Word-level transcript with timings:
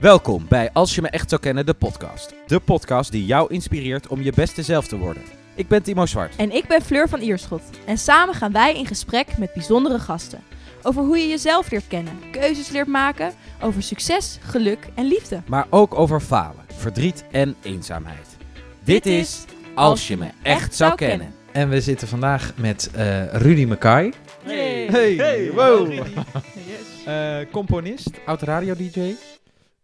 Welkom 0.00 0.46
bij 0.48 0.70
Als 0.72 0.94
je 0.94 1.00
me 1.02 1.08
echt 1.08 1.28
zou 1.28 1.40
kennen, 1.40 1.66
de 1.66 1.74
podcast. 1.74 2.34
De 2.46 2.60
podcast 2.60 3.12
die 3.12 3.24
jou 3.24 3.52
inspireert 3.52 4.06
om 4.06 4.22
je 4.22 4.32
beste 4.32 4.62
zelf 4.62 4.86
te 4.86 4.98
worden. 4.98 5.22
Ik 5.54 5.68
ben 5.68 5.82
Timo 5.82 6.06
Zwart. 6.06 6.36
En 6.36 6.50
ik 6.54 6.66
ben 6.66 6.82
Fleur 6.82 7.08
van 7.08 7.20
Ierschot. 7.20 7.62
En 7.86 7.98
samen 7.98 8.34
gaan 8.34 8.52
wij 8.52 8.76
in 8.76 8.86
gesprek 8.86 9.38
met 9.38 9.52
bijzondere 9.52 9.98
gasten. 9.98 10.42
Over 10.82 11.02
hoe 11.02 11.18
je 11.18 11.28
jezelf 11.28 11.70
leert 11.70 11.86
kennen, 11.88 12.18
keuzes 12.30 12.68
leert 12.68 12.86
maken, 12.86 13.32
over 13.62 13.82
succes, 13.82 14.38
geluk 14.42 14.88
en 14.94 15.06
liefde. 15.06 15.42
Maar 15.46 15.66
ook 15.70 15.94
over 15.94 16.20
falen, 16.20 16.64
verdriet 16.76 17.24
en 17.30 17.56
eenzaamheid. 17.62 18.36
Dit 18.84 19.06
is 19.06 19.44
Als 19.74 20.08
je 20.08 20.16
me 20.16 20.28
echt 20.42 20.74
zou 20.74 20.94
kennen. 20.94 21.34
En 21.52 21.68
we 21.68 21.80
zitten 21.80 22.08
vandaag 22.08 22.52
met 22.56 22.90
eh, 22.94 23.32
Rudy 23.32 23.64
Mackay. 23.64 24.12
Hey. 24.42 24.86
Hey, 24.90 25.14
Hey, 25.14 25.50
wow. 25.52 25.88
wow. 25.88 26.06
Yes. 26.54 27.04
Eh, 27.04 27.36
componist, 27.52 28.10
oud 28.26 28.42
radio-dj. 28.42 29.14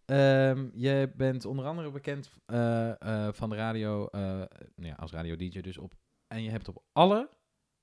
Ehm, 0.07 0.67
je 0.73 1.11
bent 1.15 1.45
onder 1.45 1.65
andere 1.65 1.91
bekend 1.91 2.29
eh, 2.45 3.01
eh, 3.01 3.33
van 3.33 3.49
de 3.49 3.55
radio, 3.55 4.05
eh, 4.07 4.21
nou 4.21 4.47
ja, 4.75 4.93
als 4.93 5.11
radio-dj 5.11 5.61
dus 5.61 5.77
op. 5.77 5.93
En 6.27 6.43
je 6.43 6.49
hebt 6.49 6.67
op 6.67 6.83
alle, 6.91 7.29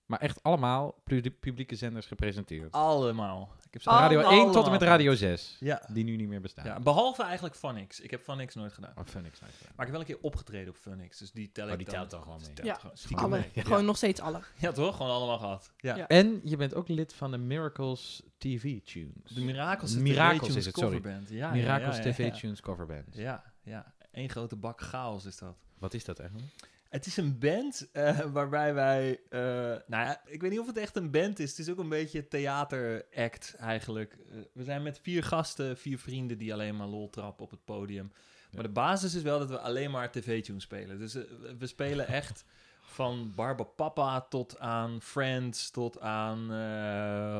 maar 0.06 0.19
echt 0.20 0.42
allemaal, 0.42 1.00
pu- 1.05 1.30
publieke 1.30 1.74
zenders 1.77 2.06
gepresenteerd. 2.06 2.73
Allemaal. 2.73 3.48
Ik 3.74 3.83
heb 3.83 3.92
ze 3.92 3.98
Allemaal. 3.98 4.23
radio 4.23 4.45
1 4.45 4.52
tot 4.52 4.64
en 4.64 4.70
met 4.70 4.83
radio 4.83 5.14
6, 5.14 5.56
Ja. 5.60 5.83
die 5.92 6.05
nu 6.05 6.16
niet 6.16 6.28
meer 6.28 6.41
bestaan. 6.41 6.64
ja, 6.64 6.80
behalve 6.80 7.23
eigenlijk 7.23 7.55
Funix. 7.55 8.00
Ik 8.00 8.10
heb 8.10 8.23
Funix 8.23 8.55
nooit 8.55 8.73
gedaan. 8.73 8.92
Oh, 8.97 9.05
Phoenix, 9.05 9.41
nice. 9.41 9.52
Maar 9.62 9.70
ik 9.70 9.77
heb 9.77 9.91
wel 9.91 10.00
een 10.00 10.06
keer 10.06 10.19
opgetreden 10.20 10.69
op 10.69 10.77
Funix, 10.77 11.19
dus 11.19 11.33
die 11.33 11.52
tel 11.52 11.64
Oh, 11.66 11.70
ik 11.73 11.77
die 11.77 11.87
dan. 11.87 11.95
telt 11.95 12.10
dan 12.10 12.23
gewoon 12.23 12.37
mee. 12.37 12.47
Die 12.47 12.55
telt 12.55 12.66
Ja, 12.69 12.74
gewoon 12.74 12.97
stiekem 12.97 13.24
Alle. 13.24 13.38
mee. 13.38 13.50
Ja. 13.52 13.62
Gewoon 13.62 13.84
nog 13.84 13.97
steeds 13.97 14.20
alle. 14.20 14.41
Ja, 14.56 14.73
toch? 14.73 14.97
Gewoon 14.97 15.12
allemaal 15.12 15.38
gehad. 15.38 15.73
Ja. 15.77 15.97
Ja. 15.97 16.09
En 16.09 16.41
je 16.45 16.56
bent 16.56 16.74
ook 16.74 16.88
lid 16.88 17.12
van 17.14 17.30
de 17.30 17.38
Miracles 17.38 18.23
TV 18.38 18.80
Tunes. 18.83 19.30
De 19.34 19.41
Miracles, 19.41 19.95
Miracles 19.97 20.48
TV 20.50 20.56
is 20.56 20.66
het, 20.66 20.75
sorry. 20.77 20.97
coverband. 20.97 21.28
Ja, 21.28 21.50
Miracles 21.50 21.97
ja, 21.97 22.02
ja, 22.05 22.11
TV 22.12 22.19
ja. 22.19 22.30
Tunes 22.30 22.61
coverband. 22.61 23.14
Ja, 23.16 23.45
ja. 23.62 23.92
Eén 24.12 24.28
grote 24.30 24.56
bak 24.56 24.80
chaos 24.80 25.25
is 25.25 25.38
dat. 25.38 25.55
Wat 25.78 25.95
is 25.95 26.05
dat 26.05 26.19
eigenlijk? 26.19 26.48
Het 26.95 27.06
is 27.06 27.17
een 27.17 27.39
band 27.39 27.89
eh, 27.92 28.19
waarbij 28.33 28.75
wij... 28.75 29.20
eh, 29.28 29.41
nou 29.87 30.05
ja, 30.05 30.20
ik 30.27 30.41
weet 30.41 30.50
niet 30.50 30.61
of 30.61 30.67
het 30.67 30.77
echt 30.77 30.97
een 30.97 31.11
band 31.11 31.39
is. 31.39 31.51
Het 31.51 31.59
is 31.59 31.70
ook 31.70 31.78
een 31.78 31.89
beetje 31.89 32.28
theateract 32.28 33.55
eigenlijk. 33.59 34.12
Eh, 34.12 34.39
we 34.53 34.64
zijn 34.64 34.83
met 34.83 35.01
vier 35.03 35.25
gasten, 35.25 35.78
vier 35.78 35.98
vrienden 35.98 36.39
die 36.39 36.53
alleen 36.53 36.77
maar 36.77 36.86
lol 36.86 37.11
trappen 37.11 37.45
op 37.45 37.51
het 37.51 37.64
podium. 37.64 38.12
Maar 38.53 38.62
de 38.62 38.69
basis 38.69 39.14
is 39.14 39.23
wel 39.23 39.39
dat 39.39 39.48
we 39.48 39.59
alleen 39.59 39.91
maar 39.91 40.11
tv-tunes 40.11 40.62
spelen. 40.62 40.98
Dus 40.98 41.14
we 41.59 41.67
spelen 41.67 42.06
echt 42.06 42.45
van 42.81 43.33
Barbapapa 43.34 44.20
tot 44.20 44.58
aan 44.58 45.01
Friends, 45.03 45.70
tot 45.70 46.01
aan 46.01 46.39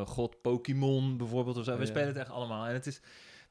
God 0.07 0.43
Pokémon 0.43 1.17
bijvoorbeeld. 1.17 1.57
Of 1.57 1.65
zo. 1.65 1.77
We 1.77 1.87
spelen 1.87 2.09
het 2.09 2.17
echt 2.17 2.31
allemaal. 2.31 2.67
En 2.67 2.73
het 2.73 2.87
is... 2.87 3.01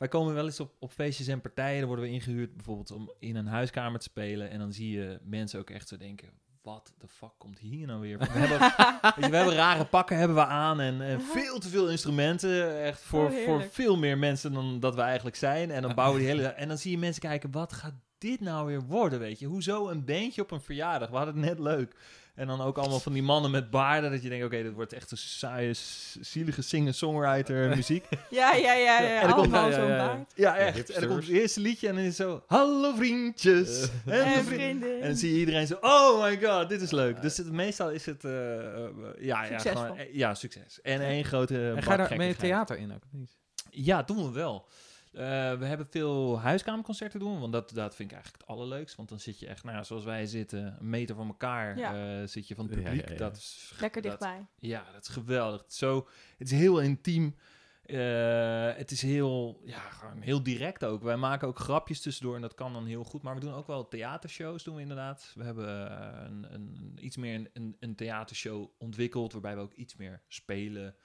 Wij 0.03 0.11
komen 0.11 0.33
wel 0.33 0.45
eens 0.45 0.59
op, 0.59 0.73
op 0.79 0.91
feestjes 0.91 1.27
en 1.27 1.41
partijen. 1.41 1.77
Dan 1.79 1.87
worden 1.87 2.05
we 2.05 2.11
ingehuurd 2.11 2.55
bijvoorbeeld 2.55 2.91
om 2.91 3.11
in 3.19 3.35
een 3.35 3.47
huiskamer 3.47 3.99
te 3.99 4.05
spelen. 4.05 4.49
En 4.49 4.59
dan 4.59 4.73
zie 4.73 4.91
je 4.91 5.19
mensen 5.23 5.59
ook 5.59 5.69
echt 5.69 5.87
zo 5.87 5.97
denken... 5.97 6.29
Wat 6.61 6.93
de 6.97 7.07
fuck 7.07 7.31
komt 7.37 7.59
hier 7.59 7.87
nou 7.87 8.01
weer? 8.01 8.17
We 8.17 8.25
hebben, 8.25 8.57
je, 9.23 9.29
we 9.29 9.35
hebben 9.35 9.53
rare 9.53 9.85
pakken 9.85 10.17
hebben 10.17 10.35
we 10.37 10.45
aan 10.45 10.79
en, 10.79 11.01
en 11.01 11.21
veel 11.21 11.59
te 11.59 11.69
veel 11.69 11.89
instrumenten. 11.89 12.83
Echt 12.83 13.01
voor, 13.01 13.25
Oh, 13.25 13.29
voor 13.29 13.37
heerlijk. 13.37 13.71
veel 13.73 13.97
meer 13.97 14.17
mensen 14.17 14.53
dan 14.53 14.79
dat 14.79 14.95
we 14.95 15.01
eigenlijk 15.01 15.35
zijn. 15.35 15.71
En 15.71 15.81
dan 15.81 15.95
bouwen 15.95 16.19
we 16.19 16.25
die 16.25 16.33
hele... 16.35 16.47
En 16.47 16.67
dan 16.67 16.77
zie 16.77 16.91
je 16.91 16.97
mensen 16.97 17.21
kijken, 17.21 17.51
wat 17.51 17.73
gaat 17.73 17.95
dit 18.17 18.39
nou 18.39 18.65
weer 18.65 18.81
worden, 18.81 19.19
weet 19.19 19.39
je? 19.39 19.45
Hoezo 19.45 19.89
een 19.89 20.05
bandje 20.05 20.41
op 20.41 20.51
een 20.51 20.61
verjaardag? 20.61 21.09
We 21.09 21.15
hadden 21.15 21.35
het 21.35 21.45
net 21.45 21.59
leuk. 21.59 21.95
En 22.35 22.47
dan 22.47 22.61
ook 22.61 22.77
allemaal 22.77 22.99
van 22.99 23.13
die 23.13 23.23
mannen 23.23 23.51
met 23.51 23.69
baarden. 23.69 24.11
Dat 24.11 24.23
je 24.23 24.29
denkt, 24.29 24.45
oké, 24.45 24.63
dit 24.63 24.73
wordt 24.73 24.93
echt 24.93 25.11
een 25.11 25.17
saaie, 25.17 25.73
zielige 26.21 26.61
singer-songwriter 26.61 27.69
muziek. 27.75 28.05
Ja, 28.29 28.53
ja, 28.53 28.73
ja. 28.73 29.01
ja. 29.01 29.21
En 29.21 29.27
dan 29.27 29.37
komt- 29.37 29.51
ja, 29.53 29.71
zo'n 29.71 29.87
ja. 29.87 29.97
baard. 30.07 30.31
Ja, 30.35 30.55
Ja, 30.55 30.65
echt. 30.65 30.89
En 30.89 30.99
dan 31.01 31.09
komt 31.09 31.23
het 31.27 31.31
eerste 31.35 31.59
liedje 31.59 31.87
en 31.87 31.93
dan 31.95 32.03
is 32.03 32.17
het 32.17 32.27
zo... 32.27 32.43
Hallo 32.47 32.95
vriendjes. 32.95 33.81
en, 33.81 33.89
de 34.05 34.11
En 34.13 34.31
vriend- 34.31 34.47
vrienden. 34.47 35.01
en 35.01 35.07
dan 35.07 35.17
zie 35.17 35.33
je 35.33 35.39
iedereen 35.39 35.67
zo... 35.67 35.77
Oh 35.81 36.23
my 36.23 36.39
god, 36.43 36.69
dit 36.69 36.81
is 36.81 36.91
leuk. 36.91 37.21
Dus 37.21 37.37
het, 37.37 37.51
meestal 37.51 37.91
is 37.91 38.05
het... 38.05 38.23
eh, 38.25 38.55
eh, 38.57 38.89
ja, 39.19 39.43
ja, 39.43 39.57
gewoon, 39.59 39.97
eh, 39.97 40.13
ja, 40.13 40.33
succes. 40.35 40.81
En 40.81 41.01
één 41.01 41.25
grote 41.25 41.71
en 41.75 41.83
ga 41.83 41.91
je 41.91 41.97
daar 41.97 42.17
mee 42.17 42.27
het 42.29 42.39
theater 42.39 42.77
in 42.77 42.93
ook, 42.93 43.03
niet? 43.11 43.31
Ja, 43.69 44.03
doen 44.03 44.23
we 44.25 44.31
wel. 44.31 44.67
Eh, 45.13 45.19
we 45.59 45.65
hebben 45.65 45.87
veel 45.89 46.39
huiskamerconcerten 46.39 47.19
doen, 47.19 47.39
want 47.39 47.53
dat, 47.53 47.69
dat 47.73 47.95
vind 47.95 48.09
ik 48.09 48.15
eigenlijk 48.15 48.43
het 48.47 48.55
allerleukst. 48.55 48.95
Want 48.95 49.09
dan 49.09 49.19
zit 49.19 49.39
je 49.39 49.47
echt, 49.47 49.63
nou 49.63 49.83
zoals 49.85 50.03
wij 50.03 50.25
zitten, 50.25 50.75
een 50.79 50.89
meter 50.89 51.15
van 51.15 51.27
elkaar 51.27 51.77
Ja. 51.77 52.19
eh, 52.21 52.27
zit 52.27 52.47
je 52.47 52.55
van 52.55 52.65
het 52.65 52.73
Ja, 52.73 52.79
ja, 52.81 52.89
publiek. 52.89 53.09
ja. 53.09 53.15
Dat 53.15 53.35
is, 53.37 53.73
Lekker 53.79 54.01
dat- 54.01 54.11
dichtbij. 54.11 54.45
ja, 54.59 54.85
dat 54.93 55.01
is 55.01 55.07
geweldig. 55.07 55.61
Het 55.61 55.71
is, 55.71 55.77
zo, 55.77 56.07
het 56.37 56.51
is 56.51 56.57
heel 56.59 56.79
intiem. 56.81 57.35
Eh, 57.83 58.73
het 58.75 58.91
is 58.91 59.01
heel, 59.01 59.61
ja, 59.65 59.79
gewoon 59.79 60.21
heel 60.21 60.43
direct 60.43 60.85
ook. 60.85 61.03
Wij 61.03 61.17
maken 61.17 61.47
ook 61.47 61.59
grapjes 61.59 62.01
tussendoor 62.01 62.35
en 62.35 62.41
dat 62.41 62.53
kan 62.53 62.73
dan 62.73 62.85
heel 62.85 63.03
goed. 63.03 63.21
Maar 63.21 63.35
we 63.35 63.41
doen 63.41 63.53
ook 63.53 63.67
wel 63.67 63.87
theatershows, 63.87 64.63
doen 64.63 64.75
we 64.75 64.81
inderdaad. 64.81 65.31
We 65.35 65.43
hebben 65.43 65.91
een, 66.25 66.53
een, 66.53 66.97
iets 67.01 67.17
meer 67.17 67.35
een, 67.35 67.49
een, 67.53 67.75
een 67.79 67.95
theatershow 67.95 68.69
ontwikkeld, 68.77 69.31
waarbij 69.31 69.55
we 69.55 69.61
ook 69.61 69.73
iets 69.73 69.95
meer 69.95 70.21
spelen. 70.27 70.95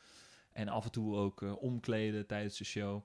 En 0.52 0.68
af 0.68 0.84
en 0.84 0.90
toe 0.90 1.16
ook 1.16 1.40
omkleden 1.60 2.26
tijdens 2.26 2.58
de 2.58 2.64
show. 2.64 3.02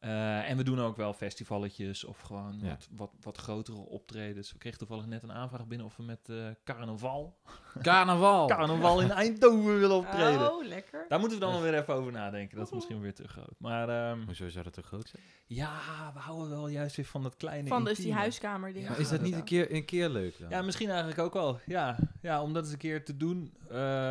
Eh, 0.00 0.50
en 0.50 0.56
we 0.56 0.62
doen 0.64 0.80
ook 0.80 0.96
wel 0.96 1.12
festivalletjes 1.12 2.04
of 2.04 2.20
gewoon 2.20 2.58
Ja. 2.62 2.68
wat, 2.68 2.88
wat, 2.96 3.10
wat 3.20 3.36
grotere 3.38 3.76
optredens. 3.76 4.52
We 4.52 4.58
kregen 4.58 4.78
toevallig 4.78 5.06
net 5.06 5.22
een 5.22 5.32
aanvraag 5.32 5.66
binnen 5.66 5.86
of 5.86 5.96
we 5.96 6.02
met 6.02 6.28
eh, 6.28 6.36
carnaval, 6.64 7.36
Carnaval! 7.82 8.46
carnaval 8.56 9.00
in 9.00 9.10
Eindhoven 9.10 9.78
willen 9.78 9.96
optreden. 9.96 10.52
Oh, 10.52 10.64
lekker. 10.66 11.04
Daar 11.08 11.18
moeten 11.18 11.38
we 11.38 11.44
dan 11.44 11.52
wel 11.54 11.62
weer 11.62 11.74
even 11.74 11.94
over 11.94 12.12
nadenken. 12.12 12.56
Dat 12.56 12.66
is 12.66 12.72
misschien 12.72 13.00
weer 13.00 13.14
te 13.14 13.28
groot. 13.28 13.54
Maar 13.58 13.88
ehm, 13.88 14.24
Hoezo 14.24 14.48
zou 14.48 14.64
dat 14.64 14.72
te 14.72 14.82
groot 14.82 15.08
zijn? 15.08 15.22
ja, 15.46 16.10
we 16.14 16.18
houden 16.18 16.48
wel 16.50 16.68
juist 16.68 16.96
weer 16.96 17.04
van 17.06 17.22
dat 17.22 17.36
kleine 17.36 17.68
Van 17.68 17.78
dus 17.78 17.88
die 17.88 17.96
intieme. 17.96 18.18
huiskamer 18.20 18.68
dingen. 18.72 18.82
Ja, 18.82 18.90
Maar 18.90 19.00
is 19.00 19.08
dat 19.08 19.20
niet 19.20 19.34
een 19.34 19.44
keer, 19.44 19.72
een 19.74 19.84
keer 19.84 20.08
leuk 20.08 20.38
dan? 20.38 20.48
Ja, 20.48 20.62
misschien 20.62 20.88
eigenlijk 20.88 21.18
ook 21.18 21.32
wel. 21.32 21.60
Ja, 21.66 21.96
ja 22.22 22.42
om 22.42 22.52
dat 22.52 22.62
eens 22.62 22.72
een 22.72 22.78
keer 22.78 23.04
te 23.04 23.16
doen. 23.16 23.54
eh, 23.62 23.68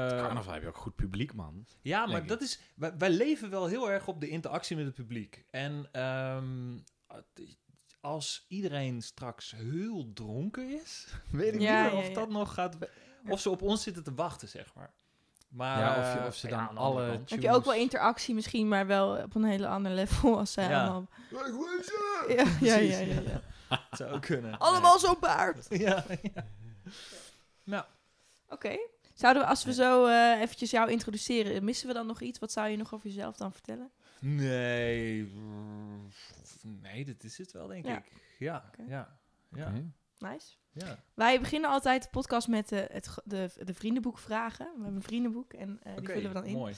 Carnaval 0.07 0.53
heb 0.53 0.61
je 0.61 0.67
ook 0.67 0.77
goed 0.77 0.95
publiek, 0.95 1.33
man. 1.33 1.65
ja, 1.81 2.05
maar 2.05 2.25
dat 2.25 2.41
is... 2.41 2.59
Wij, 2.75 2.97
wij 2.97 3.09
leven 3.09 3.49
wel 3.49 3.65
heel 3.67 3.91
erg 3.91 4.07
op 4.07 4.19
de 4.21 4.27
interactie 4.29 4.75
met 4.75 4.85
het 4.85 4.95
publiek. 4.95 5.45
En 5.51 5.74
ehm, 5.91 6.77
als 8.01 8.45
iedereen 8.47 9.01
straks 9.01 9.51
heel 9.51 10.11
dronken 10.13 10.69
is... 10.81 11.07
weet 11.31 11.53
ik 11.53 11.61
Ja, 11.61 11.83
niet 11.83 11.91
ja, 11.91 11.97
of 11.97 12.07
ja. 12.07 12.13
dat 12.13 12.29
nog 12.29 12.53
gaat... 12.53 12.75
Of 13.27 13.39
ze 13.39 13.49
op 13.49 13.61
ons 13.61 13.83
zitten 13.83 14.03
te 14.03 14.13
wachten, 14.13 14.47
zeg 14.47 14.73
maar. 14.73 14.93
Maar, 15.47 15.79
ja, 15.79 15.89
of, 15.99 16.13
je, 16.13 16.19
eh, 16.19 16.25
of 16.25 16.35
ze 16.35 16.47
ja, 16.49 16.65
dan 16.65 16.77
alle 16.77 17.07
kant. 17.09 17.29
Heb 17.29 17.41
je 17.41 17.47
ook 17.47 17.53
wel 17.53 17.73
tunes- 17.73 17.79
interactie 17.81 18.35
misschien, 18.35 18.67
maar 18.67 18.87
wel 18.87 19.23
op 19.23 19.35
een 19.35 19.43
hele 19.43 19.67
ander 19.67 19.91
level 19.91 20.37
als 20.37 20.51
zij 20.53 20.69
Ja. 20.69 20.81
allemaal... 20.83 21.07
Ja, 22.27 22.45
ja, 22.59 22.75
ja, 22.77 22.97
ja, 22.97 23.21
ja. 23.21 23.41
Zou 23.97 24.19
kunnen. 24.19 24.57
Allemaal 24.59 24.99
zo'n 24.99 25.17
baard. 25.19 25.65
Ja, 25.79 26.05
ja. 26.21 26.45
Nou, 27.63 27.83
Oké. 28.49 28.77
Zouden 29.13 29.41
we, 29.43 29.49
als 29.49 29.63
we 29.63 29.73
zo 29.73 30.05
eh, 30.05 30.41
eventjes 30.41 30.71
jou 30.71 30.91
introduceren, 30.91 31.63
missen 31.63 31.87
we 31.87 31.93
dan 31.93 32.07
nog 32.07 32.21
iets? 32.21 32.39
Wat 32.39 32.51
zou 32.51 32.67
je 32.67 32.77
nog 32.77 32.93
over 32.93 33.07
jezelf 33.07 33.35
dan 33.37 33.51
vertellen? 33.51 33.91
Nee. 34.19 35.31
Nee, 36.61 37.05
dit 37.05 37.23
is 37.23 37.37
het 37.37 37.51
wel, 37.51 37.67
denk 37.67 37.85
Ja. 37.85 37.97
ik. 37.97 38.03
Ja, 38.39 38.69
ja, 38.87 39.17
ja, 39.51 39.67
Oké. 39.67 39.91
Nice. 40.19 40.55
ja. 40.71 41.03
Wij 41.13 41.39
beginnen 41.39 41.69
altijd 41.69 42.03
de 42.03 42.09
podcast 42.09 42.47
met 42.47 42.71
eh, 42.71 42.79
het, 42.87 43.09
de, 43.23 43.49
de 43.63 43.73
vriendenboek 43.73 44.17
vragen. 44.17 44.65
We 44.65 44.71
hebben 44.75 44.95
een 44.95 45.01
vriendenboek 45.03 45.53
en 45.53 45.79
eh, 45.83 45.95
die 45.97 46.05
vullen 46.07 46.27
we 46.27 46.33
dan 46.33 46.45
in. 46.45 46.53
mooi. 46.53 46.73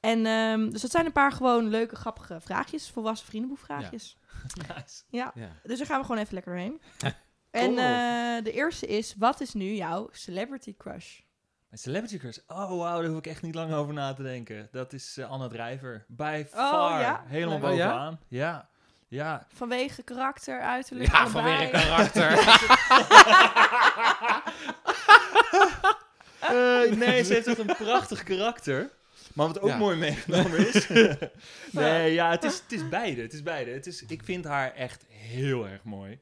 En 0.00 0.26
ehm, 0.26 0.70
dus 0.70 0.80
dat 0.80 0.90
zijn 0.90 1.06
een 1.06 1.12
paar 1.12 1.32
gewoon 1.32 1.68
leuke, 1.68 1.96
grappige 1.96 2.40
vraagjes. 2.40 2.90
Volwassen 2.90 3.26
vriendenboekvraagjes. 3.26 4.16
Nice. 4.68 5.02
Ja. 5.08 5.32
Ja. 5.34 5.56
Dus 5.62 5.78
daar 5.78 5.86
gaan 5.86 5.98
we 6.00 6.06
gewoon 6.06 6.20
even 6.20 6.34
lekker 6.34 6.56
heen. 6.56 6.80
en 7.50 7.70
eh, 7.70 8.44
de 8.44 8.52
eerste 8.52 8.86
is, 8.86 9.14
wat 9.18 9.40
is 9.40 9.52
nu 9.54 9.72
jouw 9.74 10.08
celebrity 10.12 10.76
crush? 10.76 11.20
Een 11.72 11.78
celebrity 11.78 12.18
crush. 12.18 12.36
Oh, 12.46 12.68
wauw, 12.78 13.00
daar 13.00 13.10
hoef 13.10 13.18
ik 13.18 13.26
echt 13.26 13.42
niet 13.42 13.54
lang 13.54 13.72
over 13.72 13.94
na 13.94 14.12
te 14.14 14.22
denken. 14.22 14.68
Dat 14.72 14.92
is 14.92 15.16
eh, 15.18 15.30
Anna 15.30 15.48
Drijver. 15.48 16.04
Bij 16.08 16.48
Oh, 16.54 16.70
far. 16.70 17.00
ja? 17.00 17.24
Helemaal 17.26 17.58
Leuk. 17.60 17.70
Oh, 17.70 17.76
ja? 17.76 17.84
bovenaan. 17.86 18.20
Ja. 18.28 18.68
Ja. 19.08 19.46
Vanwege 19.54 20.02
karakter, 20.02 20.60
uiterlijk, 20.60 21.10
Ja, 21.12 21.22
allebei? 21.22 21.42
vanwege 21.70 21.70
karakter. 21.86 22.38
Eh, 26.40 26.92
nee, 26.96 27.22
ze 27.24 27.32
heeft 27.34 27.46
echt 27.46 27.58
een 27.58 27.66
prachtig 27.76 28.22
karakter. 28.22 28.90
Maar 29.32 29.46
wat 29.46 29.60
ook 29.60 29.68
Ja. 29.68 29.76
mooi 29.76 29.96
meegenomen 29.96 30.68
is. 30.74 30.88
nee, 31.70 32.12
ja, 32.12 32.30
het 32.30 32.44
is, 32.44 32.54
het 32.54 32.72
is 32.72 32.88
beide. 32.88 33.22
Het 33.22 33.32
is 33.32 33.42
beide. 33.42 33.70
Het 33.70 33.86
is, 33.86 34.02
ik 34.06 34.22
vind 34.24 34.44
haar 34.44 34.74
echt 34.74 35.04
heel 35.08 35.66
erg 35.68 35.82
mooi. 35.84 36.18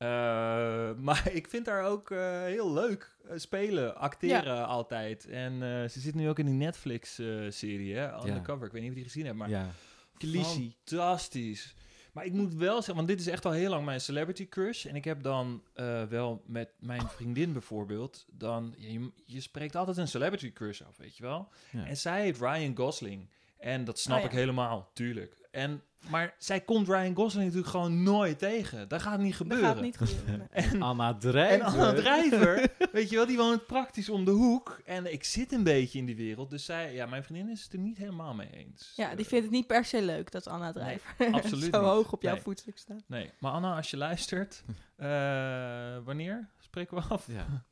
Eh, 0.00 0.90
maar 1.08 1.30
ik 1.32 1.48
vind 1.48 1.66
haar 1.66 1.84
ook 1.84 2.10
eh, 2.10 2.42
heel 2.42 2.72
leuk 2.72 3.16
eh, 3.28 3.38
spelen, 3.38 3.96
acteren 3.96 4.66
altijd. 4.66 5.26
En 5.26 5.60
ze 5.90 6.00
zit 6.00 6.14
nu 6.14 6.28
ook 6.28 6.38
in 6.38 6.46
die 6.46 6.54
Netflix-serie, 6.54 7.96
hè? 7.96 8.26
Undercover. 8.26 8.66
Ik 8.66 8.72
weet 8.72 8.82
niet 8.82 8.90
of 8.90 8.96
je 8.96 9.02
die 9.02 9.10
gezien 9.10 9.24
hebt, 9.24 9.38
maar 9.38 9.48
ja. 9.48 9.70
Fantastisch. 10.18 11.74
Maar 12.12 12.24
ik 12.24 12.32
moet 12.32 12.54
wel 12.54 12.76
zeggen, 12.76 12.94
want 12.94 13.08
dit 13.08 13.20
is 13.20 13.26
echt 13.26 13.44
al 13.44 13.52
heel 13.52 13.70
lang 13.70 13.84
mijn 13.84 14.00
celebrity 14.00 14.48
crush. 14.48 14.86
En 14.86 14.96
ik 14.96 15.04
heb 15.04 15.22
dan 15.22 15.62
wel 16.08 16.42
met 16.46 16.70
mijn 16.78 17.08
vriendin 17.08 17.52
bijvoorbeeld, 17.52 18.26
dan, 18.30 18.74
je, 18.76 19.10
je 19.24 19.40
spreekt 19.40 19.76
altijd 19.76 19.96
een 19.96 20.08
celebrity 20.08 20.52
crush 20.52 20.82
af, 20.82 20.96
weet 20.96 21.16
je 21.16 21.22
wel. 21.22 21.48
Ja. 21.70 21.86
En 21.86 21.96
zij 21.96 22.22
heeft 22.22 22.40
Ryan 22.40 22.76
Gosling. 22.76 23.28
En 23.56 23.84
dat 23.84 23.98
snap 23.98 24.18
Oh, 24.18 24.24
ik 24.24 24.30
helemaal, 24.30 24.90
tuurlijk. 24.94 25.48
En, 25.50 25.82
maar 26.08 26.34
zij 26.38 26.60
komt 26.60 26.88
Ryan 26.88 27.14
Gosling 27.14 27.44
natuurlijk 27.44 27.70
gewoon 27.72 28.02
nooit 28.02 28.38
tegen. 28.38 28.88
Dat 28.88 29.02
gaat 29.02 29.18
niet 29.18 29.28
Dat 29.28 29.36
gebeuren. 29.36 29.66
gaat 29.68 29.80
niet 29.80 29.96
gebeuren. 29.96 30.48
nee. 30.52 30.64
En, 30.64 30.82
Anna 30.90 31.08
en 31.08 31.18
Drijver. 31.18 31.66
Anna 31.66 31.92
Drijver, 31.92 32.68
weet 32.92 33.10
je 33.10 33.16
wel, 33.16 33.26
die 33.26 33.36
woont 33.36 33.66
praktisch 33.66 34.08
om 34.08 34.24
de 34.24 34.30
hoek. 34.30 34.80
En 34.84 35.12
ik 35.12 35.24
zit 35.24 35.52
een 35.52 35.62
beetje 35.62 35.98
in 35.98 36.04
die 36.06 36.16
wereld. 36.16 36.50
Dus 36.50 36.64
zij, 36.64 36.94
ja, 36.94 37.06
mijn 37.06 37.24
vriendin 37.24 37.48
is 37.50 37.62
het 37.62 37.72
er 37.72 37.78
niet 37.78 37.98
helemaal 37.98 38.34
mee 38.34 38.50
eens. 38.50 38.92
Ja, 38.96 39.14
die 39.14 39.26
vindt 39.26 39.44
het 39.44 39.54
niet 39.54 39.66
per 39.66 39.84
se 39.84 40.02
leuk 40.02 40.30
dat 40.30 40.46
Anna 40.46 40.72
Drijver 40.72 41.14
absoluut 41.32 41.74
zo 41.74 41.80
niet. 41.80 41.88
hoog 41.90 42.12
op 42.12 42.22
jouw 42.22 42.32
Nee. 42.34 42.42
voetstuk 42.42 42.78
staat. 42.78 43.02
Nee, 43.06 43.30
maar 43.38 43.52
Anna, 43.52 43.76
als 43.76 43.90
je 43.90 43.96
luistert, 43.96 44.62
eh, 44.96 45.96
wanneer 46.04 46.48
spreken 46.58 46.96
we 46.96 47.02
af? 47.08 47.26
Ja. 47.26 47.64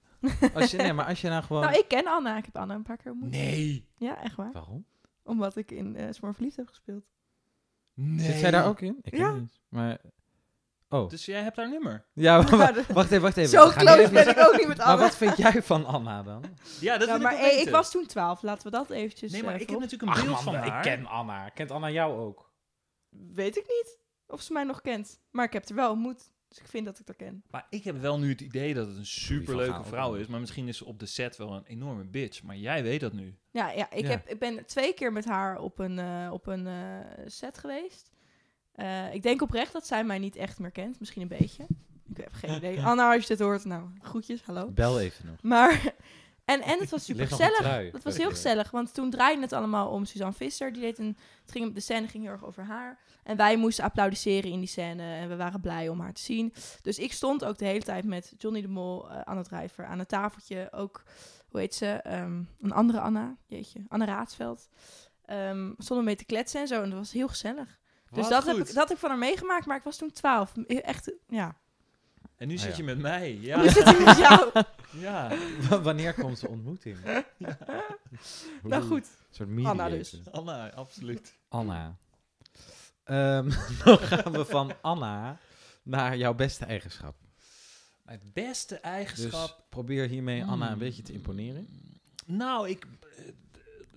Als 0.54 0.70
je, 0.70 0.76
nee, 0.76 0.92
maar 0.92 1.06
als 1.06 1.20
je 1.20 1.28
nou 1.28 1.42
gewoon... 1.42 1.62
Nou, 1.62 1.78
ik 1.78 1.88
ken 1.88 2.06
Anna. 2.06 2.36
Ik 2.36 2.44
heb 2.44 2.56
Anna 2.56 2.74
een 2.74 2.82
paar 2.82 2.96
keer 2.96 3.10
ontmoet. 3.12 3.30
Nee, 3.30 3.88
Ja, 3.96 4.22
echt 4.22 4.34
waar. 4.36 4.52
Waarom? 4.52 4.84
Omdat 5.22 5.56
ik 5.56 5.70
in 5.70 5.94
uh, 5.96 6.06
Smoor 6.10 6.34
Verliefd 6.34 6.56
heb 6.56 6.68
gespeeld. 6.68 7.04
Nee. 7.98 8.26
Zit 8.26 8.38
zij 8.38 8.50
daar 8.50 8.66
ook 8.66 8.80
in? 8.80 8.98
Ik 9.02 9.16
Ja. 9.16 9.32
weet 9.32 9.40
niet. 9.40 9.60
Maar... 9.68 9.98
Oh. 10.90 11.08
Dus 11.08 11.24
jij 11.24 11.42
hebt 11.42 11.56
haar 11.56 11.68
nummer? 11.68 12.04
Ja, 12.12 12.40
Nou, 12.42 12.56
wacht, 12.56 12.76
even, 12.76 12.94
wacht 13.22 13.36
even. 13.36 13.48
Zo 13.50 13.66
We 13.66 13.72
gaan 13.72 13.84
close 13.84 14.00
even- 14.00 14.12
ben 14.14 14.28
ik 14.28 14.38
ook 14.38 14.56
niet 14.56 14.68
met 14.68 14.76
Maar 14.76 14.86
Anna. 14.86 15.02
wat 15.02 15.16
vind 15.16 15.36
jij 15.36 15.62
van 15.62 15.86
Anna 15.86 16.22
dan? 16.22 16.44
Ja, 16.80 16.98
dat 16.98 17.08
wil 17.08 17.18
maar 17.18 17.32
ik 17.32 17.38
wel 17.40 17.48
eh, 17.50 17.60
ik 17.60 17.68
was 17.68 17.90
toen 17.90 18.06
12. 18.06 18.42
Laten 18.42 18.64
we 18.64 18.76
dat 18.76 18.90
eventjes... 18.90 19.32
Nee, 19.32 19.42
maar 19.42 19.54
eh, 19.54 19.60
ik 19.60 19.70
heb 19.70 19.78
natuurlijk 19.80 20.16
een 20.18 20.24
beeld 20.24 20.40
van 20.42 20.54
haar. 20.54 20.76
ik 20.76 20.82
ken 20.82 21.06
Anna. 21.06 21.48
Kent 21.48 21.70
Anna 21.70 21.90
jou 21.90 22.20
ook? 22.20 22.52
Weet 23.34 23.56
ik 23.56 23.66
niet 23.66 23.98
of 24.26 24.40
ze 24.42 24.52
mij 24.52 24.64
nog 24.64 24.80
kent. 24.80 25.20
Maar 25.30 25.44
ik 25.44 25.52
heb 25.52 25.68
er 25.68 25.74
wel 25.74 25.90
ontmoet. 25.90 26.30
Dus 26.48 26.58
ik 26.58 26.66
vind 26.68 26.84
dat 26.84 26.98
ik 26.98 27.06
haar 27.06 27.16
ken. 27.16 27.42
Maar 27.50 27.66
ik 27.70 27.84
heb 27.84 28.00
wel 28.00 28.18
nu 28.18 28.28
het 28.28 28.40
idee 28.40 28.74
dat 28.74 28.86
het 28.86 28.96
een 28.96 29.06
superleuke 29.06 29.84
vrouw 29.84 30.14
is. 30.14 30.26
Maar 30.26 30.40
misschien 30.40 30.68
is 30.68 30.76
ze 30.76 30.84
op 30.84 30.98
de 30.98 31.06
set 31.06 31.36
wel 31.36 31.52
een 31.52 31.64
enorme 31.64 32.04
bitch. 32.04 32.42
Maar 32.42 32.56
jij 32.56 32.82
weet 32.82 33.00
dat 33.00 33.12
nu. 33.12 33.34
Ja, 33.50 33.70
ja, 33.70 33.90
ik, 33.90 34.02
Ja. 34.02 34.08
Heb, 34.08 34.28
ik 34.28 34.38
ben 34.38 34.66
twee 34.66 34.94
keer 34.94 35.12
met 35.12 35.24
haar 35.24 35.58
op 35.58 35.78
een, 35.78 35.98
eh, 35.98 36.28
op 36.32 36.46
een 36.46 36.66
eh, 36.66 36.98
set 37.26 37.58
geweest. 37.58 38.10
Eh, 38.72 39.14
ik 39.14 39.22
denk 39.22 39.42
oprecht 39.42 39.72
dat 39.72 39.86
zij 39.86 40.04
mij 40.04 40.18
niet 40.18 40.36
echt 40.36 40.58
meer 40.58 40.70
kent. 40.70 41.00
Misschien 41.00 41.22
een 41.22 41.28
beetje. 41.28 41.66
Ik 42.08 42.16
heb 42.16 42.32
geen 42.32 42.56
idee. 42.58 42.82
Anna, 42.82 43.12
als 43.12 43.22
je 43.22 43.28
dit 43.28 43.38
hoort, 43.40 43.64
nou, 43.64 43.88
groetjes, 44.00 44.42
hallo. 44.42 44.70
Bel 44.70 45.00
even 45.00 45.26
nog. 45.26 45.42
Maar, 45.42 45.94
en, 46.48 46.62
en 46.62 46.78
het 46.78 46.90
was 46.90 47.04
super 47.10 47.26
gezellig. 47.26 47.92
Het 47.92 48.04
was 48.04 48.16
heel 48.16 48.30
gezellig, 48.30 48.70
want 48.70 48.94
toen 48.94 49.10
draaide 49.10 49.40
het 49.42 49.52
allemaal 49.52 49.88
om 49.88 50.04
Suzanne 50.04 50.32
Visser. 50.32 50.72
Die 50.72 50.82
deed 50.82 50.98
een, 50.98 51.16
het 51.42 51.50
ging, 51.52 51.74
de 51.74 51.80
scène 51.80 52.08
ging 52.08 52.22
heel 52.22 52.32
erg 52.32 52.44
over 52.44 52.62
haar. 52.64 52.98
En 53.22 53.36
wij 53.36 53.56
moesten 53.56 53.84
applaudisseren 53.84 54.50
in 54.50 54.58
die 54.58 54.68
scène 54.68 55.02
en 55.02 55.28
we 55.28 55.36
waren 55.36 55.60
blij 55.60 55.88
om 55.88 56.00
haar 56.00 56.12
te 56.12 56.22
zien. 56.22 56.54
Dus 56.82 56.98
ik 56.98 57.12
stond 57.12 57.44
ook 57.44 57.58
de 57.58 57.64
hele 57.64 57.82
tijd 57.84 58.04
met 58.04 58.32
Johnny 58.38 58.60
de 58.60 58.68
Mol, 58.68 59.10
eh 59.10 59.22
Anna 59.24 59.42
Drijver, 59.42 59.84
aan 59.84 59.98
het 59.98 60.08
tafeltje. 60.08 60.68
Ook, 60.72 61.02
hoe 61.48 61.60
heet 61.60 61.74
ze, 61.74 61.86
Ehm, 61.86 62.42
een 62.60 62.72
andere 62.72 63.00
Anna, 63.00 63.36
jeetje, 63.46 63.84
Anna 63.88 64.04
Raadsveld. 64.04 64.68
Ehm 65.24 65.72
stonden 65.78 66.04
mee 66.04 66.16
te 66.16 66.24
kletsen 66.24 66.60
en 66.60 66.66
zo 66.66 66.82
en 66.82 66.90
dat 66.90 66.98
was 66.98 67.12
heel 67.12 67.28
gezellig. 67.28 67.78
Dus 68.10 68.20
Wat 68.20 68.30
dat 68.30 68.46
heb, 68.46 68.56
ik, 68.56 68.66
dat 68.66 68.88
heb 68.88 68.90
ik 68.90 68.98
van 68.98 69.08
haar 69.08 69.18
meegemaakt, 69.18 69.66
maar 69.66 69.76
ik 69.76 69.82
was 69.82 69.96
toen 69.96 70.10
twaalf. 70.10 70.56
Echt, 70.66 71.12
ja. 71.26 71.56
En 72.38 72.48
nu 72.48 72.54
Ah, 72.54 72.60
zit 72.60 72.70
ja. 72.70 72.76
je 72.76 72.82
met 72.82 72.98
mij. 72.98 73.38
Ja. 73.40 73.68
Zit 73.68 73.84
het 73.84 74.04
met 74.04 74.16
jou? 74.18 74.50
ja. 75.06 75.30
W- 75.68 75.82
Wanneer 75.82 76.14
komt 76.14 76.40
de 76.40 76.48
ontmoeting? 76.48 76.96
nou 78.62 78.82
goed, 78.82 79.04
Een 79.04 79.26
soort 79.30 79.48
mediator. 79.48 79.80
Anna 79.82 79.88
dus. 79.96 80.20
Anna, 80.30 80.70
absoluut. 80.72 81.34
Anna. 81.48 81.96
Ehm, 83.04 83.50
dan 83.84 83.98
gaan 83.98 84.32
we 84.32 84.44
van 84.44 84.72
Anna 84.80 85.38
naar 85.82 86.16
jouw 86.16 86.34
beste 86.34 86.64
eigenschap. 86.64 87.14
Mijn 88.02 88.20
beste 88.32 88.74
Dus 88.74 88.82
eigenschap. 88.82 89.64
probeer 89.68 90.08
hiermee 90.08 90.44
Anna 90.44 90.64
een 90.64 90.70
Hmm. 90.70 90.78
beetje 90.78 91.02
te 91.02 91.12
imponeren. 91.12 91.68
Nou, 92.26 92.68
ik... 92.68 92.84
eh, 93.16 93.24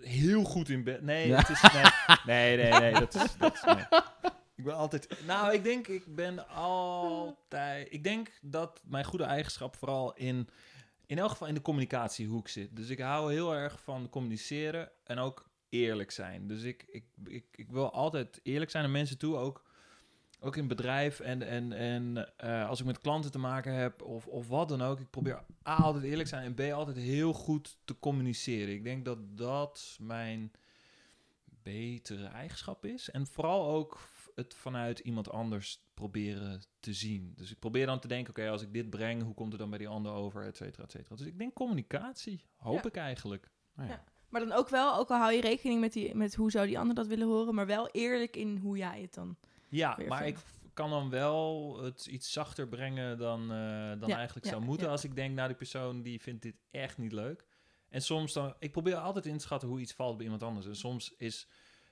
heel 0.09 0.43
goed 0.43 0.69
in 0.69 0.83
bed. 0.83 1.01
Nee, 1.01 1.27
Ja. 1.27 1.37
het 1.37 1.49
is... 1.49 1.61
Nee, 2.25 2.57
nee, 2.57 2.69
nee. 2.69 2.79
nee, 2.79 2.93
dat 2.93 3.15
is, 3.15 3.37
dat 3.37 3.53
is, 3.53 3.61
nee. 3.63 3.85
Ik 4.61 4.67
ben 4.67 4.75
altijd... 4.75 5.25
Nou, 5.25 5.53
ik 5.53 5.63
denk, 5.63 5.87
ik 5.87 6.15
ben 6.15 6.47
altijd... 6.47 7.93
Ik 7.93 8.03
denk 8.03 8.31
dat 8.41 8.81
mijn 8.83 9.05
goede 9.05 9.23
eigenschap 9.23 9.75
vooral 9.75 10.13
in... 10.15 10.49
In 11.05 11.17
elk 11.17 11.29
geval 11.29 11.47
in 11.47 11.53
de 11.53 11.61
communicatiehoek 11.61 12.47
zit. 12.47 12.75
Dus 12.75 12.89
ik 12.89 12.99
hou 12.99 13.33
heel 13.33 13.55
erg 13.55 13.81
van 13.81 14.09
communiceren 14.09 14.91
en 15.03 15.17
ook 15.17 15.49
eerlijk 15.69 16.11
zijn. 16.11 16.47
Dus 16.47 16.63
ik, 16.63 16.85
ik, 16.87 17.03
ik, 17.23 17.45
ik 17.51 17.71
wil 17.71 17.91
altijd 17.91 18.39
eerlijk 18.43 18.71
zijn 18.71 18.83
naar 18.83 18.91
mensen 18.91 19.17
toe, 19.17 19.35
ook, 19.35 19.63
ook 20.39 20.55
in 20.55 20.67
bedrijf. 20.67 21.19
En, 21.19 21.41
en, 21.41 21.73
en 21.73 22.33
eh, 22.37 22.69
als 22.69 22.79
ik 22.79 22.85
met 22.85 22.99
klanten 22.99 23.31
te 23.31 23.39
maken 23.39 23.73
heb 23.73 24.01
of, 24.01 24.27
of 24.27 24.47
wat 24.47 24.69
dan 24.69 24.81
ook. 24.81 24.99
Ik 24.99 25.09
probeer 25.09 25.43
A, 25.67 25.75
altijd 25.75 26.03
eerlijk 26.03 26.29
zijn 26.29 26.43
en 26.43 26.53
B, 26.53 26.73
altijd 26.73 26.97
heel 26.97 27.33
goed 27.33 27.77
te 27.85 27.99
communiceren. 27.99 28.73
Ik 28.73 28.83
denk 28.83 29.05
dat 29.05 29.37
dat 29.37 29.97
mijn 30.01 30.51
betere 31.63 32.25
eigenschap 32.25 32.85
is. 32.85 33.09
En 33.09 33.27
vooral 33.27 33.67
ook 33.67 33.99
het 34.41 34.53
vanuit 34.55 34.99
iemand 34.99 35.29
anders 35.29 35.85
proberen 35.93 36.61
te 36.79 36.93
zien. 36.93 37.33
Dus 37.35 37.51
ik 37.51 37.59
probeer 37.59 37.85
dan 37.85 37.99
te 37.99 38.07
denken, 38.07 38.29
oké, 38.29 38.49
als 38.49 38.61
ik 38.61 38.73
dit 38.73 38.89
breng, 38.89 39.23
hoe 39.23 39.33
komt 39.33 39.51
het 39.51 39.59
dan 39.61 39.69
bij 39.69 39.79
die 39.79 39.87
ander 39.87 40.11
over, 40.11 40.43
et 40.45 40.57
cetera, 40.57 40.83
et 40.83 40.91
cetera. 40.91 41.15
Dus 41.15 41.25
ik 41.27 41.37
denk 41.37 41.53
communicatie, 41.53 42.45
hoop 42.55 42.75
Ja. 42.83 42.83
ik 42.83 42.95
eigenlijk. 42.95 43.49
Nou 43.75 43.89
ja. 43.89 43.93
Ja. 43.95 44.03
Maar 44.29 44.41
dan 44.41 44.51
ook 44.51 44.69
wel, 44.69 44.95
ook 44.97 45.09
al 45.09 45.17
hou 45.17 45.33
je 45.33 45.41
rekening 45.41 45.79
met, 45.79 45.93
die, 45.93 46.15
met 46.15 46.35
hoe 46.35 46.51
zou 46.51 46.67
die 46.67 46.79
ander 46.79 46.95
dat 46.95 47.07
willen 47.07 47.27
horen, 47.27 47.55
maar 47.55 47.65
wel 47.65 47.89
eerlijk 47.89 48.35
in 48.35 48.57
hoe 48.57 48.77
jij 48.77 49.01
het 49.01 49.13
dan. 49.13 49.37
Ja, 49.69 49.97
maar 50.07 50.27
ik 50.27 50.37
vindt. 50.37 50.73
kan 50.73 50.89
dan 50.89 51.09
wel 51.09 51.77
het 51.83 52.05
iets 52.05 52.31
zachter 52.31 52.67
brengen 52.67 53.17
dan, 53.17 53.41
eh, 53.41 53.99
dan 53.99 54.09
Ja, 54.09 54.15
eigenlijk 54.15 54.45
ja, 54.45 54.51
zou 54.51 54.63
moeten. 54.63 54.85
ja. 54.85 54.91
Als 54.91 55.03
ik 55.03 55.15
denk, 55.15 55.35
nou, 55.35 55.47
die 55.47 55.57
persoon 55.57 56.01
die 56.01 56.21
vindt 56.21 56.41
dit 56.41 56.55
echt 56.71 56.97
niet 56.97 57.11
leuk. 57.11 57.45
En 57.89 58.01
soms 58.01 58.33
dan, 58.33 58.53
ik 58.59 58.71
probeer 58.71 58.95
altijd 58.95 59.25
in 59.25 59.37
te 59.37 59.43
schatten 59.43 59.69
hoe 59.69 59.79
iets 59.79 59.93
valt 59.93 60.15
bij 60.15 60.23
iemand 60.25 60.43
anders. 60.43 60.65
En 60.65 60.75
soms 60.75 61.13
is, 61.17 61.47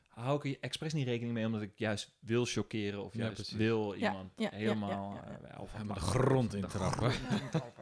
hou 0.10 0.36
ik 0.48 0.56
er 0.56 0.62
expres 0.62 0.94
niet 0.94 1.08
rekening 1.08 1.34
mee, 1.34 1.46
omdat 1.46 1.62
ik 1.62 1.72
juist 1.76 2.16
wil 2.20 2.46
chockeren 2.46 3.04
of 3.04 3.14
Ja, 3.14 3.24
juist 3.24 3.52
wil 3.52 3.94
Ja, 3.94 4.08
iemand 4.10 4.32
ja, 4.36 4.50
ja, 4.52 4.58
helemaal... 4.58 5.14
ja, 5.14 5.38
ja, 5.42 5.48
eh, 5.48 5.62
of 5.62 5.72
Helemaal 5.72 5.96
de 5.96 6.02
grond 6.02 6.54
intrappen, 6.54 7.12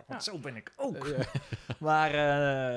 want 0.07 0.23
Zo 0.23 0.39
ben 0.39 0.55
ik 0.55 0.73
ook. 0.75 1.07
Ja. 1.07 1.25
Maar 1.87 2.11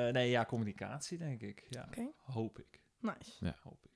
eh, 0.06 0.12
nee, 0.12 0.30
ja, 0.30 0.44
communicatie 0.44 1.18
denk 1.18 1.40
ik. 1.40 1.66
Ja, 1.68 1.84
Oké. 1.88 2.06
hoop 2.16 2.58
ik. 2.58 2.80
Nice. 3.00 3.54
Hoop 3.62 3.84
ik. 3.84 3.90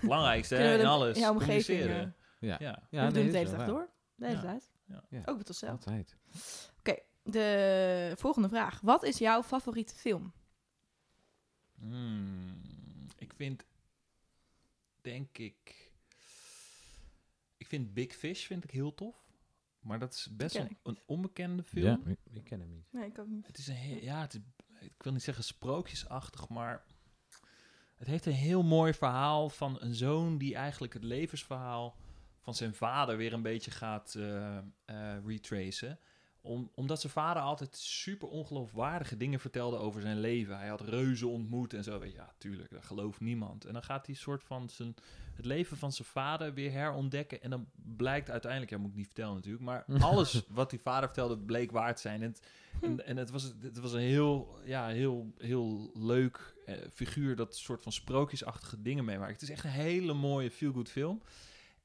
Belangrijkste 0.00 0.54
hè, 0.54 0.78
in 0.78 0.86
alles. 0.86 1.18
jouw 1.18 1.32
omgeving, 1.32 1.64
communiceren. 1.66 2.14
Ja. 2.40 2.56
Ja. 2.60 2.82
we 2.90 2.96
Ja, 2.96 3.02
nee, 3.02 3.12
doen 3.12 3.22
het 3.22 3.32
de 3.32 3.38
is 3.40 3.46
hele 3.46 3.48
wel 3.48 3.58
dag 3.58 3.66
door. 3.66 3.88
De 4.14 4.26
hele 4.26 4.36
Ja. 4.36 4.42
tijd. 4.44 4.70
Ja. 4.84 5.04
Ja. 5.10 5.22
Ook 5.24 5.36
met 5.36 5.48
onszelf. 5.48 5.70
Altijd. 5.72 6.16
De 7.22 8.12
volgende 8.16 8.48
vraag. 8.48 8.80
Wat 8.80 9.02
is 9.02 9.18
jouw 9.18 9.42
favoriete 9.42 9.94
film? 9.94 10.32
Hmm, 11.78 12.60
ik 13.18 13.32
vind, 13.36 13.64
denk 15.06 15.38
ik, 15.38 15.90
ik 17.56 17.66
vind 17.66 17.94
Big 17.94 18.14
Fish 18.14 18.46
vind 18.46 18.64
ik 18.64 18.70
heel 18.70 18.94
tof. 18.94 19.24
Maar 19.80 19.98
dat 19.98 20.12
is 20.12 20.28
best 20.36 20.56
ik. 20.56 20.70
een 20.82 20.98
onbekende 21.06 21.62
film. 21.62 22.02
Ja, 22.04 22.10
ik, 22.10 22.18
ik 22.32 22.44
ken 22.44 22.60
hem 22.60 22.70
niet. 22.70 22.92
Nee, 22.92 23.06
ik 23.06 23.18
ook 23.18 23.28
niet. 23.28 23.46
Het 23.46 23.58
is 23.58 23.66
een 23.66 23.74
heel, 23.74 24.02
ja, 24.02 24.20
het 24.20 24.34
is, 24.34 24.40
ik 24.80 25.02
wil 25.02 25.12
niet 25.12 25.22
zeggen 25.22 25.44
sprookjesachtig, 25.44 26.48
maar 26.48 26.84
het 27.94 28.08
heeft 28.08 28.26
een 28.26 28.32
heel 28.32 28.62
mooi 28.62 28.94
verhaal 28.94 29.48
van 29.50 29.80
een 29.80 29.94
zoon 29.94 30.38
die 30.38 30.54
eigenlijk 30.54 30.92
het 30.92 31.04
levensverhaal 31.04 31.96
van 32.40 32.54
zijn 32.54 32.74
vader 32.74 33.16
weer 33.16 33.32
een 33.32 33.42
beetje 33.42 33.70
gaat 33.70 34.14
eh, 34.14 34.58
eh, 34.84 35.24
retracen. 35.26 35.98
Om, 36.46 36.70
omdat 36.74 37.00
zijn 37.00 37.12
vader 37.12 37.42
altijd 37.42 37.76
super 37.76 38.28
ongeloofwaardige 38.28 39.16
dingen 39.16 39.40
vertelde 39.40 39.76
over 39.76 40.00
zijn 40.00 40.20
leven. 40.20 40.58
Hij 40.58 40.68
had 40.68 40.80
reuzen 40.80 41.28
ontmoet 41.28 41.74
en 41.74 41.84
zo. 41.84 41.98
Weet 41.98 42.10
je, 42.10 42.16
Ja, 42.16 42.32
tuurlijk, 42.38 42.70
dat 42.70 42.84
gelooft 42.84 43.20
niemand. 43.20 43.64
En 43.64 43.72
dan 43.72 43.82
gaat 43.82 44.06
hij 44.06 44.14
soort 44.14 44.44
van 44.44 44.68
zijn, 44.68 44.94
het 45.34 45.44
leven 45.44 45.76
van 45.76 45.92
zijn 45.92 46.08
vader 46.08 46.54
weer 46.54 46.72
herontdekken. 46.72 47.42
En 47.42 47.50
dan 47.50 47.66
blijkt 47.96 48.30
uiteindelijk, 48.30 48.70
ja, 48.70 48.78
moet 48.78 48.90
ik 48.90 48.96
niet 48.96 49.06
vertellen 49.06 49.34
natuurlijk, 49.34 49.64
maar 49.64 49.84
alles 50.10 50.42
wat 50.48 50.70
die 50.70 50.80
vader 50.80 51.08
vertelde 51.08 51.38
bleek 51.38 51.70
waar 51.70 51.94
te 51.94 52.00
zijn. 52.00 52.22
En 52.22 52.28
het, 52.28 52.46
en, 52.80 53.06
en 53.06 53.16
het, 53.16 53.30
was, 53.30 53.52
het 53.60 53.78
was 53.78 53.92
een 53.92 54.00
heel, 54.00 54.58
ja, 54.64 54.88
heel, 54.88 55.32
heel 55.38 55.90
leuk 55.94 56.54
eh, 56.66 56.74
figuur 56.92 57.36
dat 57.36 57.56
soort 57.56 57.82
van 57.82 57.92
sprookjesachtige 57.92 58.82
dingen 58.82 59.04
meemaakt. 59.04 59.32
Het 59.32 59.42
is 59.42 59.50
echt 59.50 59.64
een 59.64 59.70
hele 59.70 60.12
mooie 60.14 60.50
feel-good 60.50 60.90
film. 60.90 61.22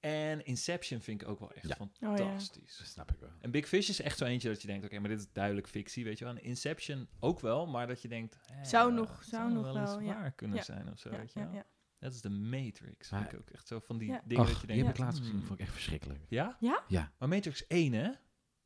En 0.01 0.45
Inception 0.45 1.01
vind 1.01 1.21
ik 1.21 1.27
ook 1.27 1.39
wel 1.39 1.51
echt 1.53 1.67
Ja. 1.67 1.75
fantastisch. 1.75 2.77
Dat 2.77 2.87
snap 2.87 3.11
ik 3.11 3.19
wel. 3.19 3.29
En 3.39 3.51
Big 3.51 3.67
Fish 3.67 3.89
is 3.89 4.01
echt 4.01 4.17
zo 4.17 4.25
eentje 4.25 4.49
dat 4.49 4.61
je 4.61 4.67
denkt, 4.67 4.85
oké, 4.85 4.99
maar 4.99 5.09
dit 5.09 5.19
is 5.19 5.27
duidelijk 5.31 5.67
fictie, 5.67 6.03
weet 6.03 6.17
je 6.19 6.25
wel. 6.25 6.33
En 6.35 6.43
Inception 6.43 7.07
ook 7.19 7.39
wel, 7.39 7.67
maar 7.67 7.87
dat 7.87 8.01
je 8.01 8.07
denkt... 8.07 8.37
hè, 8.51 8.65
Zou 8.65 8.93
nog- 8.93 9.23
zou 9.23 9.53
nog 9.53 9.63
wel 9.63 9.73
wel, 9.73 9.99
eens 9.99 10.05
ja. 10.09 10.19
waar 10.21 10.31
kunnen 10.31 10.57
Ja. 10.57 10.63
zijn 10.63 10.91
of 10.91 10.99
zo, 10.99 11.11
Ja, 11.11 11.17
weet 11.17 11.33
je 11.33 11.39
ja, 11.39 11.45
wel. 11.45 11.55
ja. 11.55 11.65
Dat 11.99 12.13
is 12.13 12.21
de 12.21 12.29
Matrix, 12.29 13.07
vind 13.09 13.31
ik 13.31 13.39
ook 13.39 13.49
echt 13.49 13.67
zo 13.67 13.79
van 13.79 13.97
die 13.97 14.07
Ja. 14.09 14.21
dingen 14.25 14.43
Och, 14.43 14.49
dat 14.51 14.61
je 14.61 14.67
die 14.67 14.75
denkt... 14.75 14.85
heb 14.91 14.95
ik 14.97 15.03
laatst 15.03 15.19
gezien. 15.19 15.35
hmm. 15.35 15.45
vond 15.45 15.59
ik 15.59 15.65
echt 15.65 15.73
verschrikkelijk. 15.73 16.19
Ja? 16.29 16.57
Ja? 16.59 16.83
Ja. 16.87 17.11
Maar 17.17 17.27
Matrix 17.29 17.67
1, 17.67 17.93
hè? 17.93 18.09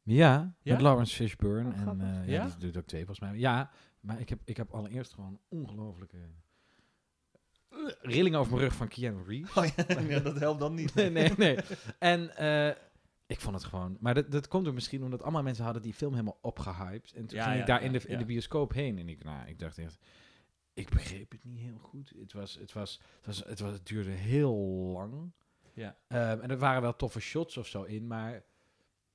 Ja, 0.03 0.55
Ja? 0.61 0.73
met 0.73 0.81
Lawrence 0.81 1.15
Fishburne. 1.15 1.69
Oh, 1.69 1.79
en 1.89 2.01
eh, 2.01 2.27
ja, 2.27 2.33
Ja? 2.33 2.45
die 2.47 2.57
doet 2.57 2.77
ook 2.77 2.85
twee 2.85 3.05
volgens 3.05 3.29
mij. 3.29 3.39
Ja, 3.39 3.71
maar 3.99 4.19
ik 4.19 4.29
heb, 4.29 4.41
ik 4.45 4.57
heb 4.57 4.71
allereerst 4.71 5.13
gewoon 5.13 5.39
ongelooflijke 5.47 6.29
rillingen 8.01 8.39
over 8.39 8.51
mijn 8.51 8.63
rug 8.63 8.75
van 8.75 8.87
Keanu 8.87 9.23
Reeves. 9.27 9.55
Oh 9.55 9.65
ja, 9.65 10.01
ja, 10.01 10.19
dat 10.19 10.39
helpt 10.39 10.59
dan 10.59 10.73
niet. 10.73 10.95
nee, 10.95 11.09
nee, 11.09 11.31
nee. 11.37 11.57
En 11.99 12.37
eh, 12.37 12.75
ik 13.27 13.39
vond 13.39 13.55
het 13.55 13.63
gewoon... 13.63 13.97
Maar 13.99 14.13
dat, 14.13 14.31
dat 14.31 14.47
komt 14.47 14.67
er 14.67 14.73
misschien 14.73 15.03
omdat 15.03 15.21
allemaal 15.21 15.43
mensen 15.43 15.63
hadden 15.63 15.81
die 15.81 15.93
film 15.93 16.11
helemaal 16.11 16.39
opgehyped. 16.41 17.13
En 17.13 17.25
toen 17.25 17.37
Ja, 17.37 17.43
ging 17.43 17.55
ja, 17.55 17.61
ik 17.61 17.67
daar 17.67 17.79
ja, 17.79 17.85
in, 17.85 17.91
de, 17.91 18.07
in 18.07 18.17
de 18.17 18.25
bioscoop 18.25 18.73
heen. 18.73 18.97
En 18.97 19.09
ik, 19.09 19.23
nou, 19.23 19.47
ik 19.47 19.59
dacht 19.59 19.77
echt... 19.77 19.97
Ik 20.73 20.89
begreep 20.89 21.31
het 21.31 21.43
niet 21.43 21.59
heel 21.59 21.77
goed. 21.77 22.13
Het, 22.19 22.33
was, 22.33 22.57
het, 22.59 22.73
was, 22.73 23.01
het, 23.17 23.25
was, 23.25 23.43
het, 23.49 23.59
was, 23.59 23.71
het 23.71 23.87
duurde 23.87 24.09
heel 24.09 24.55
lang. 24.93 25.31
Ja. 25.73 25.97
Ehm, 26.07 26.39
en 26.39 26.49
er 26.49 26.57
waren 26.57 26.81
wel 26.81 26.95
toffe 26.95 27.19
shots 27.19 27.57
of 27.57 27.67
zo 27.67 27.83
in, 27.83 28.07
maar 28.07 28.43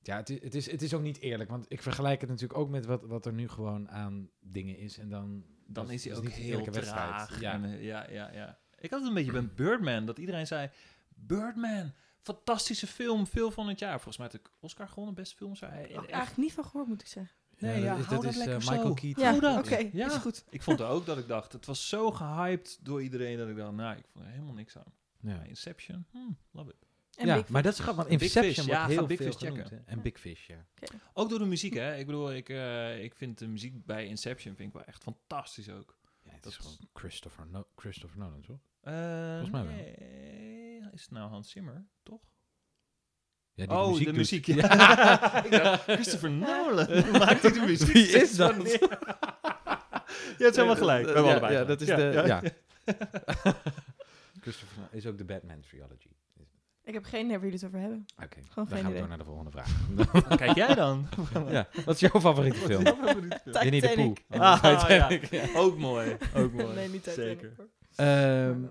ja, 0.01 0.17
het 0.17 0.29
is, 0.29 0.41
het 0.41 0.55
is, 0.55 0.71
het 0.71 0.81
is 0.81 0.93
ook 0.93 1.01
niet 1.01 1.19
eerlijk. 1.19 1.49
Want 1.49 1.65
ik 1.67 1.81
vergelijk 1.81 2.21
het 2.21 2.29
natuurlijk 2.29 2.59
ook 2.59 2.69
met 2.69 2.85
wat, 2.85 3.05
wat 3.05 3.25
er 3.25 3.33
nu 3.33 3.47
gewoon 3.47 3.89
aan 3.89 4.29
dingen 4.39 4.77
is. 4.77 4.97
En 4.97 5.09
dan, 5.09 5.45
Dan 5.73 5.85
dat 5.85 5.93
is 5.93 6.05
hij 6.05 6.15
ook 6.15 6.27
heel 6.29 6.63
traag. 6.63 7.39
Ja. 7.39 7.53
En, 7.53 7.63
eh, 7.65 7.83
ja, 7.83 8.09
ja, 8.09 8.31
ja. 8.33 8.57
Ik 8.79 8.89
had 8.89 8.99
het 8.99 9.07
een 9.09 9.15
beetje 9.15 9.31
bij 9.31 9.47
Birdman, 9.55 10.05
dat 10.05 10.17
iedereen 10.17 10.47
zei... 10.47 10.69
Birdman, 11.15 11.93
fantastische 12.21 12.87
film, 12.87 13.25
film 13.25 13.51
van 13.51 13.67
het 13.67 13.79
jaar. 13.79 13.93
Volgens 13.93 14.17
mij 14.17 14.25
had 14.25 14.35
ik 14.35 14.49
Oscar 14.59 14.87
gewonnen, 14.87 15.15
beste 15.15 15.35
film. 15.35 15.55
Zei 15.55 15.71
hij. 15.71 15.83
Ik 15.83 15.93
heb 15.95 16.03
er 16.03 16.09
eigenlijk 16.09 16.37
niet 16.37 16.53
van 16.53 16.65
gehoord, 16.65 16.87
moet 16.87 17.01
ik 17.01 17.07
zeggen. 17.07 17.35
Nee, 17.57 17.79
Ja, 17.79 17.85
ja, 17.85 17.89
dat 17.89 17.99
is, 17.99 18.05
hou 18.05 18.15
dat 18.15 18.23
dat 18.23 18.31
is 18.31 18.37
lekker 18.37 18.55
eh, 18.55 18.61
zo. 18.61 18.71
Michael 18.71 18.93
Keaton. 18.93 19.49
Ja, 19.49 19.57
oké, 19.59 19.89
Ja. 19.93 20.05
is 20.05 20.13
goed. 20.13 20.43
Ik 20.49 20.61
vond 20.61 20.81
ook 20.81 21.05
dat 21.05 21.17
ik 21.17 21.27
dacht, 21.27 21.53
het 21.53 21.65
was 21.65 21.89
zo 21.89 22.11
gehyped 22.11 22.79
door 22.81 23.01
iedereen 23.03 23.37
dat 23.37 23.47
ik 23.47 23.55
dacht, 23.55 23.71
nou, 23.71 23.97
ik 23.97 24.05
vond 24.11 24.25
er 24.25 24.31
helemaal 24.31 24.53
niks 24.53 24.77
aan. 24.77 24.93
Ja. 25.19 25.41
Inception, 25.43 26.05
hmm, 26.11 26.37
love 26.51 26.69
it. 26.69 26.90
En 27.17 27.27
ja, 27.27 27.43
maar 27.47 27.63
dat 27.63 27.73
is 27.73 27.79
grappig, 27.79 28.07
want 28.07 28.21
Inception 28.21 28.43
Fish, 28.53 28.55
wordt 28.65 28.71
ja, 28.71 28.87
heel 28.87 29.05
Big 29.05 29.17
veel 29.17 29.31
Fish 29.31 29.37
genoemd. 29.37 29.61
checken. 29.61 29.83
En 29.87 30.01
Big 30.01 30.19
Fish, 30.19 30.47
ja. 30.47 30.65
Ook 31.13 31.29
door 31.29 31.39
de 31.39 31.45
muziek, 31.45 31.73
hè. 31.73 31.95
Ik 31.97 32.05
bedoel, 32.05 32.33
ik, 32.33 32.49
eh, 32.49 33.03
ik 33.03 33.15
vind 33.15 33.37
de 33.37 33.47
muziek 33.47 33.85
bij 33.85 34.05
Inception 34.05 34.55
vind 34.55 34.67
ik 34.67 34.73
wel 34.75 34.83
echt 34.85 35.03
fantastisch 35.03 35.69
ook. 35.69 35.97
ja 36.23 36.31
het 36.33 36.43
Dat 36.43 36.51
is 36.51 36.57
is- 36.57 36.65
gewoon 36.65 36.77
Christopher, 36.93 37.47
no 37.47 37.67
Christopher 37.75 38.19
Nolan, 38.19 38.41
toch? 38.41 38.59
Eh, 38.81 38.93
Volgens 39.29 39.49
mij 39.49 39.63
wel. 39.63 39.73
nee, 39.73 40.79
is 40.93 41.01
het 41.01 41.11
nou 41.11 41.29
Hans 41.29 41.49
Zimmer, 41.51 41.85
toch? 42.03 42.21
Ja, 43.53 43.65
die 43.65 43.75
oh, 43.77 43.97
de 43.97 44.03
doet. 44.03 44.15
muziek. 44.15 44.45
Ja. 44.55 45.43
Ik 45.45 45.51
dacht, 45.51 45.83
Christopher 45.83 46.31
Nolan 46.31 47.11
maakt 47.19 47.41
hij 47.41 47.51
de 47.51 47.59
muziek. 47.65 47.93
Wie 47.93 48.07
is 48.07 48.35
dat? 48.35 48.55
Je 50.37 50.43
hebt 50.47 50.55
helemaal 50.55 50.75
gelijk. 50.75 51.05
We 51.05 51.11
hebben 51.11 51.23
ja, 51.31 51.31
allebei 51.31 51.53
ja, 51.53 51.63
dat 51.65 51.81
is 51.81 51.87
Ja, 51.87 51.95
de... 51.95 52.03
ja. 52.03 52.25
Ja. 52.25 52.41
Christopher 54.41 54.75
Nolan 54.77 54.89
is 54.91 55.05
ook 55.05 55.17
de 55.17 55.23
Batman 55.25 55.59
trilogy. 55.61 56.09
Ik 56.83 56.93
heb 56.93 57.03
geen 57.03 57.25
idee 57.25 57.37
waar 57.39 57.45
jullie 57.45 57.59
het 57.59 57.65
over 57.67 57.79
hebben. 57.79 58.05
Oké, 58.23 58.39
dan 58.55 58.67
geen 58.67 58.77
gaan 58.77 58.85
we 58.85 58.89
idee. 58.89 58.99
door 58.99 59.07
naar 59.07 59.17
de 59.17 59.23
volgende 59.23 59.51
vraag. 59.51 59.79
Kijk 60.41 60.55
jij 60.55 60.75
dan? 60.75 61.07
ja, 61.49 61.67
wat 61.85 61.95
is 61.95 61.99
jouw 61.99 62.19
favoriete 62.21 62.57
film? 62.59 62.83
Winnie 63.43 63.81
de 63.81 64.13
Pooh. 64.27 64.41
Ah, 64.41 64.79
Titanic, 64.79 65.25
ja. 65.31 65.45
Ook 65.55 65.77
mooi. 65.77 66.17
Ook 66.35 66.51
mooi. 66.53 66.75
nee, 66.75 66.89
niet 66.89 67.03
Titanic. 67.03 67.39
Zeker. 67.39 67.69
Ehm, 67.95 68.61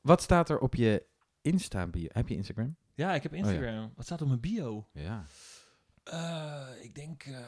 wat 0.00 0.22
staat 0.22 0.50
er 0.50 0.58
op 0.58 0.74
je 0.74 1.06
Insta-bio? 1.42 2.06
Heb 2.08 2.28
je 2.28 2.34
Instagram? 2.34 2.76
Ja, 2.94 3.14
ik 3.14 3.22
heb 3.22 3.34
Instagram. 3.34 3.92
Wat 3.96 4.04
staat 4.04 4.22
op 4.22 4.28
mijn 4.28 4.40
bio? 4.40 4.88
Ja. 4.92 5.26
Eh, 6.04 6.68
ik 6.80 6.94
denk... 6.94 7.22
eh, 7.22 7.46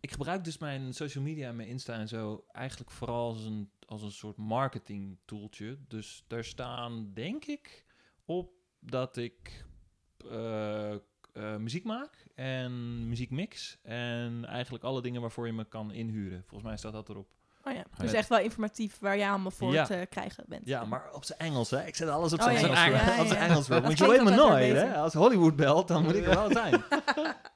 ik 0.00 0.10
gebruik 0.10 0.44
dus 0.44 0.58
mijn 0.58 0.94
social 0.94 1.24
media 1.24 1.48
en 1.48 1.56
mijn 1.56 1.68
Insta 1.68 1.94
en 1.94 2.08
zo 2.08 2.44
eigenlijk 2.52 2.90
vooral 2.90 3.28
als 3.28 3.44
een, 3.44 3.70
als 3.86 4.02
een 4.02 4.10
soort 4.12 4.36
marketing 4.36 5.18
tooltje. 5.24 5.78
Dus 5.88 6.24
daar 6.26 6.44
staan, 6.44 7.10
denk 7.14 7.44
ik, 7.44 7.84
op 8.24 8.50
dat 8.80 9.16
ik 9.16 9.64
eh, 10.30 10.92
eh, 10.92 10.98
muziek 11.58 11.84
maak 11.84 12.26
en 12.34 13.08
muziek 13.08 13.30
mix. 13.30 13.78
En 13.82 14.44
eigenlijk 14.44 14.84
alle 14.84 15.02
dingen 15.02 15.20
waarvoor 15.20 15.46
je 15.46 15.52
me 15.52 15.64
kan 15.64 15.92
inhuren. 15.92 16.42
Volgens 16.46 16.62
mij 16.68 16.76
staat 16.78 16.92
dat 16.92 17.08
erop. 17.08 17.28
Oh 17.64 17.74
ja, 17.74 17.84
dus 17.98 18.12
echt 18.12 18.28
wel 18.28 18.38
informatief 18.38 18.98
waar 18.98 19.16
je 19.16 19.28
allemaal 19.28 19.50
voor 19.50 19.72
Ja. 19.72 19.84
te 19.84 20.06
krijgen 20.10 20.44
bent. 20.48 20.66
Ja, 20.66 20.84
maar 20.84 21.12
op 21.12 21.24
zijn 21.24 21.38
Engels, 21.38 21.70
hè? 21.70 21.86
Ik 21.86 21.94
zet 21.96 22.08
alles 22.08 22.32
op 22.32 22.38
Oh, 22.38 22.44
zijn 22.44 22.56
ja, 22.58 22.84
Engels. 22.84 23.00
ja, 23.04 23.20
op 23.20 23.26
zijn. 23.26 23.40
Engels. 23.50 23.66
Dat 23.66 23.82
Want 23.82 23.98
je 23.98 24.08
weet 24.08 24.24
me 24.24 24.30
nooit, 24.30 24.72
hè? 24.72 24.94
Als 24.96 25.14
Hollywood 25.14 25.56
belt, 25.56 25.88
dan 25.88 26.02
moet 26.04 26.14
ik 26.14 26.26
er 26.26 26.34
wel 26.34 26.50
zijn. 26.50 26.82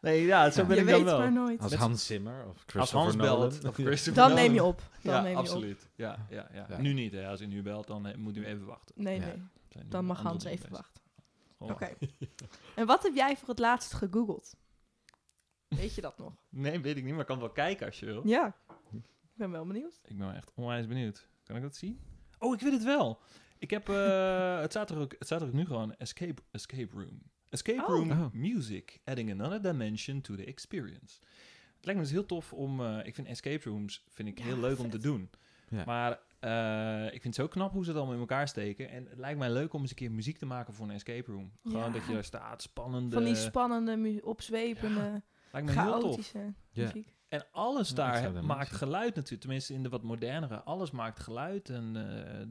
Nee, 0.01 0.25
ja, 0.27 0.51
zo 0.51 0.61
Ja. 0.61 0.67
ben 0.67 0.77
je 0.77 0.83
ik 0.83 0.87
weet 0.89 0.95
dan 0.97 1.05
wel. 1.05 1.19
maar 1.19 1.33
nooit. 1.33 1.61
Als 1.61 1.75
Hans 1.75 2.07
Zimmer 2.07 2.41
of 2.47 2.49
Als 2.49 2.63
Christopher 2.67 2.99
Hans 3.01 3.17
Nolan. 3.17 3.39
belt, 3.49 3.65
of 3.65 3.75
Christopher 3.75 4.15
Dan 4.23 4.29
Nolan. 4.31 4.45
neem 4.45 4.55
je 4.55 4.63
op. 4.65 4.83
Dan 5.03 5.15
ja, 5.15 5.21
neem 5.21 5.31
je 5.31 5.37
op. 5.37 5.43
absoluut. 5.45 5.89
Ja, 5.95 6.27
ja, 6.31 6.49
ja. 6.53 6.67
Ja. 6.69 6.81
Nu 6.81 6.93
niet, 6.93 7.13
hè. 7.13 7.27
Als 7.29 7.39
hij 7.41 7.49
nu 7.49 7.63
belt, 7.63 7.87
dan 7.87 8.13
moet 8.17 8.37
u 8.37 8.45
even 8.45 8.65
wachten. 8.67 8.95
Nee, 9.03 9.21
Ja. 9.21 9.27
nee. 9.27 9.89
Dan 9.89 10.05
mag 10.05 10.23
Hans 10.23 10.45
even 10.45 10.71
wachten. 10.71 11.02
Gewoon. 11.67 11.75
Oké. 11.75 11.97
En 12.77 12.87
wat 12.87 13.03
heb 13.03 13.15
jij 13.15 13.37
voor 13.37 13.49
het 13.49 13.59
laatst 13.59 13.93
gegoogeld? 13.93 14.55
Weet 15.69 15.95
je 15.95 16.01
dat 16.01 16.19
nog? 16.19 16.33
Nee, 16.49 16.81
weet 16.81 16.97
ik 16.97 17.03
niet, 17.05 17.13
maar 17.13 17.21
ik 17.21 17.27
kan 17.27 17.39
wel 17.39 17.51
kijken 17.53 17.87
als 17.87 18.01
je 18.01 18.07
wil. 18.07 18.27
Ja. 18.27 18.57
Ik 18.93 19.39
ben 19.39 19.51
wel 19.51 19.67
benieuwd. 19.67 20.01
Ik 20.05 20.19
ben 20.19 20.35
echt 20.37 20.53
onwijs 20.55 20.87
benieuwd. 20.87 21.29
Kan 21.45 21.57
ik 21.57 21.63
dat 21.63 21.77
zien? 21.77 22.01
Oh, 22.39 22.55
ik 22.55 22.61
weet 22.61 22.73
het 22.73 22.85
wel. 22.85 23.21
Ik 23.59 23.71
heb, 23.71 23.89
eh, 23.89 24.59
het, 24.61 24.71
staat 24.71 24.91
er 24.91 24.99
ook, 24.99 25.13
het 25.19 25.27
staat 25.27 25.41
er 25.41 25.47
ook 25.47 25.53
nu 25.53 25.67
gewoon 25.67 25.95
Escape, 25.95 26.43
escape 26.51 26.97
Room. 26.97 27.23
Escape 27.49 27.83
Oh. 27.83 27.89
Room 27.89 28.11
Oh. 28.11 28.33
Music, 28.33 29.01
adding 29.05 29.31
another 29.31 29.63
dimension 29.63 30.21
to 30.21 30.35
the 30.35 30.45
experience. 30.45 31.21
Het 31.77 31.85
lijkt 31.85 32.01
me 32.01 32.07
dus 32.07 32.11
heel 32.17 32.27
tof 32.27 32.53
om, 32.53 32.81
eh, 32.81 33.07
ik 33.07 33.15
vind 33.15 33.27
escape 33.27 33.69
rooms 33.69 34.05
vind 34.09 34.29
ik 34.29 34.39
Ja, 34.39 34.45
heel 34.45 34.59
leuk 34.59 34.79
om 34.79 34.91
te 34.91 34.99
doen. 34.99 35.31
Ja. 35.69 35.85
Maar 35.85 36.21
eh, 36.43 37.05
ik 37.05 37.11
vind 37.23 37.25
het 37.25 37.35
zo 37.35 37.49
knap 37.49 37.73
hoe 37.73 37.83
ze 37.83 37.89
het 37.89 37.97
allemaal 37.99 38.15
in 38.15 38.21
elkaar 38.21 38.49
steken. 38.49 38.89
En 38.91 39.07
het 39.09 39.19
lijkt 39.19 39.39
mij 39.39 39.51
leuk 39.51 39.73
om 39.73 39.81
eens 39.81 39.91
een 39.91 39.97
keer 39.97 40.13
muziek 40.13 40.39
te 40.39 40.47
maken 40.47 40.75
voor 40.75 40.87
een 40.87 40.95
escape 40.95 41.33
room. 41.33 41.53
Gewoon 41.63 41.79
Ja. 41.85 41.91
dat 41.91 42.07
je 42.07 42.13
daar 42.13 42.25
staat, 42.25 42.63
spannende... 42.63 43.15
Van 43.15 43.25
die 43.25 43.35
spannende, 43.37 44.21
opzwepende, 44.25 45.23
lijkt 45.53 45.69
me 45.75 45.81
heel 45.83 45.91
tof. 45.93 46.01
chaotische 46.03 46.55
Ja. 46.71 46.85
muziek. 46.85 47.15
En 47.29 47.47
alles 47.53 47.89
Ja, 47.91 47.95
daar 48.31 48.45
maakt 48.45 48.73
geluid 48.73 49.15
natuurlijk. 49.15 49.41
Tenminste, 49.41 49.73
in 49.75 49.83
de 49.83 49.89
wat 49.89 50.03
modernere. 50.03 50.63
Alles 50.63 50.91
maakt 50.91 51.21
geluid. 51.21 51.69
En 51.69 51.97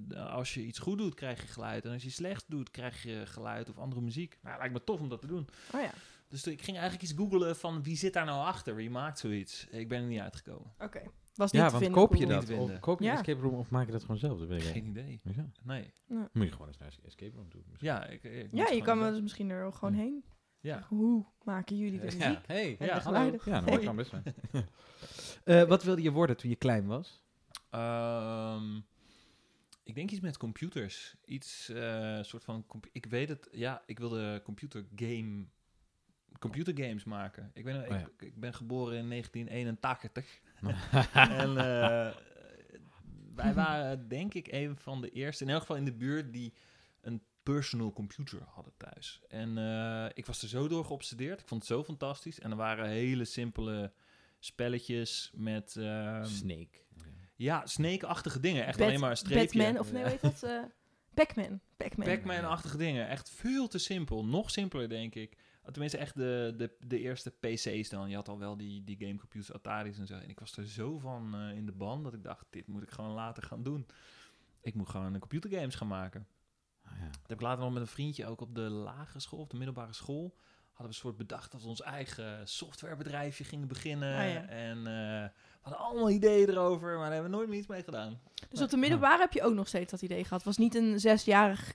eh, 0.10 0.34
als 0.34 0.54
je 0.54 0.62
iets 0.66 0.80
goed 0.80 0.98
doet, 0.98 1.14
krijg 1.14 1.42
je 1.42 1.48
geluid. 1.48 1.86
En 1.86 1.92
als 1.92 2.04
je 2.04 2.10
slecht 2.10 2.46
doet, 2.48 2.72
krijg 2.72 3.04
je 3.04 3.26
geluid 3.26 3.70
of 3.70 3.78
andere 3.78 4.02
muziek. 4.02 4.40
Nou, 4.42 4.58
lijkt 4.58 4.74
me 4.74 4.84
tof 4.84 5.00
om 5.00 5.10
dat 5.10 5.22
te 5.22 5.28
doen. 5.28 5.48
Oh 5.74 5.82
ja, 5.82 5.92
Dus 6.28 6.48
ik 6.48 6.62
ging 6.62 6.78
eigenlijk 6.78 7.10
iets 7.10 7.20
googelen 7.20 7.56
van 7.56 7.84
wie 7.84 7.96
zit 7.98 8.14
daar 8.14 8.26
nou 8.26 8.46
achter? 8.46 8.76
Wie 8.76 8.90
maakt 8.90 9.20
zoiets? 9.20 9.68
Ik 9.70 9.88
ben 9.90 10.02
er 10.02 10.08
niet 10.08 10.20
uitgekomen. 10.20 10.72
oké. 10.80 11.02
Was 11.36 11.52
niet 11.52 11.62
Ja, 11.62 11.68
te 11.68 11.74
want 11.74 11.84
vinden 11.84 12.02
koop 12.02 12.16
je 12.16 12.26
dat? 12.26 12.50
Of 12.50 12.80
koop 12.80 13.00
je 13.00 13.10
een 13.10 13.14
escape 13.16 13.42
room 13.42 13.54
of 13.54 13.70
maak 13.70 13.86
je 13.86 13.92
dat 13.92 14.02
gewoon 14.02 14.18
zelf? 14.18 14.40
Dat 14.40 14.48
weet 14.48 14.62
ik 14.62 14.68
Geen 14.68 14.86
idee. 14.86 15.20
Ja. 15.24 15.50
Nee. 15.64 15.94
Moet 16.08 16.44
je 16.46 16.52
gewoon 16.52 16.68
eens 16.68 16.78
naar 16.78 16.96
een 16.98 17.06
escape 17.06 17.36
room 17.36 17.50
doen. 17.50 17.64
misschien. 17.70 17.90
Ja, 17.90 18.06
ik, 18.08 18.24
ik 18.24 18.48
Ja, 18.52 18.70
je 18.70 18.82
kan 18.82 19.00
wel 19.00 19.12
dus 19.12 19.22
misschien 19.22 19.50
er 19.50 19.74
gewoon 19.74 19.94
heen. 19.94 20.24
Ja. 20.60 20.86
Hoe 20.88 21.26
maken 21.44 21.78
jullie 21.78 22.00
de 22.00 22.06
muziek? 22.06 22.22
Ja, 22.22 22.42
hey. 22.46 22.76
En 22.80 22.86
Ja, 22.86 23.00
hallo. 23.00 23.20
Ja, 23.20 23.40
nou, 23.46 23.64
Hey. 23.66 23.76
dat 23.76 23.84
kan 23.84 23.96
best 23.96 24.12
wel. 24.12 24.22
Eh, 25.44 25.64
wat 25.64 25.84
wilde 25.84 26.02
je 26.02 26.12
worden 26.12 26.38
toen 26.38 26.50
je 26.50 26.56
klein 26.56 26.86
was? 26.86 27.22
Ehm, 27.70 28.76
ik 29.84 29.96
denk 29.96 30.12
iets 30.12 30.20
met 30.20 30.38
computers. 30.38 31.16
Iets, 31.26 31.70
eh 31.70 32.20
soort 32.22 32.44
van... 32.44 32.66
Ik 32.92 33.06
weet 33.06 33.30
het, 33.30 33.48
ja, 33.52 33.84
ik 33.86 34.00
wilde 34.00 34.42
computergame... 34.44 35.46
Computergames 36.40 37.04
maken. 37.04 37.52
Ik 37.54 37.64
ben, 37.64 37.82
Oh 37.82 37.88
ja. 37.88 37.98
ik, 37.98 38.22
ik 38.22 38.40
ben 38.40 38.54
geboren 38.54 38.98
in 38.98 39.10
1981. 39.10 40.42
en 41.14 41.58
eh, 41.58 42.16
wij 43.36 43.54
waren 43.54 44.08
denk 44.08 44.34
ik 44.34 44.48
een 44.52 44.78
van 44.78 45.02
de 45.02 45.10
eerste, 45.10 45.44
in 45.44 45.50
elk 45.50 45.60
geval 45.60 45.76
in 45.76 45.86
de 45.86 45.94
buurt, 45.94 46.34
die 46.34 46.54
een 47.02 47.22
personal 47.44 47.94
computer 47.94 48.40
hadden 48.46 48.74
thuis. 48.78 49.22
En 49.28 49.58
eh, 49.58 50.06
ik 50.14 50.26
was 50.26 50.42
er 50.42 50.48
zo 50.48 50.68
door 50.68 50.86
geobsedeerd. 50.86 51.42
Ik 51.42 51.48
vond 51.48 51.62
het 51.62 51.70
zo 51.72 51.84
fantastisch. 51.84 52.40
En 52.40 52.52
er 52.52 52.58
waren 52.58 52.90
hele 52.90 53.26
simpele 53.26 53.92
spelletjes 54.40 55.32
met... 55.36 55.76
ehm, 55.76 56.26
Snake. 56.26 56.80
ja, 57.36 57.66
Snake-achtige 57.66 58.40
dingen. 58.40 58.66
Echt 58.66 58.78
Bat- 58.78 58.88
alleen 58.88 59.00
maar 59.00 59.10
een 59.10 59.18
streepje. 59.18 59.58
Batman, 59.58 59.80
of 59.80 59.92
nee, 59.92 60.04
weet 60.04 60.22
dat? 60.22 60.44
eh 60.50 60.60
Pac-Man. 61.14 61.60
Pac-Man. 61.78 62.08
Pac-Man-achtige 62.08 62.78
dingen. 62.78 63.08
Echt 63.08 63.30
veel 63.30 63.68
te 63.68 63.78
simpel. 63.78 64.26
Nog 64.26 64.52
simpeler, 64.52 64.90
denk 64.90 65.16
ik. 65.16 65.38
Tenminste, 65.66 65.98
echt 65.98 66.16
de, 66.16 66.54
de, 66.58 66.76
de 66.80 67.00
eerste 67.00 67.32
PC's 67.40 67.90
dan. 67.90 68.10
Je 68.10 68.16
had 68.16 68.30
al 68.30 68.40
wel 68.40 68.58
die, 68.58 68.84
die 68.84 68.98
gamecomputers, 69.00 69.54
Atari's 69.54 70.00
en 70.00 70.08
zo. 70.08 70.14
En 70.14 70.30
ik 70.30 70.40
was 70.40 70.58
er 70.58 70.68
zo 70.68 71.00
van 71.00 71.36
eh, 71.36 71.58
in 71.58 71.66
de 71.66 71.72
ban 71.72 72.04
dat 72.04 72.14
ik 72.14 72.24
dacht, 72.24 72.46
dit 72.50 72.68
moet 72.68 72.84
ik 72.84 72.92
gewoon 72.92 73.12
later 73.12 73.44
gaan 73.44 73.64
doen. 73.64 73.88
Ik 74.62 74.74
moet 74.74 74.90
gewoon 74.90 75.20
computergames 75.20 75.76
gaan 75.76 75.88
maken. 75.88 76.28
Ah, 76.86 76.92
ja. 77.00 77.06
Dat 77.06 77.28
heb 77.28 77.38
ik 77.38 77.42
later 77.42 77.64
nog 77.64 77.74
met 77.74 77.82
een 77.82 77.88
vriendje 77.88 78.26
ook 78.26 78.42
op 78.42 78.56
de 78.56 78.62
lagere 78.62 79.20
school, 79.20 79.40
of 79.40 79.48
de 79.48 79.58
middelbare 79.58 79.94
school. 79.94 80.36
Hadden 80.68 81.00
we 81.00 81.06
een 81.06 81.14
soort 81.14 81.18
bedacht 81.18 81.52
dat 81.52 81.62
we 81.62 81.68
ons 81.68 81.82
eigen 81.82 82.48
softwarebedrijfje 82.48 83.44
gingen 83.44 83.68
beginnen. 83.68 84.18
Ah, 84.18 84.34
ja. 84.34 84.46
En 84.46 84.78
eh, 84.78 84.84
we 85.24 85.60
hadden 85.62 85.82
allemaal 85.82 86.10
ideeën 86.10 86.50
erover, 86.50 86.88
maar 86.88 87.04
daar 87.04 87.14
hebben 87.14 87.32
we 87.32 87.38
nooit 87.38 87.50
meer 87.50 87.58
iets 87.58 87.68
mee 87.68 87.84
gedaan. 87.84 88.20
Dus 88.50 88.62
op 88.62 88.70
de 88.70 88.78
middelbare 88.78 89.20
heb 89.20 89.34
je 89.34 89.44
ook 89.44 89.54
nog 89.54 89.68
steeds 89.68 89.92
dat 89.92 90.02
idee 90.02 90.24
gehad. 90.24 90.44
Was 90.44 90.58
niet 90.58 90.76
een 90.76 91.00
zesjarig 91.00 91.74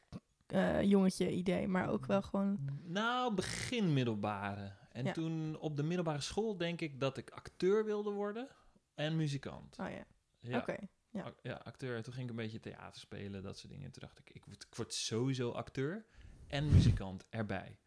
eh, 0.57 0.83
jongetje 0.83 1.31
idee, 1.33 1.69
maar 1.69 1.89
ook 1.89 2.07
wel 2.07 2.23
gewoon... 2.23 2.59
Nou, 2.83 3.35
begin 3.35 3.93
middelbare. 3.93 4.73
En 4.91 5.05
Ja. 5.05 5.13
toen 5.13 5.57
op 5.59 5.77
de 5.77 5.83
middelbare 5.83 6.21
school 6.21 6.57
denk 6.57 6.81
ik 6.81 7.01
dat 7.01 7.17
ik 7.17 7.31
acteur 7.31 7.85
wilde 7.85 8.11
worden 8.11 8.49
en 8.95 9.17
muzikant. 9.17 9.77
Oh 9.79 9.91
ja, 9.91 10.05
Ja, 10.41 10.59
oké. 10.59 10.77
ja. 11.11 11.23
ac- 11.23 11.39
ja, 11.43 11.61
acteur. 11.65 12.03
Toen 12.03 12.13
ging 12.13 12.25
ik 12.25 12.31
een 12.31 12.43
beetje 12.43 12.61
theater 12.61 13.01
spelen, 13.01 13.43
dat 13.43 13.59
soort 13.59 13.73
dingen. 13.73 13.91
Toen 13.91 14.03
dacht 14.03 14.19
ik, 14.19 14.31
ik 14.31 14.45
word, 14.45 14.63
ik 14.71 14.75
word 14.75 14.95
sowieso 14.95 15.51
acteur 15.51 16.07
en 16.47 16.71
muzikant 16.71 17.27
erbij. 17.31 17.79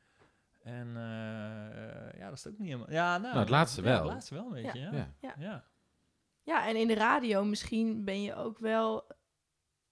En 0.59 0.87
eh, 0.87 2.19
ja, 2.19 2.29
dat 2.29 2.37
is 2.37 2.47
ook 2.47 2.57
niet 2.57 2.67
helemaal... 2.67 2.91
Ja, 2.91 3.09
nou, 3.11 3.21
Nou, 3.21 3.37
het 3.39 3.49
laatste 3.49 3.81
ja, 3.81 3.87
wel. 3.87 4.03
het 4.03 4.11
laatste 4.11 4.33
wel 4.33 4.45
een 4.45 4.61
beetje, 4.61 4.79
ja. 4.79 4.91
Ja. 4.93 5.13
ja. 5.21 5.35
Ja. 5.37 5.67
Ja, 6.43 6.67
en 6.67 6.75
in 6.75 6.87
de 6.87 6.93
radio 6.93 7.43
misschien 7.43 8.03
ben 8.03 8.21
je 8.21 8.35
ook 8.35 8.59
wel... 8.59 9.07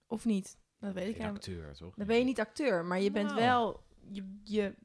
Of 0.07 0.25
niet? 0.25 0.57
Dat 0.94 1.03
weet 1.03 1.15
ik 1.15 1.22
acteur, 1.22 1.74
toch? 1.74 1.96
Dan 1.96 2.08
ben 2.08 2.17
je 2.17 2.24
niet 2.24 2.39
acteur, 2.39 2.86
maar 2.86 3.00
je 3.01 3.12
bent 3.12 3.27
Nou. 3.29 3.39
wel... 3.39 3.84
Je, 4.12 4.39
je, 4.44 4.75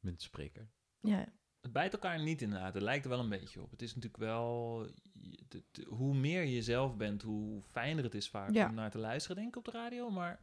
Bent 0.00 0.22
spreker. 0.22 0.68
ja, 1.00 1.26
Het 1.60 1.72
bijt 1.72 1.92
elkaar 1.92 2.22
niet 2.22 2.42
inderdaad. 2.42 2.74
Het 2.74 2.82
lijkt 2.82 3.04
er 3.04 3.10
wel 3.10 3.20
een 3.20 3.28
beetje 3.28 3.62
op. 3.62 3.70
Het 3.70 3.82
is 3.82 3.94
natuurlijk 3.94 4.22
wel... 4.22 4.86
hoe 5.86 6.14
meer 6.14 6.42
je 6.44 6.62
zelf 6.62 6.96
bent, 6.96 7.22
hoe 7.22 7.62
fijner 7.62 8.04
het 8.04 8.14
is 8.14 8.28
vaak 8.30 8.50
Ja. 8.54 8.68
om 8.68 8.74
naar 8.74 8.90
te 8.90 8.98
luisteren, 8.98 9.36
denk 9.36 9.48
ik, 9.48 9.56
op 9.56 9.64
de 9.64 9.70
radio. 9.70 10.10
Maar 10.10 10.40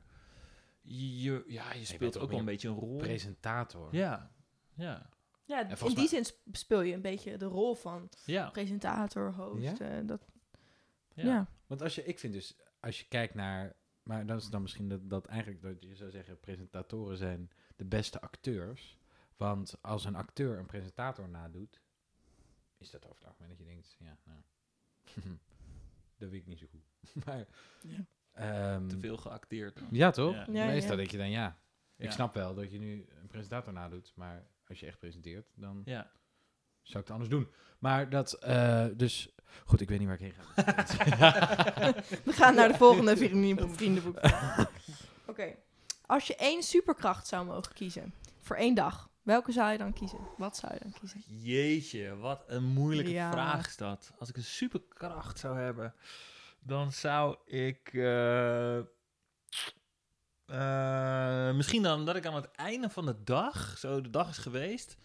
je, 0.82 1.44
ja, 1.48 1.74
je 1.74 1.86
speelt 1.86 2.17
ook 2.17 2.29
wel 2.29 2.39
een 2.39 2.46
beetje 2.46 2.67
een 2.67 2.75
rol. 2.75 2.98
Presentator. 2.98 3.96
Ja, 3.96 4.32
ja, 4.74 5.10
Ja, 5.46 5.70
in 5.86 5.96
die 5.96 6.08
zin 6.08 6.25
sp- 6.25 6.39
speel 6.51 6.82
je 6.82 6.94
een 6.94 7.01
beetje 7.01 7.38
de 7.38 7.46
rol 7.46 7.75
van 7.75 8.10
ja. 8.25 8.50
presentator, 8.50 9.34
host. 9.34 9.77
Ja? 9.77 9.77
eh, 9.77 10.08
dat, 10.08 10.25
ja. 11.13 11.24
ja. 11.25 11.48
Want 11.67 11.82
als 11.82 11.96
je, 11.96 12.03
ik 12.06 12.20
vind 12.20 12.34
dus, 12.34 12.56
als 12.79 13.00
je 13.00 13.08
kijkt 13.08 13.34
naar, 13.34 13.75
maar 14.08 14.26
dat 14.26 14.42
is 14.42 14.50
dan 14.50 14.62
misschien 14.62 14.90
dat, 14.90 15.10
dat 15.10 15.26
eigenlijk 15.26 15.62
dat 15.62 15.82
je 15.84 15.96
zou 15.96 16.12
zeggen, 16.12 16.40
presentatoren 16.40 17.18
zijn 17.18 17.52
de 17.76 17.86
beste 17.86 18.22
acteurs. 18.22 18.98
Want 19.38 19.78
als 19.82 20.06
een 20.06 20.16
acteur 20.16 20.58
een 20.60 20.66
presentator 20.66 21.30
nadoet, 21.30 21.82
is 22.78 22.90
dat 22.92 23.06
over 23.06 23.18
het 23.18 23.26
algemeen 23.28 23.50
dat 23.50 23.58
je 23.58 23.66
denkt, 23.66 23.96
ja, 24.00 24.18
nou, 24.26 24.40
dat 26.18 26.30
weet 26.30 26.42
ik 26.42 26.48
niet 26.48 26.60
zo 26.60 26.66
goed. 26.70 26.86
maar, 27.26 27.48
Ja. 27.82 28.06
ehm, 28.32 28.88
Te 28.88 29.00
veel 29.00 29.18
geacteerd. 29.18 29.76
dan. 29.80 29.88
Ja, 29.92 30.12
toch? 30.12 30.34
Ja. 30.34 30.46
Ja, 30.52 30.66
Meestal 30.66 30.92
ja. 30.92 30.98
denk 30.98 31.12
je 31.12 31.18
dan, 31.18 31.30
ja, 31.30 31.58
ik 31.96 32.12
snap 32.12 32.34
wel 32.34 32.56
dat 32.56 32.72
je 32.72 32.80
nu 32.80 33.06
een 33.22 33.28
presentator 33.28 33.74
nadoet, 33.74 34.12
maar 34.16 34.48
als 34.68 34.80
je 34.80 34.86
echt 34.86 35.00
presenteert, 35.00 35.52
dan 35.56 35.82
Ja. 35.86 36.12
zou 36.82 37.00
ik 37.04 37.10
het 37.10 37.10
anders 37.12 37.30
doen. 37.30 37.52
Maar 37.80 38.10
dat, 38.10 38.34
eh, 38.34 38.88
dus, 38.96 39.36
goed, 39.66 39.82
ik 39.82 39.89
weet 39.89 40.00
niet 40.00 40.08
waar 40.08 40.22
ik 40.22 40.34
heen 40.34 40.34
ga. 40.34 40.63
We 42.25 42.34
gaan 42.34 42.56
naar 42.56 42.68
de 42.68 42.77
volgende 42.77 43.18
vrienden- 43.18 43.75
vriendenboek. 43.75 44.20
Oké. 45.27 45.56
Als 46.06 46.27
je 46.27 46.36
één 46.36 46.63
superkracht 46.63 47.27
zou 47.27 47.46
mogen 47.46 47.74
kiezen 47.74 48.13
voor 48.42 48.56
één 48.56 48.75
dag, 48.75 49.10
welke 49.22 49.51
zou 49.51 49.72
je 49.72 49.77
dan 49.77 49.94
kiezen? 49.94 50.20
Wat 50.38 50.58
zou 50.58 50.74
je 50.74 50.80
dan 50.84 50.94
kiezen? 51.00 51.24
Jeetje, 51.25 52.16
wat 52.18 52.44
een 52.48 52.63
moeilijke 52.63 53.12
Ja. 53.12 53.32
vraag 53.32 53.68
is 53.68 53.77
dat. 53.77 54.12
Als 54.20 54.30
ik 54.30 54.36
een 54.38 54.44
superkracht 54.44 55.39
zou 55.39 55.58
hebben, 55.60 55.94
dan 56.60 56.92
zou 56.92 57.36
ik... 57.46 57.89
eh, 57.94 58.77
eh, 60.46 61.56
misschien 61.56 61.84
dan 61.84 62.06
dat 62.06 62.16
ik 62.16 62.25
aan 62.25 62.36
het 62.36 62.51
einde 62.51 62.89
van 62.89 63.06
de 63.06 63.24
dag, 63.24 63.77
zo 63.77 64.01
de 64.01 64.10
dag 64.10 64.30
is 64.30 64.38
geweest, 64.38 64.98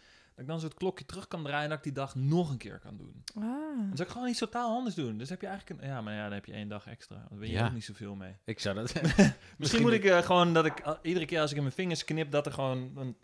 ik 0.43 0.49
dan 0.49 0.61
zo 0.61 0.67
het 0.67 0.75
klokje 0.75 1.05
terug 1.07 1.29
kan 1.29 1.43
draaien 1.43 1.63
en 1.63 1.69
dat 1.69 1.79
ik 1.79 1.85
die 1.85 1.93
dag 1.93 2.15
nog 2.15 2.51
een 2.51 2.57
keer 2.57 2.79
kan 2.79 2.97
doen. 2.97 3.25
Ah. 3.35 3.43
Dan 3.79 3.91
zou 3.95 4.09
ik 4.09 4.15
gewoon 4.15 4.29
iets 4.29 4.39
totaal 4.39 4.77
anders 4.77 4.95
doen. 4.95 5.19
Dus 5.19 5.29
heb 5.29 5.41
je 5.41 5.47
eigenlijk 5.47 5.81
een... 5.81 5.89
Ja, 5.89 6.01
maar 6.01 6.15
ja, 6.15 6.23
dan 6.23 6.33
heb 6.33 6.45
je 6.45 6.53
één 6.53 6.69
dag 6.69 6.87
extra. 6.87 7.17
Daar 7.29 7.39
ben 7.39 7.49
je 7.49 7.55
Ja. 7.55 7.67
ook 7.67 7.73
niet 7.73 7.85
zoveel 7.85 8.15
mee. 8.15 8.37
ik 8.45 8.61
zou 8.61 8.75
dat... 8.75 8.93
Misschien 9.59 9.83
moet 9.83 9.93
ik 9.93 10.05
eh, 10.05 10.19
gewoon 10.19 10.55
dat 10.55 10.65
ik 10.67 10.79
eh, 10.79 10.93
iedere 11.03 11.27
keer 11.27 11.41
als 11.41 11.51
ik 11.51 11.57
in 11.57 11.63
mijn 11.63 11.75
vingers 11.75 12.05
knip, 12.05 12.31
dat 12.31 12.47
er 12.47 12.53
gewoon 12.53 12.93
een 12.97 13.17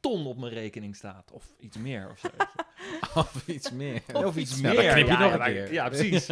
ton 0.00 0.26
op 0.26 0.38
mijn 0.38 0.52
rekening 0.52 0.96
staat. 0.96 1.30
Of 1.32 1.54
iets 1.58 1.76
meer 1.76 2.10
of 2.10 2.18
zo. 2.18 2.28
of 3.20 3.48
iets 3.48 3.70
meer. 3.70 4.02
Of 4.12 4.36
iets 4.36 4.60
Ja, 4.60 4.72
meer. 4.72 4.74
dan 4.82 4.92
knip 4.92 5.06
je 5.06 5.12
ja, 5.12 5.18
nog 5.18 5.26
ja, 5.28 5.32
een 5.32 5.38
maar- 5.38 5.50
keer. 5.52 5.72
Ja, 5.72 5.88
precies. 5.88 6.28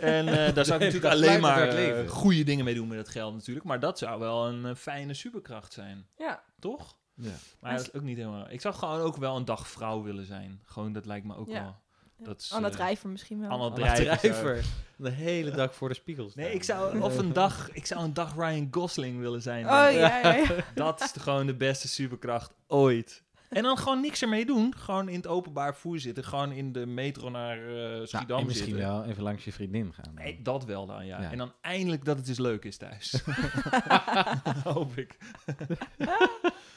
en 0.00 0.28
eh, 0.28 0.54
daar 0.54 0.64
zou 0.64 0.82
ik 0.82 0.92
Nee, 0.92 0.92
natuurlijk 0.92 1.02
dat 1.02 1.12
alleen 1.12 1.40
maar 1.40 2.08
goede 2.08 2.42
dingen 2.44 2.64
mee 2.64 2.74
doen 2.74 2.88
met 2.88 2.98
het 2.98 3.08
geld 3.08 3.34
natuurlijk. 3.34 3.66
Maar 3.66 3.80
dat 3.80 3.98
zou 3.98 4.18
wel 4.20 4.46
een 4.48 4.76
fijne 4.76 5.14
superkracht 5.14 5.72
zijn. 5.72 6.06
Ja. 6.16 6.42
Toch? 6.58 7.00
Ja. 7.14 7.30
Maar 7.60 7.72
dat 7.76 7.80
is 7.80 7.92
ook 7.92 8.02
niet 8.02 8.16
helemaal... 8.16 8.46
Ik 8.50 8.60
zou 8.60 8.74
gewoon 8.74 9.00
ook 9.00 9.16
wel 9.16 9.36
een 9.36 9.44
dag 9.44 9.68
vrouw 9.68 10.02
willen 10.02 10.26
zijn. 10.26 10.60
Gewoon, 10.64 10.92
dat 10.92 11.06
lijkt 11.06 11.26
me 11.26 11.36
ook 11.36 11.48
Ja. 11.48 11.62
wel... 11.62 11.76
Dat 12.18 12.40
is, 12.40 12.52
Anna 12.52 12.68
eh, 12.68 12.74
Drijver 12.74 13.08
misschien 13.08 13.40
wel. 13.40 13.50
Anna 13.50 13.70
Drijver. 13.70 14.64
De 14.96 15.10
hele 15.10 15.50
dag 15.50 15.74
voor 15.74 15.88
de 15.88 15.94
spiegel 15.94 16.30
staan. 16.30 16.44
Nee, 16.44 16.54
ik 16.54 16.62
zou, 16.62 17.00
of 17.00 17.18
een 17.18 17.32
dag, 17.32 17.70
ik 17.72 17.86
zou 17.86 18.04
een 18.04 18.14
dag 18.14 18.34
Ryan 18.36 18.68
Gosling 18.70 19.18
willen 19.20 19.42
zijn. 19.42 19.64
Oh 19.64 19.70
ja, 19.70 19.90
ja, 19.90 20.34
ja. 20.34 20.46
Dat 20.74 21.00
is 21.00 21.12
de- 21.12 21.20
gewoon 21.20 21.46
de 21.46 21.54
beste 21.54 21.88
superkracht 21.88 22.52
ooit. 22.66 23.22
En 23.48 23.62
dan 23.62 23.78
gewoon 23.78 24.00
niks 24.00 24.22
ermee 24.22 24.46
doen. 24.46 24.74
Gewoon 24.76 25.08
in 25.08 25.16
het 25.16 25.26
openbaar 25.26 25.76
voer 25.76 25.98
zitten. 25.98 26.24
Gewoon 26.24 26.52
in 26.52 26.72
de 26.72 26.86
metro 26.86 27.28
naar 27.28 27.56
eh 27.58 28.06
Schiedam 28.06 28.26
Nou, 28.28 28.40
en 28.40 28.46
misschien 28.46 28.68
zitten. 28.68 28.88
wel 28.88 29.04
even 29.04 29.22
langs 29.22 29.44
je 29.44 29.52
vriendin 29.52 29.92
gaan. 29.92 30.14
Nee, 30.14 30.42
dat 30.42 30.64
wel 30.64 30.86
dan, 30.86 31.06
ja. 31.06 31.20
Ja. 31.20 31.30
En 31.30 31.38
dan 31.38 31.52
eindelijk 31.60 32.04
dat 32.04 32.16
het 32.16 32.26
dus 32.26 32.38
leuk 32.38 32.64
is 32.64 32.76
thuis. 32.76 33.22
Hoop 34.64 34.96
ik. 34.96 35.16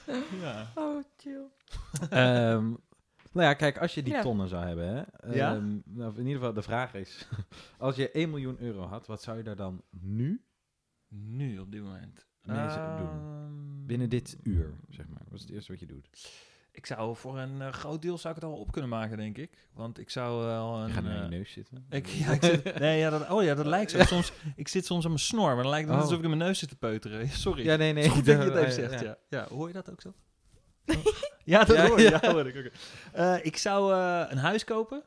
ja. 0.45 0.71
Oh, 0.75 1.03
chill. 1.17 1.45
Ehm, 2.09 2.63
nou 3.31 3.47
ja, 3.47 3.53
kijk, 3.53 3.77
als 3.77 3.93
je 3.93 4.03
die 4.03 4.13
Ja. 4.13 4.21
tonnen 4.21 4.47
zou 4.47 4.65
hebben, 4.65 4.87
hè, 4.87 5.33
Ja? 5.33 5.53
ehm, 5.55 5.77
nou, 5.85 6.11
in 6.13 6.17
ieder 6.25 6.33
geval 6.35 6.53
de 6.53 6.61
vraag 6.61 6.93
is, 6.93 7.27
als 7.77 7.95
je 7.95 8.11
1 8.11 8.29
miljoen 8.29 8.59
euro 8.59 8.81
had, 8.85 9.07
wat 9.07 9.21
zou 9.21 9.37
je 9.37 9.43
daar 9.43 9.55
dan 9.55 9.83
nu 9.89 10.45
Nu, 11.07 11.59
op 11.59 11.71
dit 11.71 11.81
moment. 11.81 12.25
mee 12.41 12.69
zou 12.69 12.95
doen? 12.95 13.11
Ehm, 13.11 13.85
Binnen 13.85 14.09
dit 14.09 14.37
uur, 14.43 14.79
zeg 14.89 15.07
maar. 15.07 15.21
Wat 15.29 15.33
is 15.33 15.41
het 15.41 15.51
eerste 15.51 15.71
wat 15.71 15.79
je 15.79 15.85
doet? 15.87 16.09
Ik 16.75 16.85
zou 16.85 17.15
voor 17.15 17.37
een 17.39 17.61
eh, 17.61 17.71
groot 17.71 18.01
deel 18.01 18.17
zou 18.17 18.35
ik 18.35 18.41
het 18.41 18.49
al 18.51 18.57
op 18.57 18.71
kunnen 18.71 18.89
maken, 18.89 19.17
denk 19.17 19.37
ik. 19.37 19.51
Want 19.73 19.99
ik 19.99 20.09
zou 20.09 20.45
wel 20.45 20.75
een... 20.75 20.87
Je 20.87 20.93
gaat 20.93 21.03
naar 21.03 21.15
eh, 21.15 21.23
je 21.23 21.29
neus 21.29 21.51
zitten. 21.51 21.85
Ik, 21.89 22.07
ja, 22.07 22.31
ik 22.31 22.43
zit, 22.43 22.79
nee, 22.79 22.99
ja, 22.99 23.09
dat, 23.09 23.29
oh 23.29 23.43
ja, 23.43 23.55
dat 23.55 23.65
lijkt 23.65 23.91
zo. 23.91 24.03
Soms, 24.03 24.31
ik 24.55 24.67
zit 24.67 24.85
soms 24.85 25.03
aan 25.03 25.09
mijn 25.09 25.23
snor, 25.23 25.53
maar 25.53 25.63
dan 25.63 25.71
lijkt 25.71 25.87
het 25.87 25.95
Oh. 25.97 26.01
alsof 26.03 26.17
ik 26.17 26.23
in 26.23 26.29
mijn 26.29 26.41
neus 26.41 26.59
zit 26.59 26.69
te 26.69 26.75
peuteren. 26.75 27.29
Sorry. 27.45 27.63
Ja, 27.63 27.75
nee, 27.75 27.93
nee. 27.93 28.09
Goed 28.09 28.25
dat 28.25 28.37
je 28.37 28.49
het 28.49 28.55
even 28.55 28.71
zegt, 28.73 29.01
ja. 29.01 29.17
ja. 29.29 29.47
Hoor 29.49 29.67
je 29.67 29.73
dat 29.73 29.91
ook 29.91 30.01
zo? 30.01 30.13
ja, 31.43 31.63
dat 31.63 31.75
Ja, 31.75 31.87
hoor 31.87 31.99
je. 32.01 32.09
ja. 32.09 32.19
Ja, 32.21 32.31
hoor 32.31 32.47
ik. 32.47 32.71
Eh, 33.13 33.45
ik 33.45 33.57
zou 33.57 33.93
een 34.31 34.37
huis 34.37 34.63
kopen 34.63 35.03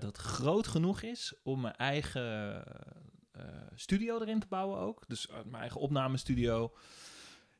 dat 0.00 0.16
groot 0.16 0.66
genoeg 0.66 1.02
is 1.02 1.34
om 1.42 1.60
mijn 1.60 1.76
eigen 1.76 2.64
studio 3.74 4.20
erin 4.20 4.40
te 4.40 4.46
bouwen 4.48 4.78
ook. 4.78 5.04
Dus 5.08 5.28
mijn 5.44 5.60
eigen 5.60 5.80
opnamestudio, 5.80 6.72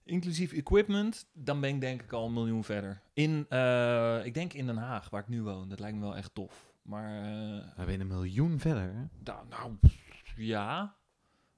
inclusief 0.05 0.53
equipment. 0.53 1.27
Dan 1.33 1.61
ben 1.61 1.71
ik 1.75 1.81
denk 1.81 2.03
ik 2.03 2.13
al 2.13 2.27
een 2.27 2.33
miljoen 2.33 2.65
verder. 2.65 3.01
In, 3.13 3.47
eh, 3.49 4.25
ik 4.25 4.35
denk 4.35 4.53
in 4.53 4.67
Den 4.67 4.77
Haag, 4.77 5.11
waar 5.11 5.21
ik 5.21 5.29
nu 5.29 5.43
woon. 5.43 5.69
Dat 5.69 5.81
lijkt 5.81 5.97
me 5.97 6.03
wel 6.03 6.17
echt 6.17 6.35
tof. 6.35 6.73
Maar 6.83 7.17
eh, 7.23 7.77
Maar 7.77 7.87
ben 7.87 7.93
je 7.93 7.99
een 7.99 8.07
miljoen 8.07 8.59
verder, 8.59 8.83
hè? 8.83 9.03
nou, 9.25 9.47
nou, 9.49 9.73
ja. 10.37 10.95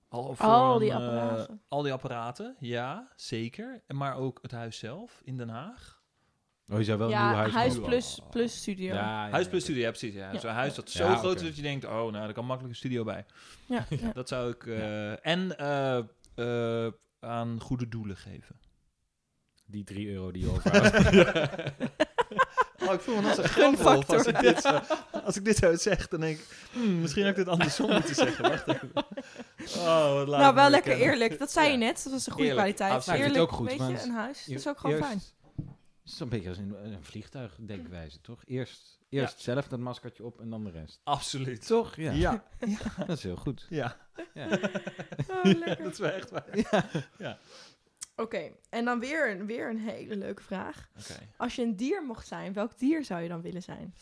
Al, 0.08 0.34
voor 0.34 0.46
Al 0.46 0.78
die 0.78 0.90
een, 0.90 1.00
eh, 1.00 1.06
apparaten. 1.06 1.60
al 1.68 1.82
die 1.82 1.92
apparaten, 1.92 2.56
ja, 2.60 3.08
zeker. 3.16 3.82
Maar 3.88 4.16
ook 4.16 4.38
het 4.42 4.50
huis 4.52 4.78
zelf 4.78 5.20
in 5.24 5.36
Den 5.36 5.48
Haag. 5.48 6.00
Oh, 6.68 6.78
je 6.78 6.84
zou 6.84 6.98
wel 6.98 7.12
een 7.12 7.16
nieuw 7.18 7.34
huis 7.34 7.52
huis 7.52 7.80
plus, 7.80 8.20
plus 8.30 8.56
studio. 8.56 8.94
Ja, 8.94 9.24
ja, 9.26 9.30
huis 9.30 9.48
plus 9.48 9.62
studio, 9.62 9.82
ja 9.82 9.88
precies. 9.88 10.14
Ja. 10.14 10.32
Ja. 10.32 10.38
Zo'n 10.38 10.50
huis 10.50 10.74
dat 10.74 10.92
Ja, 10.92 11.08
zo 11.12 11.16
groot 11.16 11.36
is 11.40 11.42
dat 11.46 11.56
je 11.56 11.62
denkt, 11.62 11.84
oh, 11.84 11.90
nou, 11.92 12.12
daar 12.12 12.32
kan 12.32 12.44
makkelijk 12.46 12.74
een 12.74 12.78
studio 12.78 13.04
bij. 13.04 13.24
ja. 13.66 13.84
Dat 14.12 14.28
zou 14.28 14.50
ik... 14.50 14.66
eh, 14.66 15.26
En 15.26 15.58
eh, 15.58 15.96
eh, 16.86 16.92
aan 17.26 17.60
goede 17.60 17.88
doelen 17.88 18.16
geven. 18.16 18.60
Die 19.66 19.84
3 19.84 20.08
euro 20.10 20.30
die 20.32 20.42
je 20.44 20.50
overhoudt. 20.50 20.94
Oh, 22.88 22.92
ik 22.94 23.00
voel 23.00 23.20
me 23.22 23.34
zo 23.34 23.42
Gunfactor. 23.42 24.16
als 24.16 24.26
ik 24.26 24.40
dit 24.40 24.60
zo, 24.60 24.80
als 25.24 25.36
ik 25.36 25.44
dit 25.44 25.56
zo 25.56 25.74
zeg, 25.76 26.08
dan 26.08 26.20
denk 26.20 26.38
ik, 26.38 26.46
hmm, 26.72 27.00
misschien 27.00 27.22
had 27.22 27.30
ik 27.30 27.36
dit 27.36 27.48
andersom 27.48 27.90
moeten 27.92 28.14
zeggen. 28.14 28.48
Wacht 28.50 28.68
even. 28.68 28.90
Oh, 29.76 30.12
wat 30.14 30.28
laat 30.28 30.40
Nou, 30.40 30.54
wel 30.54 30.70
lekker 30.70 30.90
kennen. 30.90 31.08
eerlijk. 31.10 31.38
Dat 31.38 31.50
zei 31.52 31.70
je 31.70 31.76
net. 31.76 32.02
Dat 32.04 32.12
was 32.12 32.26
een 32.26 32.32
goede 32.32 32.48
Eerlijk, 32.48 32.76
kwaliteit. 32.76 32.92
absoluut. 32.92 33.18
Eerlijk, 33.20 33.38
het 33.38 33.48
ook 33.48 33.52
goed, 33.56 33.66
weet 33.68 33.76
je, 33.78 33.82
want 33.84 34.02
een 34.04 34.10
huis. 34.10 34.44
Dat 34.44 34.56
is 34.58 34.68
ook 34.68 34.78
gewoon 34.78 34.96
eerst- 34.96 35.06
fijn. 35.08 35.20
Het 36.02 36.12
is 36.14 36.20
een 36.20 36.28
beetje 36.28 36.48
als 36.48 36.58
een, 36.58 36.74
een 36.84 37.04
vliegtuigdenkwijze, 37.04 38.20
toch? 38.20 38.42
Eerst, 38.44 38.98
eerst 39.08 39.40
zelf 39.40 39.68
dat 39.68 39.78
maskertje 39.78 40.24
op 40.24 40.40
en 40.40 40.50
dan 40.50 40.64
de 40.64 40.70
rest. 40.70 41.00
Absoluut. 41.04 41.66
Toch? 41.66 41.96
Ja. 41.96 42.12
Ja, 42.12 42.44
Dat 43.06 43.16
is 43.16 43.22
heel 43.22 43.36
goed. 43.36 43.66
ja. 43.68 43.96
Ja. 44.34 44.46
Oh, 45.30 45.42
lekker. 45.44 45.82
dat 45.84 45.92
is 45.92 45.98
wel 45.98 46.10
echt 46.10 46.30
waar. 46.30 46.44
Oké, 48.16 48.50
en 48.70 48.84
dan 48.84 48.98
weer, 49.00 49.30
een- 49.30 49.46
weer 49.46 49.70
een 49.70 49.78
hele 49.78 50.16
leuke 50.16 50.42
vraag. 50.42 50.88
Oké. 51.00 51.18
Als 51.36 51.54
je 51.54 51.62
een 51.62 51.76
dier 51.76 52.02
mocht 52.06 52.26
zijn, 52.26 52.52
welk 52.52 52.78
dier 52.78 53.04
zou 53.04 53.20
je 53.22 53.28
dan 53.28 53.40
willen 53.42 53.62
zijn? 53.62 53.94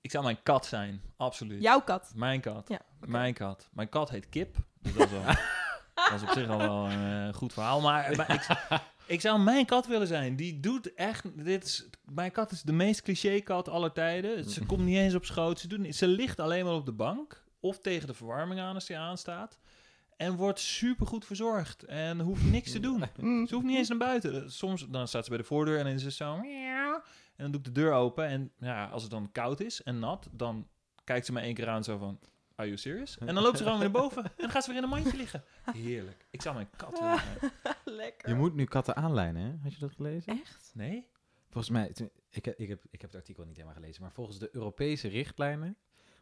Ik 0.00 0.10
zou 0.10 0.24
mijn 0.24 0.42
kat 0.42 0.66
zijn, 0.66 1.02
absoluut. 1.16 1.62
Jouw 1.62 1.80
kat. 1.80 2.12
Mijn 2.14 2.40
kat. 2.40 2.68
Ja. 2.68 2.80
Mijn 3.00 3.34
kat. 3.34 3.68
Mijn 3.72 3.88
kat 3.88 4.10
heet 4.10 4.28
Kip. 4.28 4.56
Dus 4.78 4.92
dat 4.94 5.06
is, 5.06 5.12
wel, 5.12 5.22
dat 6.10 6.12
is 6.14 6.22
op 6.22 6.28
zich 6.28 6.48
al 6.48 6.58
wel 6.58 6.90
een 6.90 7.28
eh, 7.28 7.34
goed 7.34 7.52
verhaal. 7.52 7.80
Maar, 7.80 8.16
maar 8.16 8.30
ik, 8.34 8.46
ik 9.06 9.20
zou 9.20 9.40
mijn 9.40 9.66
kat 9.66 9.86
willen 9.86 10.06
zijn. 10.06 10.36
Die 10.36 10.60
doet 10.60 10.94
echt... 10.94 11.44
Dit 11.44 11.64
is, 11.64 11.88
mijn 12.04 12.30
kat 12.30 12.50
is 12.50 12.62
de 12.62 12.72
meest 12.72 13.02
cliché 13.02 13.40
kat 13.40 13.68
aller 13.68 13.92
tijden. 13.92 14.44
Ze 14.50 14.66
komt 14.66 14.84
niet 14.84 14.96
eens 14.96 15.14
op 15.14 15.24
schoot. 15.24 15.60
Ze, 15.60 15.68
doet, 15.68 15.78
niet- 15.78 15.96
ze 15.96 16.06
ligt 16.06 16.40
alleen 16.40 16.64
maar 16.64 16.74
op 16.74 16.86
de 16.86 16.92
bank. 16.92 17.44
Of 17.66 17.78
tegen 17.78 18.06
de 18.06 18.14
verwarming 18.14 18.60
aan 18.60 18.74
als 18.74 18.86
die 18.86 18.98
aanstaat. 18.98 19.58
En 20.16 20.34
wordt 20.36 20.60
supergoed 20.60 21.24
verzorgd. 21.24 21.82
En 21.84 22.20
hoeft 22.20 22.44
niks 22.44 22.72
te 22.72 22.80
doen. 22.80 23.04
Mm. 23.20 23.46
Ze 23.46 23.54
hoeft 23.54 23.66
niet 23.66 23.76
eens 23.76 23.88
naar 23.88 23.98
buiten. 23.98 24.52
Soms 24.52 24.86
dan 24.88 25.08
staat 25.08 25.24
ze 25.24 25.28
bij 25.30 25.38
de 25.38 25.44
voordeur 25.44 25.78
en 25.78 25.84
dan 25.84 25.92
is 25.92 26.02
ze 26.02 26.10
zo... 26.10 26.34
En 26.34 27.42
dan 27.42 27.50
doe 27.50 27.60
ik 27.60 27.66
de 27.66 27.72
deur 27.72 27.92
open. 27.92 28.26
En 28.26 28.52
ja, 28.58 28.86
als 28.86 29.02
het 29.02 29.10
dan 29.10 29.32
koud 29.32 29.60
is 29.60 29.82
en 29.82 29.98
nat, 29.98 30.28
dan 30.32 30.68
kijkt 31.04 31.26
ze 31.26 31.32
me 31.32 31.40
één 31.40 31.54
keer 31.54 31.68
aan 31.68 31.84
zo 31.84 31.98
van... 31.98 32.18
Are 32.54 32.68
you 32.68 32.80
serious? 32.80 33.18
En 33.18 33.34
dan 33.34 33.42
loopt 33.42 33.56
ze 33.56 33.62
gewoon 33.62 33.78
weer 33.78 33.90
naar 33.90 34.00
boven. 34.02 34.24
En 34.24 34.30
dan 34.36 34.50
gaat 34.50 34.62
ze 34.64 34.68
weer 34.68 34.78
in 34.78 34.84
een 34.84 34.90
mandje 34.90 35.16
liggen. 35.16 35.44
Heerlijk. 35.72 36.26
Ik 36.30 36.42
zou 36.42 36.54
mijn 36.54 36.68
kat 36.76 36.98
willen. 36.98 37.20
Lekker. 38.02 38.28
Je 38.28 38.34
moet 38.34 38.54
nu 38.54 38.64
katten 38.64 38.96
aanlijnen, 38.96 39.42
hè? 39.42 39.52
Had 39.62 39.72
je 39.72 39.78
dat 39.78 39.92
gelezen? 39.92 40.40
Echt? 40.40 40.70
Nee? 40.74 41.06
Volgens 41.50 41.70
mij, 41.72 41.88
ik, 42.30 42.44
heb- 42.44 42.58
ik, 42.58 42.68
heb, 42.68 42.84
ik 42.90 43.00
heb 43.00 43.10
het 43.10 43.20
artikel 43.20 43.44
niet 43.44 43.56
helemaal 43.56 43.76
gelezen, 43.76 44.02
maar 44.02 44.12
volgens 44.12 44.38
de 44.38 44.48
Europese 44.52 45.08
richtlijnen 45.08 45.76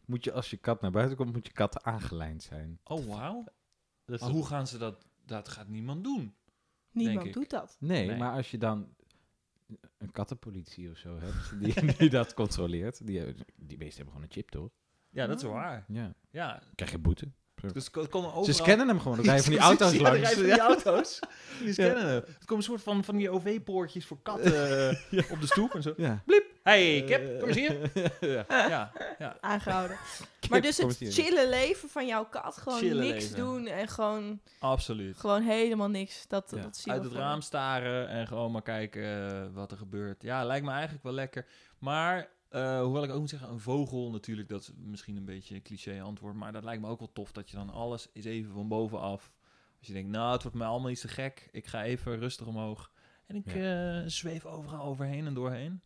moet 0.06 0.24
je 0.24 0.32
als 0.32 0.50
je 0.50 0.56
kat 0.56 0.80
naar 0.80 0.90
buiten 0.90 1.16
komt, 1.16 1.32
moet 1.32 1.46
je 1.46 1.52
katten 1.52 1.84
aangelijnd 1.84 2.42
zijn. 2.42 2.80
Oh, 2.84 3.06
wauw. 3.06 3.44
Maar 4.04 4.18
hoe 4.20 4.46
gaan 4.46 4.66
ze 4.66 4.78
dat... 4.78 5.06
Dat 5.26 5.48
gaat 5.48 5.68
niemand 5.68 6.04
doen. 6.04 6.34
Niemand 6.90 7.26
ik. 7.26 7.32
doet 7.32 7.50
dat. 7.50 7.76
Nee, 7.80 8.06
Nee. 8.06 8.16
maar 8.16 8.32
als 8.32 8.50
je 8.50 8.58
dan 8.58 8.94
een 9.98 10.12
kattenpolitie 10.12 10.90
of 10.90 10.96
zo 10.96 11.18
hebt 11.18 11.52
die, 11.84 11.96
die 11.96 12.10
dat 12.10 12.34
controleert, 12.34 13.06
die, 13.06 13.22
die 13.56 13.76
beesten 13.76 13.96
hebben 13.96 14.06
gewoon 14.06 14.22
een 14.22 14.32
chip, 14.32 14.50
toch? 14.50 14.70
Ja, 15.10 15.26
dat 15.26 15.36
is 15.38 15.44
Oh. 15.44 15.52
waar. 15.52 15.84
Ja. 15.88 16.14
Ja, 16.30 16.62
Krijg 16.74 16.90
je 16.90 16.98
boete. 16.98 17.30
Dus 17.72 17.84
het 17.92 18.08
komen 18.08 18.28
overal... 18.28 18.44
Ze 18.44 18.52
scannen 18.52 18.88
hem 18.88 19.00
gewoon. 19.00 19.16
Dan 19.16 19.24
rijden 19.34 19.44
van 19.44 19.52
die 19.52 19.62
auto's 19.62 19.92
Ja, 19.92 20.02
langs. 20.02 20.18
rijden 20.20 20.38
van 20.38 20.44
die 20.44 20.60
auto's. 20.60 21.18
Die 21.60 21.72
scannen 21.72 22.06
hem. 22.06 22.22
Het 22.26 22.38
komen 22.44 22.56
een 22.56 22.62
soort 22.62 22.82
van, 22.82 23.04
van 23.04 23.16
die 23.16 23.30
OV-poortjes 23.30 24.06
voor 24.06 24.22
katten 24.22 24.54
eh, 25.10 25.30
op 25.30 25.40
de 25.40 25.46
stoep 25.46 25.74
en 25.74 25.82
zo. 25.82 25.94
Ja. 25.96 26.22
Hey, 26.64 27.04
Kip, 27.06 27.38
kom 27.40 27.48
eens 27.48 27.56
hier. 27.56 27.90
ja. 28.34 28.44
Ja, 28.48 28.92
ja. 29.18 29.36
Aangehouden. 29.40 29.96
maar 30.50 30.60
dus 30.60 30.76
het 30.76 30.96
chille 31.00 31.48
leven 31.48 31.88
van 31.88 32.06
jouw 32.06 32.24
kat. 32.24 32.56
Gewoon 32.56 32.78
Chille 32.78 33.00
niks 33.02 33.22
leven. 33.22 33.36
doen 33.36 33.66
en 33.66 33.88
gewoon, 33.88 34.40
absoluut. 34.58 35.16
gewoon 35.16 35.42
helemaal 35.42 35.88
niks. 35.88 36.28
Dat, 36.28 36.52
Ja. 36.56 36.62
dat 36.62 36.76
zie 36.76 36.84
je 36.86 36.92
Uit 36.92 37.02
het 37.02 37.12
voor 37.12 37.22
raam 37.22 37.40
staren 37.40 38.08
en 38.08 38.26
gewoon 38.26 38.52
maar 38.52 38.62
kijken 38.62 39.30
eh, 39.30 39.46
wat 39.54 39.70
er 39.70 39.76
gebeurt. 39.76 40.22
Ja, 40.22 40.44
lijkt 40.44 40.64
me 40.66 40.72
eigenlijk 40.72 41.02
wel 41.02 41.12
lekker. 41.12 41.46
Maar, 41.78 42.28
eh, 42.48 42.80
hoewel 42.80 43.04
ik 43.04 43.10
ook 43.10 43.20
moet 43.20 43.30
zeggen, 43.30 43.48
een 43.48 43.60
vogel 43.60 44.10
natuurlijk, 44.10 44.48
dat 44.48 44.60
is 44.60 44.70
misschien 44.76 45.16
een 45.16 45.24
beetje 45.24 45.54
een 45.54 45.62
cliché 45.62 46.02
antwoord. 46.02 46.34
Maar 46.34 46.52
dat 46.52 46.64
lijkt 46.64 46.82
me 46.82 46.88
ook 46.88 46.98
wel 46.98 47.12
tof, 47.12 47.32
dat 47.32 47.50
je 47.50 47.56
dan 47.56 47.70
alles 47.70 48.08
is 48.12 48.24
even 48.24 48.52
van 48.52 48.68
bovenaf. 48.68 49.32
Als 49.78 49.86
je 49.86 49.92
denkt, 49.92 50.10
nou, 50.10 50.32
het 50.32 50.42
wordt 50.42 50.56
mij 50.56 50.66
allemaal 50.66 50.90
iets 50.90 51.00
te 51.00 51.08
gek. 51.08 51.48
Ik 51.52 51.66
ga 51.66 51.82
even 51.84 52.18
rustig 52.18 52.46
omhoog. 52.46 52.90
En 53.26 53.36
ik 53.36 53.46
eh, 53.46 54.00
zweef 54.06 54.44
overal 54.44 54.84
overheen 54.84 55.26
en 55.26 55.34
doorheen. 55.34 55.82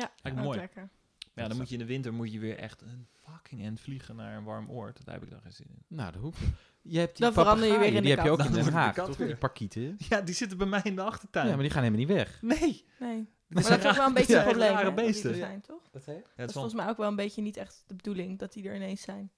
Ja, 0.00 0.12
me 0.22 0.30
ook 0.30 0.36
mooi. 0.36 0.58
lekker. 0.58 0.88
Ja, 1.34 1.48
dan 1.48 1.56
moet 1.56 1.66
je 1.68 1.72
in 1.74 1.80
de 1.80 1.86
winter 1.86 2.12
moet 2.14 2.32
je 2.32 2.38
weer 2.38 2.56
echt 2.58 2.80
een 2.82 3.06
fucking 3.12 3.62
end 3.62 3.80
vliegen 3.80 4.16
naar 4.16 4.36
een 4.36 4.44
warm 4.44 4.70
oord. 4.70 5.04
Daar 5.04 5.14
heb 5.14 5.24
ik 5.24 5.30
dan 5.30 5.40
geen 5.40 5.52
zin 5.52 5.66
in. 5.68 5.82
Nou, 5.96 6.12
dat 6.12 6.20
hoeft 6.20 6.40
niet. 6.40 6.50
Je 6.82 6.98
hebt 6.98 7.16
die 7.16 7.24
Dan 7.24 7.32
verander 7.34 7.66
je 7.72 7.78
weer 7.78 7.86
in 7.86 7.92
Die 7.92 8.02
de 8.02 8.08
heb 8.08 8.24
je 8.24 8.30
ook 8.30 8.38
in 8.44 8.52
Den 8.52 8.64
de 8.64 8.70
Haag, 8.70 8.94
kat 8.94 9.06
toch? 9.06 9.16
weer. 9.16 9.26
Die 9.26 9.36
parkieten. 9.36 9.94
Ja, 10.08 10.20
die 10.20 10.34
zitten 10.34 10.58
bij 10.58 10.66
mij 10.66 10.80
in 10.84 10.94
de 10.94 11.02
achtertuin. 11.02 11.46
Ja, 11.46 11.52
maar 11.52 11.62
die 11.62 11.70
gaan 11.70 11.82
helemaal 11.82 12.06
niet 12.06 12.16
weg. 12.16 12.42
Nee. 12.42 12.84
Nee. 12.98 13.16
Dat 13.48 13.62
Maar 13.62 13.62
dat 13.78 13.84
is 13.84 13.86
ook 13.90 13.96
wel 13.96 14.06
een 14.06 14.14
beetje 14.14 14.36
een 14.36 14.44
probleem, 14.44 14.70
rare 14.72 14.84
dat 14.84 14.96
die 14.96 15.04
beesten. 15.04 15.30
er 15.30 15.36
zijn, 15.36 15.60
toch? 15.60 15.90
Dat 15.90 16.04
het 16.06 16.48
is 16.48 16.52
volgens 16.52 16.74
mij 16.74 16.88
ook 16.88 16.96
wel 16.96 17.08
een 17.08 17.16
beetje 17.16 17.42
niet 17.42 17.56
echt 17.56 17.84
de 17.86 17.94
bedoeling 17.94 18.38
dat 18.38 18.52
die 18.52 18.68
er 18.68 18.74
ineens 18.74 19.02
zijn. 19.02 19.30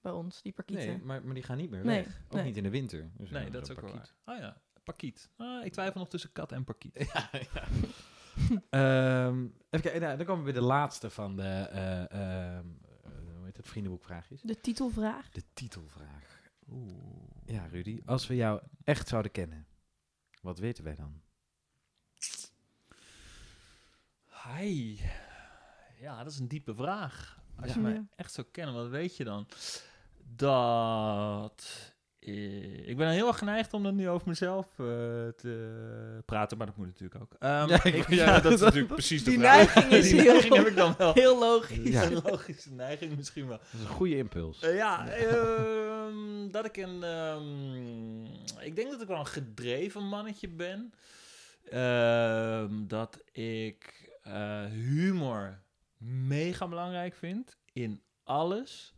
Bij 0.00 0.12
ons, 0.12 0.42
die 0.42 0.52
parkieten. 0.52 0.86
Nee, 0.86 0.98
maar, 1.02 1.22
maar 1.24 1.34
die 1.34 1.42
gaan 1.42 1.56
niet 1.56 1.70
meer 1.70 1.84
Nee, 1.84 2.04
weg. 2.04 2.20
Ook 2.26 2.32
nee. 2.32 2.44
niet 2.44 2.56
in 2.56 2.62
de 2.62 2.70
winter. 2.70 3.10
Dus 3.16 3.30
Nee, 3.30 3.50
dat 3.50 3.62
is 3.62 3.70
ook 3.70 3.80
wel 3.80 3.90
parkiet. 3.90 4.14
waar. 4.24 4.34
Oh 4.36 4.42
ja, 4.42 4.60
parkiet. 4.84 5.28
Ah, 5.36 5.64
ik 5.64 5.72
twijfel 5.72 6.00
nog 6.00 6.08
tussen 6.08 6.32
kat 6.32 6.52
en 6.52 6.64
parkiet. 6.64 6.94
Ja, 7.12 7.28
ja. 7.54 7.64
Ehm, 8.70 9.42
even 9.44 9.80
kijken, 9.80 10.00
nou, 10.00 10.16
dan 10.16 10.26
komen 10.26 10.44
we 10.44 10.52
bij 10.52 10.60
de 10.60 10.66
laatste 10.66 11.10
van 11.10 11.36
de 11.36 11.42
eh, 11.42 12.00
ehm, 12.10 12.66
eh, 13.04 13.10
hoe 13.36 13.44
heet 13.44 13.56
het, 13.56 13.68
vriendenboekvraagjes. 13.68 14.40
De 14.42 14.60
titelvraag. 14.60 15.30
De 15.30 15.42
titelvraag. 15.52 16.50
Oeh. 16.70 16.92
Ja, 17.44 17.66
Rudy, 17.66 18.00
als 18.04 18.26
we 18.26 18.36
jou 18.36 18.60
echt 18.84 19.08
zouden 19.08 19.32
kennen, 19.32 19.66
wat 20.42 20.58
weten 20.58 20.84
wij 20.84 20.94
dan? 20.94 21.20
Hi. 24.46 24.98
Ja, 26.00 26.22
dat 26.22 26.32
is 26.32 26.38
een 26.38 26.48
diepe 26.48 26.74
vraag. 26.74 27.40
Als 27.60 27.68
je 27.68 27.74
Ja. 27.76 27.80
mij 27.80 27.92
Ja. 27.92 28.06
echt 28.16 28.32
zou 28.32 28.46
kennen, 28.50 28.74
wat 28.74 28.88
weet 28.88 29.16
je 29.16 29.24
dan? 29.24 29.48
Dat... 30.36 31.94
eh, 32.20 32.88
Ik 32.88 32.96
ben 32.96 33.08
heel 33.10 33.26
erg 33.26 33.38
geneigd 33.38 33.72
om 33.74 33.82
dat 33.82 33.94
nu 33.94 34.08
over 34.08 34.28
mezelf 34.28 34.66
eh, 34.78 34.84
te 35.36 36.20
praten, 36.24 36.58
maar 36.58 36.66
dat 36.66 36.76
moet 36.76 36.86
natuurlijk 36.86 37.22
ook. 37.22 37.32
Ehm, 37.38 37.68
Ja, 37.68 37.84
ik- 37.84 37.94
ik- 37.94 38.08
ja, 38.08 38.24
ja, 38.24 38.40
dat 38.40 38.52
is 38.52 38.58
dat- 38.58 38.60
natuurlijk 38.68 38.92
precies 38.94 39.24
de 39.24 39.30
die 39.30 39.38
vraag. 39.38 39.74
neiging 39.74 39.92
is 39.92 40.08
Die 40.10 40.20
heel- 40.20 40.32
neiging 40.32 40.56
heb 40.56 40.66
ik 40.66 40.76
dan 40.76 40.94
wel. 40.98 41.12
Heel 41.14 41.38
logisch. 41.38 41.88
Ja. 41.90 42.04
Een 42.04 42.20
logische 42.24 42.72
neiging 42.72 43.16
misschien 43.16 43.48
wel. 43.48 43.56
Dat 43.58 43.66
is 43.72 43.80
een 43.80 43.86
goede 43.86 44.16
impuls. 44.16 44.60
Eh, 44.60 44.74
ja, 44.76 45.08
ehm, 45.08 46.50
dat 46.50 46.64
ik 46.64 46.76
een. 46.76 47.02
ehm, 47.02 48.24
ik 48.66 48.76
denk 48.76 48.90
dat 48.90 49.00
ik 49.02 49.08
wel 49.08 49.18
een 49.18 49.26
gedreven 49.26 50.02
mannetje 50.08 50.48
ben. 50.48 50.92
Ehm, 51.70 52.86
dat 52.86 53.22
ik 53.32 54.06
eh, 54.22 54.64
humor 54.64 55.60
mega 56.28 56.68
belangrijk 56.68 57.14
vind 57.14 57.56
in 57.72 58.02
alles. 58.24 58.94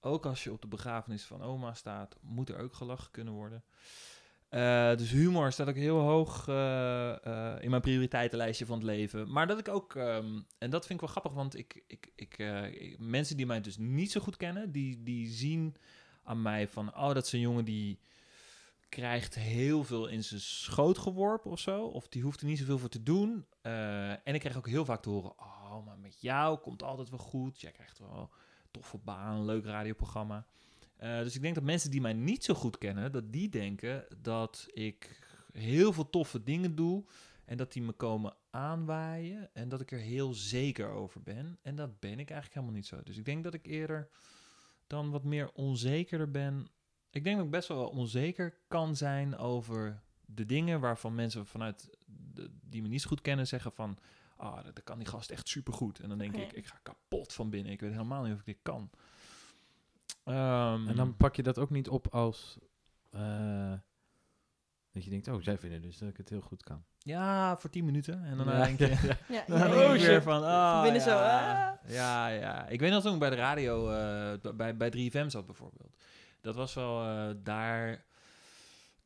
Ook 0.00 0.26
als 0.26 0.44
je 0.44 0.52
op 0.52 0.62
de 0.62 0.68
begrafenis 0.68 1.24
van 1.24 1.42
oma 1.42 1.74
staat, 1.74 2.16
moet 2.20 2.48
er 2.48 2.58
ook 2.58 2.74
gelachen 2.74 3.10
kunnen 3.10 3.34
worden. 3.34 3.64
Eh, 4.48 4.96
dus 4.96 5.10
humor 5.10 5.52
staat 5.52 5.68
ook 5.68 5.74
heel 5.74 5.98
hoog 5.98 6.48
eh, 6.48 7.26
eh, 7.26 7.62
in 7.62 7.70
mijn 7.70 7.82
prioriteitenlijstje 7.82 8.66
van 8.66 8.76
het 8.76 8.86
leven. 8.86 9.32
Maar 9.32 9.46
dat 9.46 9.58
ik 9.58 9.68
ook, 9.68 9.94
ehm, 9.94 10.40
en 10.58 10.70
dat 10.70 10.86
vind 10.86 11.00
ik 11.00 11.06
wel 11.06 11.08
grappig, 11.08 11.32
want 11.32 11.56
ik, 11.56 11.84
ik, 11.86 12.12
ik, 12.14 12.38
mensen 12.98 13.36
die 13.36 13.46
mij 13.46 13.60
dus 13.60 13.76
niet 13.76 14.10
zo 14.10 14.20
goed 14.20 14.36
kennen, 14.36 14.72
die, 14.72 15.02
die 15.02 15.28
zien 15.28 15.76
aan 16.22 16.42
mij 16.42 16.68
van, 16.68 16.96
oh, 16.96 17.14
dat 17.14 17.26
is 17.26 17.32
een 17.32 17.40
jongen 17.40 17.64
die 17.64 18.00
krijgt 18.88 19.34
heel 19.34 19.84
veel 19.84 20.06
in 20.06 20.24
zijn 20.24 20.40
schoot 20.40 20.98
geworpen 20.98 21.50
of 21.50 21.58
zo. 21.60 21.84
Of 21.84 22.08
die 22.08 22.22
hoeft 22.22 22.40
er 22.40 22.46
niet 22.46 22.58
zoveel 22.58 22.78
voor 22.78 22.88
te 22.88 23.02
doen. 23.02 23.46
En 23.62 24.34
ik 24.34 24.40
krijg 24.40 24.56
ook 24.56 24.68
heel 24.68 24.84
vaak 24.84 25.02
te 25.02 25.08
horen, 25.08 25.38
oh, 25.38 25.86
maar 25.86 25.98
met 25.98 26.20
jou 26.20 26.58
komt 26.58 26.82
altijd 26.82 27.10
wel 27.10 27.18
goed. 27.18 27.60
Jij 27.60 27.72
krijgt 27.72 27.98
wel 27.98 28.30
toffe 28.70 28.98
baan, 28.98 29.44
leuk 29.44 29.64
radioprogramma. 29.64 30.46
Eh, 30.96 31.18
dus 31.18 31.34
ik 31.34 31.42
denk 31.42 31.54
dat 31.54 31.64
mensen 31.64 31.90
die 31.90 32.00
mij 32.00 32.12
niet 32.12 32.44
zo 32.44 32.54
goed 32.54 32.78
kennen, 32.78 33.12
dat 33.12 33.32
die 33.32 33.48
denken 33.48 34.06
dat 34.22 34.66
ik 34.72 35.26
heel 35.52 35.92
veel 35.92 36.10
toffe 36.10 36.42
dingen 36.42 36.74
doe 36.74 37.04
en 37.44 37.56
dat 37.56 37.72
die 37.72 37.82
me 37.82 37.92
komen 37.92 38.34
aanwaaien 38.50 39.54
en 39.54 39.68
dat 39.68 39.80
ik 39.80 39.92
er 39.92 39.98
heel 39.98 40.32
zeker 40.32 40.88
over 40.88 41.22
ben. 41.22 41.58
En 41.62 41.76
dat 41.76 42.00
ben 42.00 42.18
ik 42.18 42.30
eigenlijk 42.30 42.54
helemaal 42.54 42.74
niet 42.74 42.86
zo. 42.86 43.02
Dus 43.02 43.16
ik 43.16 43.24
denk 43.24 43.44
dat 43.44 43.54
ik 43.54 43.66
eerder 43.66 44.08
dan 44.86 45.10
wat 45.10 45.24
meer 45.24 45.50
onzekerder 45.52 46.30
ben. 46.30 46.68
Ik 47.10 47.24
denk 47.24 47.36
dat 47.36 47.44
ik 47.44 47.50
best 47.50 47.68
wel 47.68 47.88
onzeker 47.88 48.54
kan 48.68 48.96
zijn 48.96 49.36
over 49.36 50.02
de 50.24 50.46
dingen 50.46 50.80
waarvan 50.80 51.14
mensen 51.14 51.46
vanuit 51.46 51.90
die 52.60 52.82
me 52.82 52.88
niet 52.88 53.02
zo 53.02 53.08
goed 53.08 53.20
kennen 53.20 53.46
zeggen 53.46 53.72
van, 53.72 53.98
ah, 54.38 54.54
dat, 54.64 54.74
dat 54.74 54.84
kan 54.84 54.98
die 54.98 55.06
gast 55.08 55.30
echt 55.30 55.48
supergoed. 55.48 56.00
En 56.00 56.08
dan 56.08 56.18
denk 56.18 56.36
ik, 56.36 56.52
ik 56.52 56.66
ga 56.66 56.78
kapot 56.82 57.32
van 57.32 57.50
binnen. 57.50 57.72
Ik 57.72 57.80
weet 57.80 57.92
helemaal 57.92 58.22
niet 58.22 58.32
of 58.32 58.38
ik 58.38 58.46
dit 58.46 58.58
kan. 58.62 58.90
Ehm, 60.24 60.88
En 60.88 60.96
dan 60.96 61.16
pak 61.16 61.36
je 61.36 61.42
dat 61.42 61.58
ook 61.58 61.70
niet 61.70 61.88
op 61.88 62.06
als... 62.14 62.58
eh, 63.10 63.72
dat 64.92 65.04
je 65.04 65.10
denkt, 65.10 65.28
oh, 65.28 65.42
zij 65.42 65.58
vinden 65.58 65.82
dus 65.82 65.98
dat 65.98 66.08
ik 66.08 66.16
het 66.16 66.28
heel 66.28 66.40
goed 66.40 66.62
kan. 66.62 66.84
Ja, 66.98 67.56
voor 67.58 67.70
10 67.70 67.84
minuten. 67.84 68.24
En 68.24 68.36
dan 68.36 68.46
Ja, 68.46 68.64
denk 68.64 68.78
je, 68.82 68.86
ja, 69.08 69.16
Ja, 69.28 69.44
dan 69.46 69.70
denk 69.70 69.92
ik 69.94 70.00
weer 70.06 70.22
van, 70.22 70.42
ah, 70.44 70.72
Van 70.72 70.82
binnen 70.82 71.00
ja. 71.02 71.06
zo, 71.08 71.16
ah. 71.16 71.92
Ja, 71.92 72.28
ja. 72.28 72.66
Ik 72.66 72.80
weet 72.80 72.90
nog 72.90 73.02
toen 73.02 73.12
ik 73.12 73.18
bij 73.18 73.30
de 73.30 73.36
radio, 73.36 73.90
eh, 73.90 74.52
bij, 74.54 74.76
bij 74.76 74.90
3FM 74.90 75.26
zat 75.26 75.46
bijvoorbeeld. 75.46 75.96
Dat 76.40 76.54
was 76.54 76.74
wel, 76.74 77.04
eh, 77.04 77.34
daar 77.42 78.04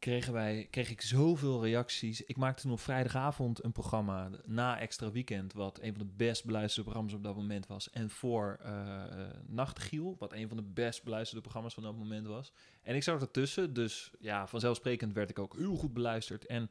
kregen 0.02 0.32
wij, 0.32 0.66
kreeg 0.70 0.90
ik 0.90 1.00
zoveel 1.00 1.62
reacties. 1.62 2.24
Ik 2.24 2.36
maakte 2.36 2.62
toen 2.62 2.72
op 2.72 2.80
vrijdagavond 2.80 3.64
een 3.64 3.72
programma 3.72 4.30
na 4.44 4.78
Extra 4.78 5.10
Weekend, 5.10 5.52
wat 5.52 5.78
een 5.80 5.94
van 5.94 6.06
de 6.06 6.12
best 6.16 6.44
beluisterde 6.44 6.82
programma's 6.82 7.14
op 7.14 7.22
dat 7.22 7.36
moment 7.36 7.66
was. 7.66 7.90
En 7.90 8.10
voor 8.10 8.58
eh 8.62 8.70
eh, 8.72 9.28
Nachtgiel, 9.46 10.16
wat 10.18 10.32
een 10.32 10.48
van 10.48 10.56
de 10.56 10.62
best 10.62 11.04
beluisterde 11.04 11.42
programma's 11.42 11.74
van 11.74 11.82
dat 11.82 11.96
moment 11.96 12.26
was. 12.26 12.52
En 12.82 12.94
ik 12.94 13.02
zat 13.02 13.20
ertussen, 13.20 13.72
dus 13.72 14.10
ja, 14.20 14.46
vanzelfsprekend 14.46 15.12
werd 15.12 15.30
ik 15.30 15.38
ook 15.38 15.56
heel 15.56 15.76
goed 15.76 15.92
beluisterd. 15.92 16.46
En 16.46 16.68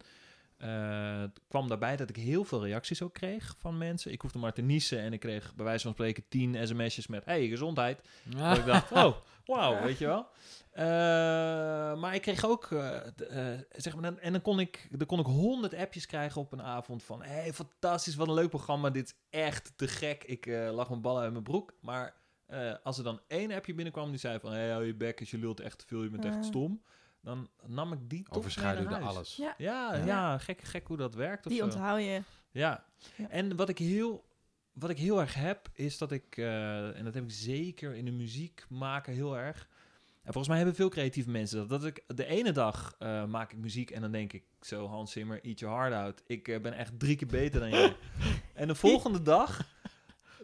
eh, 0.62 1.20
het 1.20 1.40
kwam 1.48 1.68
daarbij 1.68 1.98
dat 1.98 2.10
ik 2.10 2.16
heel 2.16 2.44
veel 2.44 2.66
reacties 2.66 3.02
ook 3.02 3.14
kreeg 3.14 3.56
van 3.58 3.78
mensen. 3.78 4.12
Ik 4.12 4.22
hoefde 4.22 4.40
maar 4.40 4.54
te 4.54 4.62
niezen 4.62 5.00
en 5.00 5.14
ik 5.14 5.20
kreeg 5.20 5.56
bij 5.56 5.66
wijze 5.66 5.84
van 5.84 5.94
spreken 5.94 6.24
10 6.30 6.68
sms'jes 6.68 7.08
met... 7.08 7.26
Hey, 7.26 7.48
gezondheid. 7.48 8.02
Dat 8.38 8.58
ik 8.58 8.66
dacht, 8.66 8.92
oh, 9.04 9.16
wauw, 9.46 9.84
weet 9.84 9.98
je 9.98 10.06
wel. 10.06 10.28
Eh, 10.72 12.00
maar 12.00 12.16
ik 12.16 12.22
kreeg 12.22 12.46
ook, 12.46 12.72
eh, 12.72 13.00
zeg 13.72 13.96
maar, 13.96 14.18
en 14.18 14.32
dan 14.32 14.42
kon 14.42 14.60
ik, 14.60 14.88
dan 14.92 15.08
kon 15.08 15.20
ik 15.20 15.26
honderd 15.26 15.74
appjes 15.74 16.06
krijgen 16.06 16.42
op 16.42 16.52
een 16.52 16.62
avond 16.62 17.04
van, 17.04 17.24
hey, 17.24 17.54
fantastisch, 17.54 18.16
wat 18.16 18.28
een 18.28 18.34
leuk 18.34 18.50
programma, 18.50 18.90
dit 18.90 19.06
is 19.06 19.40
echt 19.40 19.74
te 19.76 19.88
gek. 19.88 20.24
Ik 20.24 20.46
eh, 20.46 20.74
lag 20.74 20.90
mijn 20.90 21.02
ballen 21.02 21.22
uit 21.22 21.32
mijn 21.32 21.44
broek, 21.44 21.74
maar 21.82 22.16
eh, 22.46 22.74
als 22.84 22.98
er 22.98 23.04
dan 23.04 23.20
één 23.28 23.52
appje 23.52 23.74
binnenkwam 23.74 24.10
die 24.10 24.20
zei 24.20 24.40
van, 24.40 24.52
hey, 24.52 24.70
hou 24.70 24.86
je 24.86 24.96
bek, 24.96 25.20
je 25.20 25.38
lult 25.38 25.60
echt 25.60 25.78
te 25.78 25.86
veel, 25.88 26.04
je 26.04 26.10
bent 26.10 26.26
echt 26.26 26.46
stom, 26.46 26.82
dan 27.22 27.50
nam 27.66 27.94
ik 27.94 28.00
die 28.10 28.20
toch 28.24 28.30
mee 28.30 28.38
Overschaduwde 28.40 28.90
naar 28.90 29.02
huis. 29.02 29.16
alles. 29.16 29.36
Ja. 29.36 29.56
Ja, 29.58 29.96
Ja. 29.96 30.06
ja. 30.06 30.38
gek, 30.38 30.62
gek 30.62 30.88
hoe 30.88 30.98
dat 30.98 31.16
werkt. 31.16 31.46
of 31.46 31.52
Die 31.52 31.60
zo. 31.62 31.66
onthoud 31.68 32.00
je. 32.00 32.22
Ja. 32.52 32.84
Ja. 33.16 33.30
En 33.30 33.56
wat 33.56 33.70
ik 33.70 33.78
heel, 33.78 34.26
wat 34.74 34.90
ik 34.90 34.98
heel 34.98 35.20
erg 35.20 35.34
heb, 35.34 35.70
is 35.74 35.98
dat 35.98 36.12
ik, 36.12 36.38
eh, 36.38 36.98
en 36.98 37.04
dat 37.04 37.14
heb 37.14 37.24
ik 37.24 37.32
zeker 37.32 37.96
in 37.96 38.06
de 38.06 38.12
muziek 38.12 38.66
maken 38.70 39.14
heel 39.14 39.38
erg. 39.38 39.68
En 40.24 40.28
volgens 40.34 40.48
mij 40.48 40.58
hebben 40.58 40.76
veel 40.76 40.90
creatieve 40.90 41.30
mensen 41.30 41.58
dat. 41.58 41.70
Dat 41.70 41.86
ik 41.86 42.04
de 42.08 42.26
ene 42.26 42.52
dag 42.52 42.96
eh, 43.00 43.26
maak 43.26 43.52
ik 43.52 43.58
muziek 43.58 43.92
en 43.92 44.02
dan 44.02 44.12
denk 44.12 44.34
ik 44.34 44.44
zo, 44.62 44.88
Hans 44.88 45.12
Zimmer, 45.12 45.44
eat 45.44 45.60
your 45.60 45.76
heart 45.78 45.94
out. 45.94 46.24
Ik 46.28 46.48
eh, 46.48 46.62
ben 46.62 46.74
echt 46.74 47.00
drie 47.00 47.16
keer 47.16 47.28
beter 47.28 47.60
dan 47.60 47.70
jij. 47.70 47.96
en 48.54 48.68
de 48.68 48.76
volgende 48.76 49.22
dag, 49.22 49.68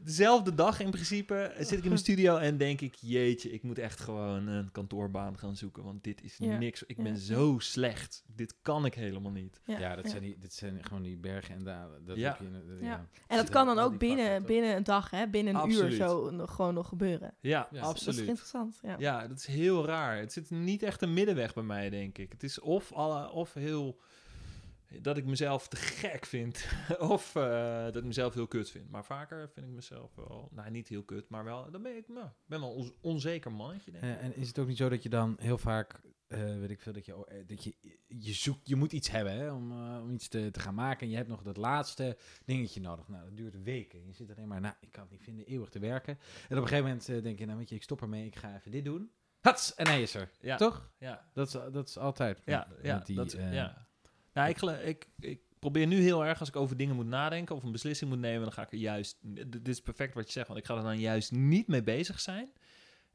dezelfde 0.08 0.54
dag 0.56 0.80
in 0.80 0.90
principe, 0.92 1.54
zit 1.60 1.78
ik 1.78 1.84
in 1.84 1.90
de 1.90 1.98
studio 1.98 2.38
en 2.38 2.58
denk 2.58 2.82
ik, 2.82 2.96
jeetje, 2.96 3.50
ik 3.52 3.64
moet 3.64 3.78
echt 3.80 4.00
gewoon 4.00 4.48
een 4.48 4.72
kantoorbaan 4.72 5.38
gaan 5.38 5.56
zoeken. 5.56 5.84
Want 5.84 6.04
dit 6.04 6.24
is 6.24 6.36
Ja. 6.38 6.58
niks. 6.58 6.84
Ik 6.84 6.98
Ja. 6.98 7.04
ben 7.04 7.18
zo 7.18 7.56
slecht. 7.60 8.24
Dit 8.36 8.56
kan 8.62 8.86
ik 8.86 8.94
helemaal 8.94 9.32
niet. 9.32 9.62
Ja, 9.66 9.80
Ja, 9.80 9.96
dat, 9.96 10.04
ja. 10.04 10.10
Zijn 10.10 10.22
die, 10.22 10.38
dat 10.40 10.54
zijn 10.54 10.84
gewoon 10.84 11.04
die 11.04 11.18
bergen 11.18 11.56
en 11.56 11.64
dalen. 11.64 12.06
Dat 12.06 12.18
Ja. 12.18 12.30
heb 12.30 12.40
je 12.40 12.76
Ja. 12.82 12.88
ja. 12.88 13.08
En 13.28 13.38
dat 13.38 13.50
kan 13.50 13.66
dan 13.66 13.80
ook 13.80 13.98
binnen, 13.98 14.46
binnen 14.46 14.76
een 14.76 14.84
dag, 14.84 15.10
hè? 15.10 15.28
binnen 15.28 15.56
een 15.56 15.70
uur 15.70 15.76
Absoluut. 15.76 15.98
zo 15.98 16.30
nog, 16.30 16.56
gewoon 16.56 16.74
nog 16.74 16.88
gebeuren. 16.88 17.34
Ja, 17.40 17.68
Ja. 17.72 17.80
Dat 17.80 17.90
absoluut. 17.90 18.20
is 18.20 18.28
interessant. 18.28 18.80
Ja. 18.82 18.96
Ja, 19.00 19.28
dat 19.28 19.38
is 19.38 19.46
heel 19.46 19.86
raar. 19.86 20.18
Het 20.18 20.34
zit 20.34 20.50
niet 20.50 20.84
echt 20.84 21.02
een 21.02 21.14
middenweg 21.14 21.54
bij 21.54 21.64
mij, 21.64 21.90
denk 21.90 22.18
ik. 22.18 22.32
Het 22.32 22.44
is 22.44 22.60
of, 22.60 22.94
alle, 22.94 23.32
of 23.32 23.54
heel, 23.54 24.00
dat 25.02 25.18
ik 25.18 25.26
mezelf 25.26 25.68
te 25.68 25.76
gek 25.76 26.26
vind. 26.26 26.66
of 27.00 27.36
eh, 27.36 27.84
dat 27.84 27.96
ik 27.96 28.04
mezelf 28.04 28.34
heel 28.34 28.48
kut 28.48 28.70
vind. 28.70 28.90
Maar 28.90 29.06
vaker 29.06 29.50
vind 29.50 29.66
ik 29.66 29.72
mezelf 29.72 30.16
wel, 30.16 30.50
nou 30.52 30.70
niet 30.72 30.88
heel 30.88 31.04
kut, 31.04 31.30
maar 31.30 31.44
wel, 31.44 31.72
dan 31.72 31.82
ben 31.82 31.96
ik 31.98 32.08
nou, 32.08 32.28
ben 32.46 32.60
wel 32.60 32.78
een 32.80 32.94
onzeker 33.02 33.52
mannetje, 33.52 33.92
denk 33.92 34.04
ik. 34.04 34.10
Eh, 34.10 34.24
en 34.24 34.36
is 34.36 34.48
het 34.48 34.60
ook 34.60 34.68
niet 34.68 34.78
zo 34.78 34.90
dat 34.90 35.04
je 35.04 35.10
dan 35.10 35.36
heel 35.40 35.58
vaak, 35.58 36.02
eh, 36.28 36.40
weet 36.58 36.70
ik 36.70 36.82
veel, 36.82 36.94
dat 36.94 37.06
je, 37.06 37.16
oh, 37.18 37.28
dat 37.48 37.64
je, 37.64 37.76
je 38.08 38.34
zoekt, 38.34 38.68
je 38.68 38.76
moet 38.76 38.92
iets 38.92 39.10
hebben 39.10 39.34
hè, 39.34 39.52
om, 39.52 39.72
om 40.02 40.12
iets 40.12 40.28
te, 40.28 40.52
te 40.52 40.60
gaan 40.60 40.76
maken. 40.76 41.02
En 41.02 41.10
je 41.10 41.16
hebt 41.16 41.30
nog 41.30 41.44
dat 41.44 41.58
laatste 41.58 42.18
dingetje 42.46 42.82
nodig. 42.82 43.08
Nou, 43.08 43.24
dat 43.26 43.38
duurt 43.38 43.64
weken. 43.64 44.06
Je 44.08 44.14
zit 44.14 44.32
alleen 44.32 44.48
maar, 44.48 44.62
nou, 44.62 44.76
ik 44.80 44.92
kan 44.92 45.02
het 45.04 45.12
niet 45.12 45.24
vinden, 45.24 45.46
eeuwig 45.46 45.70
te 45.70 45.80
werken. 45.80 46.14
En 46.50 46.58
op 46.58 46.64
een 46.64 46.68
gegeven 46.70 46.84
moment 46.84 47.06
denk 47.24 47.40
je, 47.40 47.46
nou 47.46 47.58
weet 47.58 47.70
je, 47.70 47.76
ik 47.76 47.84
stop 47.84 48.02
ermee, 48.02 48.26
ik 48.26 48.36
ga 48.36 48.56
even 48.56 48.72
dit 48.72 48.86
doen. 48.86 49.12
Hats, 49.40 49.76
en 49.76 49.88
hij 49.88 50.02
is 50.02 50.14
er. 50.14 50.30
Ja. 50.40 50.56
Toch? 50.58 50.92
Ja, 50.98 51.30
Dat 51.34 51.48
is, 51.48 51.54
dat 51.72 51.88
is 51.88 51.98
altijd. 51.98 52.42
ja, 52.46 52.68
met- 52.70 52.80
ja, 52.86 52.96
met 52.96 53.06
die, 53.06 53.16
dat, 53.16 53.32
ja. 53.32 53.87
Nou, 54.38 54.50
ik, 54.50 54.62
ik, 54.86 55.08
ik 55.20 55.40
probeer 55.60 55.88
nu 55.88 56.02
heel 56.02 56.26
erg, 56.26 56.40
als 56.40 56.50
ik 56.50 56.56
over 56.56 56.78
dingen 56.78 56.96
moet 56.96 57.06
nadenken 57.06 57.56
of 57.56 57.64
een 57.64 57.72
beslissing 57.72 58.10
moet 58.10 58.20
nemen, 58.20 58.42
dan 58.42 58.52
ga 58.52 58.62
ik 58.62 58.72
er 58.72 58.78
juist, 58.78 59.18
dit 59.48 59.68
is 59.68 59.82
perfect 59.82 60.14
wat 60.14 60.26
je 60.26 60.32
zegt, 60.32 60.48
want 60.48 60.60
ik 60.60 60.66
ga 60.66 60.76
er 60.76 60.84
dan 60.84 61.00
juist 61.00 61.32
niet 61.32 61.68
mee 61.68 61.84
bezig 61.84 62.20
zijn. 62.20 62.52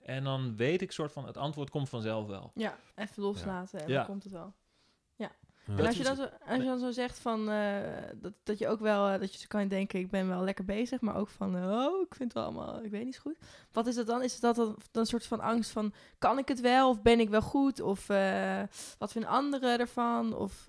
En 0.02 0.24
dan 0.24 0.56
weet 0.56 0.82
ik 0.82 0.92
soort 0.92 1.12
van, 1.12 1.26
het 1.26 1.36
antwoord 1.36 1.70
komt 1.70 1.88
vanzelf 1.88 2.26
wel. 2.26 2.50
Ja, 2.54 2.78
even 2.94 3.22
loslaten 3.22 3.80
en 3.80 3.88
Ja. 3.88 3.96
dan 3.96 4.06
komt 4.06 4.22
het 4.22 4.32
wel. 4.32 4.54
ja. 5.16 5.30
En 5.66 5.86
als 5.86 5.96
je, 5.96 6.02
dan 6.02 6.16
zo, 6.16 6.22
als 6.46 6.56
je 6.58 6.64
dan 6.64 6.78
zo 6.78 6.90
zegt 6.90 7.18
van, 7.18 7.50
eh, 7.50 7.76
dat, 8.14 8.32
dat 8.42 8.58
je 8.58 8.68
ook 8.68 8.80
wel, 8.80 9.08
eh, 9.08 9.20
dat 9.20 9.32
je 9.32 9.38
zo 9.38 9.44
kan 9.48 9.68
denken, 9.68 9.98
ik 10.00 10.10
ben 10.10 10.28
wel 10.28 10.42
lekker 10.44 10.64
bezig, 10.64 11.00
maar 11.00 11.16
ook 11.16 11.28
van, 11.28 11.56
eh, 11.56 11.62
oh, 11.70 12.00
ik 12.00 12.14
vind 12.14 12.22
het 12.22 12.32
wel 12.32 12.42
allemaal, 12.42 12.84
ik 12.84 12.90
weet 12.90 13.04
niet 13.04 13.14
zo 13.14 13.20
goed. 13.20 13.36
Wat 13.72 13.86
is 13.86 13.94
dat 13.94 14.06
dan? 14.06 14.22
Is 14.22 14.32
het 14.32 14.40
dat 14.40 14.56
dan, 14.56 14.66
dan 14.90 15.02
een 15.02 15.06
soort 15.08 15.26
van 15.26 15.40
angst 15.40 15.70
van, 15.70 15.92
kan 16.18 16.38
ik 16.38 16.48
het 16.48 16.60
wel? 16.60 16.88
Of 16.88 17.02
ben 17.02 17.20
ik 17.20 17.28
wel 17.28 17.42
goed? 17.42 17.80
Of 17.80 18.08
eh, 18.08 18.62
wat 18.98 19.12
vinden 19.12 19.30
anderen 19.30 19.78
ervan? 19.78 20.34
Of 20.36 20.68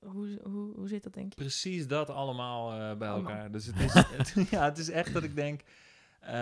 hoe, 0.00 0.40
hoe, 0.42 0.72
hoe 0.76 0.88
zit 0.88 1.02
dat, 1.02 1.12
denk 1.14 1.28
je? 1.34 1.40
Precies 1.40 1.86
dat 1.86 2.10
allemaal 2.10 2.72
eh, 2.72 2.96
bij 2.98 3.08
Allemaal. 3.08 3.30
elkaar. 3.30 3.50
Dus 3.50 3.66
het 3.66 3.78
is, 3.80 3.92
het- 3.94 4.34
ja, 4.50 4.64
het 4.64 4.78
is 4.78 4.90
echt 4.90 5.12
dat 5.12 5.22
ik 5.22 5.34
denk, 5.36 5.60
eh, 6.20 6.32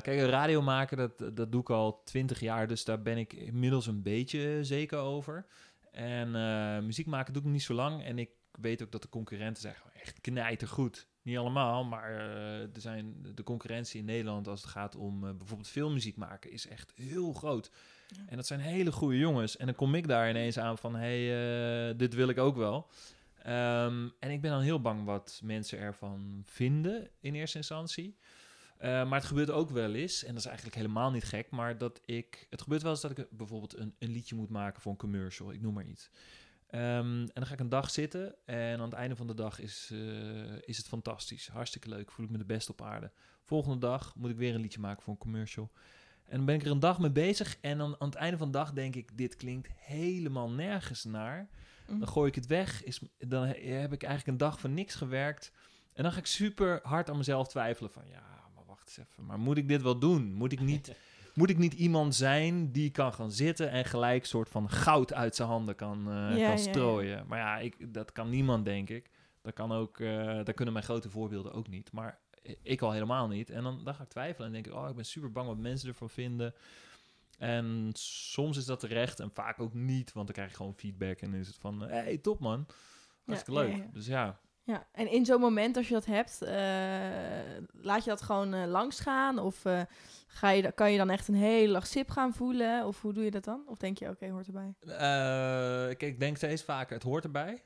kijk, 0.00 0.06
een 0.06 0.26
radio 0.28 0.62
maken, 0.62 0.96
dat, 0.96 1.36
dat 1.36 1.52
doe 1.52 1.60
ik 1.60 1.70
al 1.70 2.02
twintig 2.04 2.40
jaar, 2.40 2.66
dus 2.66 2.84
daar 2.84 3.02
ben 3.02 3.16
ik 3.18 3.32
inmiddels 3.32 3.86
een 3.86 4.02
beetje 4.02 4.58
zeker 4.64 4.98
over. 4.98 5.46
En 5.98 6.34
eh, 6.34 6.78
muziek 6.84 7.06
maken 7.06 7.32
doe 7.32 7.42
ik 7.42 7.48
niet 7.48 7.62
zo 7.62 7.74
lang. 7.74 8.04
En 8.04 8.18
ik 8.18 8.30
weet 8.50 8.82
ook 8.82 8.92
dat 8.92 9.02
de 9.02 9.08
concurrenten 9.08 9.62
zijn 9.62 9.74
gewoon 9.74 9.92
echt 9.92 10.20
knijtergoed. 10.20 11.08
Niet 11.22 11.36
allemaal, 11.36 11.84
maar 11.84 12.10
eh, 12.10 12.60
er 12.60 12.80
zijn 12.80 13.16
de 13.34 13.42
concurrentie 13.42 14.00
in 14.00 14.04
Nederland 14.04 14.48
als 14.48 14.62
het 14.62 14.70
gaat 14.70 14.96
om 14.96 15.24
eh, 15.24 15.30
bijvoorbeeld 15.30 15.68
filmmuziek 15.68 16.16
maken 16.16 16.50
is 16.50 16.66
echt 16.66 16.92
heel 16.94 17.32
groot. 17.32 17.70
Ja. 18.08 18.22
En 18.26 18.36
dat 18.36 18.46
zijn 18.46 18.60
hele 18.60 18.92
goede 18.92 19.18
jongens. 19.18 19.56
En 19.56 19.66
dan 19.66 19.74
kom 19.74 19.94
ik 19.94 20.08
daar 20.08 20.30
ineens 20.30 20.58
aan 20.58 20.78
van, 20.78 20.94
hé, 20.94 21.26
hey, 21.26 21.96
dit 21.96 22.14
wil 22.14 22.28
ik 22.28 22.38
ook 22.38 22.56
wel. 22.56 22.90
Ehm, 23.42 24.08
en 24.18 24.30
ik 24.30 24.40
ben 24.40 24.50
dan 24.50 24.60
heel 24.60 24.80
bang 24.80 25.04
wat 25.04 25.40
mensen 25.44 25.78
ervan 25.78 26.42
vinden 26.44 27.10
in 27.20 27.34
eerste 27.34 27.56
instantie. 27.56 28.16
Eh, 28.78 29.08
maar 29.08 29.18
het 29.18 29.28
gebeurt 29.28 29.50
ook 29.50 29.70
wel 29.70 29.94
eens, 29.94 30.22
en 30.22 30.28
dat 30.28 30.38
is 30.38 30.44
eigenlijk 30.46 30.76
helemaal 30.76 31.10
niet 31.10 31.24
gek, 31.24 31.50
maar 31.50 31.78
dat 31.78 32.00
ik. 32.04 32.46
Het 32.50 32.62
gebeurt 32.62 32.82
wel 32.82 32.90
eens 32.90 33.00
dat 33.00 33.18
ik 33.18 33.26
bijvoorbeeld 33.30 33.76
een, 33.76 33.94
een 33.98 34.10
liedje 34.10 34.34
moet 34.34 34.48
maken 34.48 34.80
voor 34.82 34.92
een 34.92 34.98
commercial, 34.98 35.52
ik 35.52 35.60
noem 35.60 35.74
maar 35.74 35.84
iets. 35.86 36.10
Ehm, 36.66 37.20
en 37.20 37.30
dan 37.32 37.46
ga 37.46 37.52
ik 37.52 37.60
een 37.60 37.68
dag 37.68 37.90
zitten 37.90 38.34
en 38.44 38.78
aan 38.78 38.84
het 38.84 38.92
einde 38.92 39.16
van 39.16 39.26
de 39.26 39.34
dag 39.34 39.60
is, 39.60 39.88
eh, 39.92 40.56
is 40.60 40.76
het 40.76 40.88
fantastisch. 40.88 41.48
Hartstikke 41.48 41.88
leuk, 41.88 42.10
voel 42.10 42.24
ik 42.24 42.30
me 42.30 42.38
de 42.38 42.44
best 42.44 42.70
op 42.70 42.82
aarde. 42.82 43.12
Volgende 43.42 43.78
dag 43.78 44.14
moet 44.16 44.30
ik 44.30 44.36
weer 44.36 44.54
een 44.54 44.60
liedje 44.60 44.80
maken 44.80 45.02
voor 45.02 45.12
een 45.12 45.18
commercial. 45.18 45.70
En 46.24 46.36
dan 46.36 46.46
ben 46.46 46.54
ik 46.54 46.64
er 46.64 46.70
een 46.70 46.80
dag 46.80 46.98
mee 46.98 47.10
bezig 47.10 47.58
en 47.60 47.78
dan 47.78 47.96
aan 47.98 48.08
het 48.08 48.16
einde 48.16 48.36
van 48.36 48.46
de 48.46 48.58
dag 48.58 48.72
denk 48.72 48.94
ik, 48.94 49.16
dit 49.16 49.36
klinkt 49.36 49.68
helemaal 49.76 50.50
nergens 50.50 51.04
naar. 51.04 51.48
Mhm. 51.86 51.98
Dan 51.98 52.08
gooi 52.08 52.28
ik 52.28 52.34
het 52.34 52.46
weg. 52.46 52.84
Is, 52.84 53.00
dan 53.18 53.46
he- 53.46 53.70
heb 53.70 53.92
ik 53.92 54.02
eigenlijk 54.02 54.26
een 54.26 54.46
dag 54.46 54.60
voor 54.60 54.70
niks 54.70 54.94
gewerkt. 54.94 55.52
En 55.92 56.02
dan 56.02 56.12
ga 56.12 56.18
ik 56.18 56.26
super 56.26 56.80
hard 56.82 57.10
aan 57.10 57.16
mezelf 57.16 57.48
twijfelen 57.48 57.90
van... 57.90 58.08
Ja, 58.08 58.37
wacht 58.88 58.98
eens 58.98 59.08
even. 59.10 59.26
Maar 59.26 59.38
moet 59.38 59.56
ik 59.56 59.68
dit 59.68 59.82
wel 59.82 59.98
doen? 59.98 60.32
Moet 60.32 60.52
ik 60.52 60.60
niet, 60.60 60.94
moet 61.34 61.50
ik 61.50 61.58
niet 61.58 61.72
iemand 61.72 62.14
zijn 62.14 62.72
die 62.72 62.90
kan 62.90 63.12
gaan 63.12 63.30
zitten... 63.32 63.70
en 63.70 63.84
gelijk 63.84 64.24
soort 64.24 64.48
van 64.48 64.70
goud 64.70 65.12
uit 65.12 65.36
zijn 65.36 65.48
handen 65.48 65.74
kan, 65.74 65.98
eh, 65.98 66.14
Ja, 66.14 66.28
kan 66.28 66.38
ja. 66.38 66.56
strooien? 66.56 67.24
Maar 67.26 67.38
ja, 67.38 67.58
ik, 67.58 67.94
dat 67.94 68.12
kan 68.12 68.28
niemand, 68.30 68.64
denk 68.64 68.88
ik. 68.90 69.10
Dat 69.42 69.52
kan 69.54 69.72
ook... 69.72 70.00
eh 70.00 70.24
daar 70.24 70.54
kunnen 70.54 70.74
mijn 70.74 70.86
grote 70.86 71.10
voorbeelden 71.10 71.52
ook 71.52 71.68
niet. 71.68 71.92
Maar 71.92 72.18
ik 72.62 72.82
al 72.82 72.92
helemaal 72.92 73.28
niet. 73.28 73.50
En 73.50 73.62
dan, 73.62 73.84
dan 73.84 73.94
ga 73.94 74.02
ik 74.02 74.08
twijfelen 74.08 74.46
en 74.46 74.52
denk 74.52 74.66
ik... 74.66 74.74
Oh, 74.74 74.88
ik 74.88 74.94
ben 74.94 75.04
super 75.04 75.32
bang 75.32 75.46
wat 75.46 75.58
mensen 75.58 75.88
ervan 75.88 76.10
vinden... 76.10 76.54
En 77.38 77.90
soms 77.94 78.56
is 78.56 78.64
dat 78.64 78.80
terecht 78.80 79.20
en 79.20 79.30
vaak 79.34 79.60
ook 79.60 79.74
niet, 79.74 80.12
want 80.12 80.26
dan 80.26 80.34
krijg 80.34 80.50
je 80.50 80.56
gewoon 80.56 80.74
feedback 80.74 81.20
en 81.20 81.30
dan 81.30 81.40
is 81.40 81.46
het 81.46 81.56
van, 81.58 81.80
hé, 81.80 81.86
hey, 81.88 82.18
top 82.18 82.40
man, 82.40 82.66
hartstikke 83.26 83.60
Ja, 83.60 83.66
leuk. 83.66 83.76
ja, 83.76 83.82
ja. 83.82 83.90
Dus 83.92 84.06
ja, 84.06 84.40
Ja, 84.68 84.86
en 84.92 85.10
in 85.10 85.24
zo'n 85.24 85.40
moment 85.40 85.76
als 85.76 85.88
je 85.88 85.94
dat 85.94 86.04
hebt, 86.04 86.42
eh, 86.42 86.54
laat 87.80 88.04
je 88.04 88.10
dat 88.10 88.22
gewoon 88.22 88.54
eh, 88.54 88.66
langs 88.66 89.00
gaan? 89.00 89.38
Of 89.38 89.64
eh, 89.64 89.80
ga 90.26 90.50
je, 90.50 90.72
kan 90.72 90.92
je 90.92 90.98
dan 90.98 91.10
echt 91.10 91.28
een 91.28 91.34
hele 91.34 91.72
dag 91.72 91.86
sip 91.86 92.10
gaan 92.10 92.34
voelen? 92.34 92.86
Of 92.86 93.02
hoe 93.02 93.12
doe 93.12 93.24
je 93.24 93.30
dat 93.30 93.44
dan? 93.44 93.62
Of 93.66 93.78
denk 93.78 93.98
je, 93.98 94.08
oké, 94.08 94.28
hoort 94.28 94.46
erbij? 94.46 94.74
Kijk, 95.88 96.02
ik 96.02 96.20
denk 96.20 96.36
steeds 96.36 96.62
vaker, 96.62 96.94
het 96.94 97.02
hoort 97.02 97.24
erbij. 97.24 97.62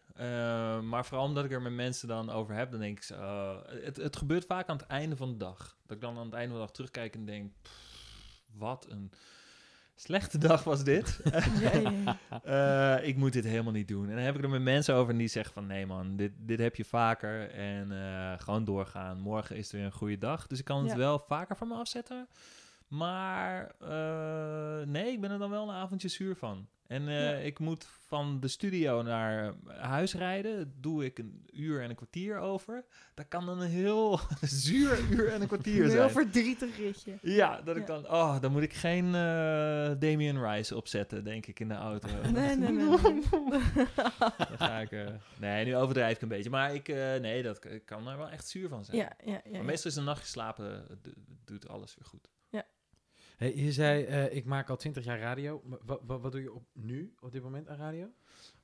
Maar 0.83 1.05
vooral 1.05 1.27
omdat 1.27 1.45
ik 1.45 1.53
er 1.53 1.63
met 1.63 1.73
mensen 1.73 2.09
dan 2.09 2.31
over 2.31 2.55
heb, 2.55 2.71
dan 2.71 2.81
denk 2.81 2.99
ik, 2.99 3.09
het, 3.85 3.97
het 3.97 4.17
gebeurt 4.17 4.45
vaak 4.45 4.69
aan 4.69 4.77
het 4.77 4.87
einde 4.87 5.17
van 5.17 5.31
de 5.31 5.37
dag. 5.37 5.77
Dat 5.87 5.97
ik 5.97 6.03
dan 6.03 6.19
aan 6.19 6.25
het 6.25 6.35
einde 6.35 6.49
van 6.49 6.59
de 6.59 6.67
dag 6.67 6.75
terugkijk 6.75 7.15
en 7.15 7.25
denk, 7.25 7.53
wat 8.53 8.87
een 8.89 9.13
slechte 10.03 10.39
dag 10.39 10.65
was 10.65 10.85
dit. 10.85 11.21
Ja, 11.61 11.73
ja, 11.81 11.93
ja. 12.41 12.99
Eh, 12.99 13.09
ik 13.09 13.17
moet 13.17 13.33
dit 13.33 13.45
helemaal 13.45 13.73
niet 13.73 13.89
doen. 13.89 14.09
En 14.09 14.15
dan 14.15 14.25
heb 14.25 14.37
ik 14.37 14.43
er 14.43 14.49
met 14.51 14.63
mensen 14.63 14.95
over 14.95 15.13
en 15.13 15.19
die 15.19 15.29
zeggen 15.29 15.53
van... 15.55 15.67
nee 15.67 15.87
man, 15.87 16.17
dit, 16.17 16.33
dit 16.39 16.59
heb 16.59 16.77
je 16.77 16.85
vaker 16.85 17.51
en 17.51 17.93
eh, 17.93 18.33
gewoon 18.41 18.65
doorgaan. 18.65 19.21
Morgen 19.21 19.57
is 19.57 19.71
er 19.71 19.77
weer 19.77 19.85
een 19.87 19.93
goede 19.93 20.19
dag. 20.19 20.47
Dus 20.47 20.59
ik 20.59 20.65
kan 20.65 20.83
het 20.83 20.91
Ja. 20.91 20.97
wel 20.97 21.19
vaker 21.19 21.57
van 21.57 21.69
me 21.69 21.75
afzetten. 21.75 22.29
Maar 22.89 23.75
eh, 23.81 24.87
nee, 24.87 25.13
ik 25.13 25.21
ben 25.21 25.31
er 25.31 25.39
dan 25.39 25.51
wel 25.51 25.69
een 25.69 25.75
avondje 25.75 26.09
zuur 26.09 26.37
van. 26.37 26.67
En 26.93 27.09
eh, 27.09 27.31
Ja. 27.31 27.37
ik 27.37 27.59
moet 27.59 27.87
van 28.07 28.41
de 28.41 28.49
studio 28.49 29.03
naar 29.03 29.55
huis 29.67 30.15
rijden. 30.15 30.57
Dat 30.59 30.69
doe 30.83 31.05
ik 31.05 31.19
een 31.19 31.47
uur 31.53 31.83
en 31.83 31.91
een 31.91 31.97
kwartier 31.97 32.39
over. 32.39 32.85
Dat 33.15 33.29
kan 33.29 33.49
een 33.49 33.61
heel 33.69 34.21
zuur 34.41 34.99
uur 35.11 35.29
en 35.33 35.41
een 35.41 35.47
kwartier 35.47 35.83
Een 35.85 35.91
zijn. 35.91 36.03
heel 36.03 36.11
verdrietig 36.11 36.77
ritje. 36.77 37.19
Ja, 37.23 37.63
dat 37.63 37.77
ik 37.77 37.87
dan... 37.87 38.09
Oh, 38.11 38.41
dan 38.41 38.53
moet 38.53 38.63
ik 38.63 38.73
geen 38.73 39.05
eh 39.07 39.91
Damien 39.99 40.45
Rice 40.45 40.77
opzetten, 40.77 41.25
denk 41.25 41.47
ik, 41.47 41.61
in 41.61 41.69
de 41.69 41.75
auto. 41.75 42.09
Nee, 42.33 42.57
nee, 42.57 42.71
nee. 42.73 42.89
nee. 42.89 42.99
Dan 44.49 44.59
ga 44.59 44.79
ik... 44.81 44.91
eh, 44.93 45.07
nee, 45.39 45.65
nu 45.65 45.77
overdrijf 45.77 46.17
ik 46.17 46.23
een 46.23 46.29
beetje. 46.29 46.51
Maar 46.51 46.75
ik... 46.75 46.89
eh, 46.89 47.15
nee, 47.21 47.43
dat 47.43 47.65
ik 47.65 47.85
kan 47.87 48.09
er 48.09 48.17
wel 48.17 48.29
echt 48.31 48.47
zuur 48.49 48.69
van 48.69 48.85
zijn. 48.85 48.97
ja, 48.97 49.13
ja, 49.25 49.33
ja, 49.45 49.51
Maar 49.53 49.65
meestal 49.65 49.91
is 49.91 49.97
een 49.97 50.05
nachtje 50.05 50.27
slapen... 50.27 50.89
eh, 50.89 51.13
doet 51.45 51.69
alles 51.69 51.95
weer 51.95 52.07
goed. 52.09 52.29
Hey, 53.43 53.57
je 53.57 53.73
zei, 53.73 54.05
eh, 54.05 54.35
ik 54.35 54.45
maak 54.45 54.71
al 54.71 54.77
twintig 54.77 55.05
jaar 55.05 55.19
radio. 55.19 55.63
Wat, 55.85 56.01
wat, 56.07 56.21
wat 56.21 56.33
doe 56.33 56.43
je 56.43 56.53
op, 56.53 56.63
nu, 56.73 57.15
op 57.21 57.33
dit 57.33 57.43
moment 57.43 57.69
aan 57.69 57.77
radio? 57.77 58.09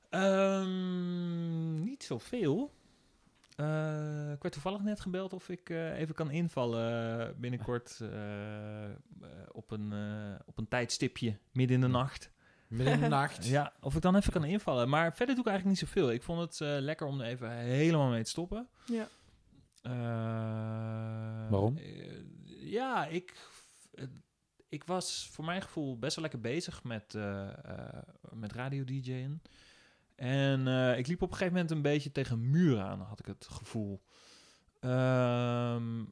Ehm, 0.09 1.83
niet 1.83 2.03
zoveel. 2.03 2.73
Eh 3.55 4.31
ik 4.31 4.41
werd 4.41 4.53
toevallig 4.53 4.81
net 4.81 4.99
gebeld 4.99 5.33
of 5.33 5.49
ik 5.49 5.69
eh, 5.69 5.99
even 5.99 6.15
kan 6.15 6.31
invallen 6.31 7.39
binnenkort 7.39 7.99
op, 9.51 9.71
een, 9.71 9.93
eh, 9.93 10.39
op 10.45 10.57
een 10.57 10.67
tijdstipje 10.67 11.37
midden 11.51 11.75
in 11.75 11.81
de 11.81 11.87
nacht. 11.87 12.31
Midden 12.67 12.93
in 12.93 12.99
de 12.99 13.07
nacht. 13.19 13.45
Ja, 13.45 13.73
of 13.81 13.95
ik 13.95 14.01
dan 14.01 14.15
even 14.15 14.31
kan 14.31 14.43
invallen. 14.43 14.89
Maar 14.89 15.15
verder 15.15 15.35
doe 15.35 15.43
ik 15.43 15.49
eigenlijk 15.49 15.79
niet 15.79 15.89
zoveel. 15.89 16.11
Ik 16.11 16.23
vond 16.23 16.39
het 16.39 16.61
eh, 16.61 16.77
lekker 16.79 17.07
om 17.07 17.21
er 17.21 17.27
even 17.27 17.51
helemaal 17.51 18.09
mee 18.09 18.23
te 18.23 18.29
stoppen. 18.29 18.67
Ja. 18.85 19.07
Eh, 19.81 21.49
Waarom? 21.49 21.79
ja, 22.45 23.07
ik, 23.07 23.33
ik 24.69 24.83
was 24.83 25.29
voor 25.31 25.45
mijn 25.45 25.61
gevoel 25.61 25.99
best 25.99 26.15
wel 26.15 26.23
lekker 26.23 26.41
bezig 26.41 26.83
met, 26.83 27.15
eh, 27.15 27.47
eh, 27.47 28.01
met 28.33 28.51
radio-dj'en. 28.51 29.41
En 30.15 30.67
eh, 30.67 30.97
ik 30.97 31.07
liep 31.07 31.21
op 31.21 31.31
een 31.31 31.37
gegeven 31.37 31.53
moment 31.53 31.71
een 31.71 31.81
beetje 31.81 32.11
tegen 32.11 32.37
een 32.37 32.49
muur 32.49 32.79
aan, 32.79 33.01
had 33.01 33.19
ik 33.19 33.25
het 33.25 33.47
gevoel. 33.49 34.01
Ehm, 34.79 36.05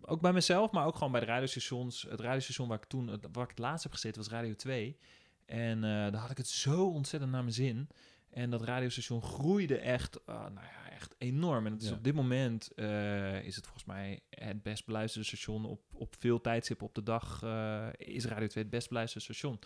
ook 0.00 0.20
bij 0.20 0.32
mezelf, 0.32 0.70
maar 0.70 0.86
ook 0.86 0.94
gewoon 0.94 1.12
bij 1.12 1.20
de 1.20 1.26
radiostations. 1.26 2.02
Het 2.02 2.20
radiostation 2.20 2.68
waar 2.68 2.78
ik 2.78 2.84
toen, 2.84 3.06
waar 3.32 3.44
ik 3.44 3.50
het 3.50 3.58
laatst 3.58 3.82
heb 3.82 3.92
gezeten, 3.92 4.22
was 4.22 4.30
Radio 4.30 4.54
2. 4.54 4.98
En 5.46 5.80
daar 5.80 6.14
had 6.14 6.30
ik 6.30 6.36
het 6.36 6.48
zo 6.48 6.86
ontzettend 6.86 7.32
naar 7.32 7.42
mijn 7.42 7.54
zin. 7.54 7.88
En 8.30 8.50
dat 8.50 8.62
radiostation 8.62 9.22
groeide 9.22 9.78
echt, 9.78 10.18
nou 10.26 10.54
ja, 10.54 10.87
echt 10.98 11.14
enorm. 11.18 11.66
En 11.66 11.72
het 11.72 11.82
is 11.82 11.88
Ja. 11.88 11.94
op 11.94 12.04
dit 12.04 12.14
moment 12.14 12.74
eh, 12.74 13.42
is 13.44 13.56
het 13.56 13.64
volgens 13.64 13.84
mij 13.84 14.20
het 14.30 14.62
best 14.62 14.86
beluisterde 14.86 15.26
station 15.26 15.64
op, 15.64 15.80
op 15.92 16.14
veel 16.18 16.40
tijdstippen 16.40 16.86
op 16.86 16.94
de 16.94 17.02
dag. 17.02 17.42
eh, 17.42 17.86
is 17.96 18.24
Radio 18.24 18.46
2 18.46 18.62
het 18.64 18.72
best 18.72 18.88
beluisterde 18.88 19.24
station. 19.24 19.58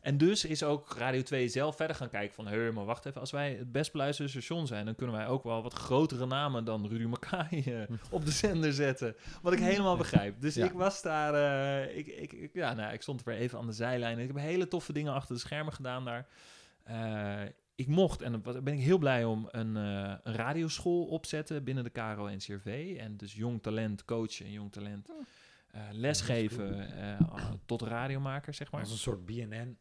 En 0.00 0.18
dus 0.18 0.44
is 0.44 0.62
ook 0.62 0.94
Radio 0.96 1.22
2 1.22 1.48
zelf 1.48 1.76
verder 1.76 1.96
gaan 1.96 2.08
kijken 2.08 2.34
van... 2.34 2.46
hé, 2.46 2.72
maar 2.72 2.84
wacht 2.84 3.06
even, 3.06 3.20
als 3.20 3.30
wij 3.30 3.54
het 3.54 3.72
best 3.72 3.92
beluisterde 3.92 4.30
station 4.30 4.66
zijn... 4.66 4.84
dan 4.84 4.94
kunnen 4.94 5.16
wij 5.16 5.26
ook 5.26 5.42
wel 5.44 5.62
wat 5.62 5.72
grotere 5.74 6.26
namen 6.26 6.64
dan 6.64 6.86
Rudy 6.88 7.04
Mackay 7.04 7.62
eh, 7.66 7.82
op 8.10 8.24
de 8.24 8.30
zender 8.30 8.72
zetten. 8.72 9.16
Wat 9.42 9.52
ik 9.52 9.58
helemaal 9.58 9.96
begrijp. 9.96 10.40
Dus 10.40 10.54
Ja. 10.54 10.64
ik 10.64 10.72
was 10.72 11.02
daar... 11.02 11.34
ik, 11.90 12.06
ik, 12.06 12.32
ik- 12.32 12.54
ja, 12.54 12.74
nou, 12.74 12.92
ik 12.92 13.02
stond 13.02 13.22
weer 13.22 13.36
even 13.36 13.58
aan 13.58 13.66
de 13.66 13.72
zijlijn. 13.72 14.18
Ik 14.18 14.26
heb 14.26 14.36
hele 14.36 14.68
toffe 14.68 14.92
dingen 14.92 15.12
achter 15.12 15.34
de 15.34 15.40
schermen 15.40 15.72
gedaan 15.72 16.04
daar. 16.04 16.26
Ik 17.78 17.86
mocht, 17.86 18.22
en 18.22 18.42
daar 18.42 18.62
ben 18.62 18.74
ik 18.74 18.80
heel 18.80 18.98
blij 18.98 19.24
om, 19.24 19.48
een, 19.50 19.76
eh, 19.76 20.14
een 20.22 20.34
radioschool 20.34 21.04
opzetten 21.04 21.64
binnen 21.64 21.84
de 21.84 21.90
KRO-NCRV. 21.90 22.96
En 22.98 23.16
dus 23.16 23.34
jong 23.34 23.62
talent 23.62 24.04
coachen 24.04 24.46
en 24.46 24.52
jong 24.52 24.72
talent 24.72 25.10
Oh. 25.10 25.16
eh, 25.70 25.82
lesgeven 25.92 26.96
eh, 26.98 27.50
tot 27.66 27.82
radiomaker, 27.82 28.54
zeg 28.54 28.70
maar. 28.70 28.80
Als 28.80 28.90
een 28.90 28.96
soort 28.96 29.26
BNN 29.26 29.78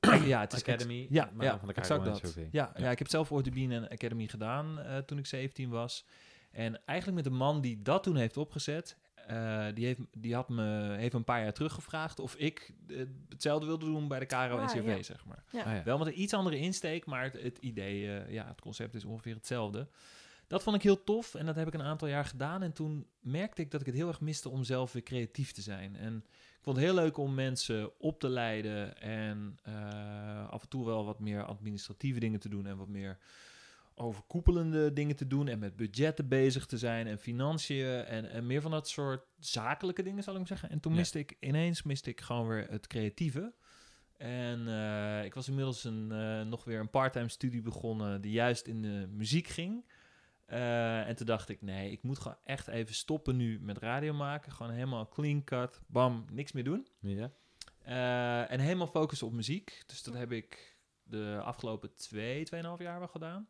ja, 0.26 0.40
het 0.40 0.52
is 0.52 0.58
Academy. 0.60 1.06
Ja, 1.10 1.30
maar 1.34 1.46
ja 1.46 1.58
van 1.58 1.68
de 1.68 1.74
exact 1.74 2.02
KRO 2.02 2.12
en 2.12 2.18
dat. 2.20 2.30
SOV. 2.30 2.36
Ja, 2.36 2.72
ja. 2.76 2.84
Ja. 2.84 2.90
ik 2.90 2.98
heb 2.98 3.08
zelf 3.08 3.32
ooit 3.32 3.44
de 3.44 3.50
BNN 3.50 3.88
Academy 3.88 4.26
gedaan 4.26 4.78
eh, 4.80 4.98
toen 4.98 5.18
ik 5.18 5.26
17 5.26 5.70
was. 5.70 6.04
En 6.50 6.80
eigenlijk 6.84 7.22
met 7.22 7.32
de 7.32 7.38
man 7.38 7.60
die 7.60 7.82
dat 7.82 8.02
toen 8.02 8.16
heeft 8.16 8.36
opgezet, 8.36 8.96
eh, 9.26 9.66
die, 9.74 9.86
heeft, 9.86 10.00
die 10.18 10.34
had 10.34 10.48
me, 10.48 10.94
heeft 10.96 11.14
een 11.14 11.24
paar 11.24 11.42
jaar 11.42 11.52
teruggevraagd 11.52 12.18
of 12.18 12.34
ik 12.34 12.74
eh, 12.88 12.96
hetzelfde 13.28 13.66
wilde 13.66 13.86
doen 13.86 14.08
bij 14.08 14.18
de 14.18 14.26
KRO 14.26 14.36
en 14.36 14.68
Ah, 14.68 14.84
ja. 14.84 15.02
zeg 15.02 15.24
maar. 15.24 15.44
Ja. 15.50 15.62
Ah, 15.62 15.72
ja. 15.72 15.82
Wel 15.82 15.98
met 15.98 16.06
een 16.06 16.20
iets 16.20 16.34
andere 16.34 16.58
insteek, 16.58 17.06
maar 17.06 17.22
het, 17.22 17.42
het 17.42 17.58
idee, 17.58 18.18
eh, 18.18 18.32
ja, 18.32 18.46
het 18.46 18.60
concept 18.60 18.94
is 18.94 19.04
ongeveer 19.04 19.34
hetzelfde. 19.34 19.88
Dat 20.46 20.62
vond 20.62 20.76
ik 20.76 20.82
heel 20.82 21.04
tof 21.04 21.34
en 21.34 21.46
dat 21.46 21.56
heb 21.56 21.66
ik 21.66 21.74
een 21.74 21.82
aantal 21.82 22.08
jaar 22.08 22.24
gedaan. 22.24 22.62
En 22.62 22.72
toen 22.72 23.06
merkte 23.20 23.62
ik 23.62 23.70
dat 23.70 23.80
ik 23.80 23.86
het 23.86 23.94
heel 23.94 24.08
erg 24.08 24.20
miste 24.20 24.48
om 24.48 24.64
zelf 24.64 24.92
weer 24.92 25.02
creatief 25.02 25.52
te 25.52 25.62
zijn. 25.62 25.96
En 25.96 26.24
ik 26.28 26.68
vond 26.68 26.76
het 26.76 26.84
heel 26.84 26.94
leuk 26.94 27.16
om 27.16 27.34
mensen 27.34 28.00
op 28.00 28.20
te 28.20 28.28
leiden 28.28 29.00
en 29.00 29.58
eh, 29.62 30.48
af 30.48 30.62
en 30.62 30.68
toe 30.68 30.84
wel 30.84 31.04
wat 31.04 31.20
meer 31.20 31.44
administratieve 31.44 32.20
dingen 32.20 32.40
te 32.40 32.48
doen 32.48 32.66
en 32.66 32.76
wat 32.76 32.88
meer 32.88 33.18
overkoepelende 33.94 34.92
dingen 34.92 35.16
te 35.16 35.26
doen 35.26 35.48
en 35.48 35.58
met 35.58 35.76
budgetten 35.76 36.28
bezig 36.28 36.66
te 36.66 36.78
zijn 36.78 37.06
en 37.06 37.18
financiën 37.18 37.86
en, 38.04 38.30
en 38.30 38.46
meer 38.46 38.60
van 38.60 38.70
dat 38.70 38.88
soort 38.88 39.24
zakelijke 39.38 40.02
dingen, 40.02 40.22
zal 40.22 40.32
ik 40.32 40.38
maar 40.38 40.48
zeggen. 40.48 40.70
En 40.70 40.80
toen 40.80 40.92
Ja. 40.92 40.98
miste 40.98 41.18
ik 41.18 41.36
ineens 41.40 41.82
miste 41.82 42.10
ik 42.10 42.20
gewoon 42.20 42.48
weer 42.48 42.66
het 42.70 42.86
creatieve. 42.86 43.54
En 44.16 44.68
eh, 44.68 45.24
ik 45.24 45.34
was 45.34 45.48
inmiddels 45.48 45.84
een, 45.84 46.12
eh, 46.12 46.42
nog 46.42 46.64
weer 46.64 46.80
een 46.80 46.90
parttime 46.90 47.28
studie 47.28 47.62
begonnen 47.62 48.20
die 48.20 48.32
juist 48.32 48.66
in 48.66 48.82
de 48.82 49.06
muziek 49.10 49.46
ging. 49.46 49.90
Eh, 50.46 51.08
en 51.08 51.16
toen 51.16 51.26
dacht 51.26 51.48
ik, 51.48 51.62
nee, 51.62 51.90
ik 51.90 52.02
moet 52.02 52.18
gewoon 52.18 52.38
echt 52.44 52.68
even 52.68 52.94
stoppen 52.94 53.36
nu 53.36 53.60
met 53.60 53.78
radio 53.78 54.12
maken. 54.14 54.52
Gewoon 54.52 54.72
helemaal 54.72 55.08
clean 55.08 55.44
cut, 55.44 55.80
bam, 55.86 56.24
niks 56.30 56.52
meer 56.52 56.64
doen. 56.64 56.86
Ja. 57.00 57.30
Eh, 57.82 58.50
en 58.50 58.60
helemaal 58.60 58.86
focussen 58.86 59.26
op 59.26 59.32
muziek. 59.32 59.82
Dus 59.86 60.02
dat 60.02 60.14
heb 60.14 60.32
ik 60.32 60.76
de 61.02 61.40
afgelopen 61.42 61.94
twee, 61.96 62.44
tweeënhalf 62.44 62.78
jaar 62.80 62.98
wel 62.98 63.08
gedaan. 63.08 63.46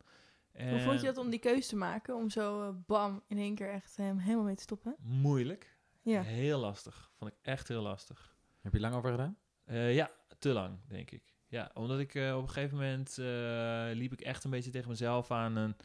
Hoe 0.57 0.79
vond 0.79 0.99
je 0.99 1.05
dat 1.05 1.17
om 1.17 1.29
die 1.29 1.39
keuze 1.39 1.67
te 1.67 1.75
maken? 1.75 2.15
Om 2.15 2.29
zo 2.29 2.61
eh, 2.61 2.75
bam 2.85 3.23
in 3.27 3.37
één 3.37 3.55
keer 3.55 3.69
echt 3.69 3.97
hem 3.97 4.17
helemaal 4.17 4.43
mee 4.43 4.55
te 4.55 4.61
stoppen? 4.61 4.95
Moeilijk. 4.99 5.77
Ja. 6.01 6.21
Heel 6.21 6.59
lastig. 6.59 7.11
Vond 7.17 7.31
ik 7.31 7.37
echt 7.41 7.67
heel 7.67 7.81
lastig. 7.81 8.35
Heb 8.61 8.73
je 8.73 8.79
lang 8.79 8.95
over 8.95 9.11
gedaan? 9.11 9.37
Eh, 9.65 9.95
ja, 9.95 10.11
te 10.39 10.49
lang, 10.49 10.79
denk 10.87 11.11
ik. 11.11 11.33
Ja, 11.53 11.71
omdat 11.73 11.99
ik 11.99 12.15
eh, 12.15 12.35
op 12.35 12.41
een 12.41 12.49
gegeven 12.49 12.77
moment 12.77 13.17
eh, 13.17 13.89
liep 13.93 14.13
ik 14.13 14.21
echt 14.21 14.43
een 14.43 14.51
beetje 14.51 14.71
tegen 14.71 14.89
mezelf 14.89 15.31
aan. 15.31 15.57
En, 15.57 15.77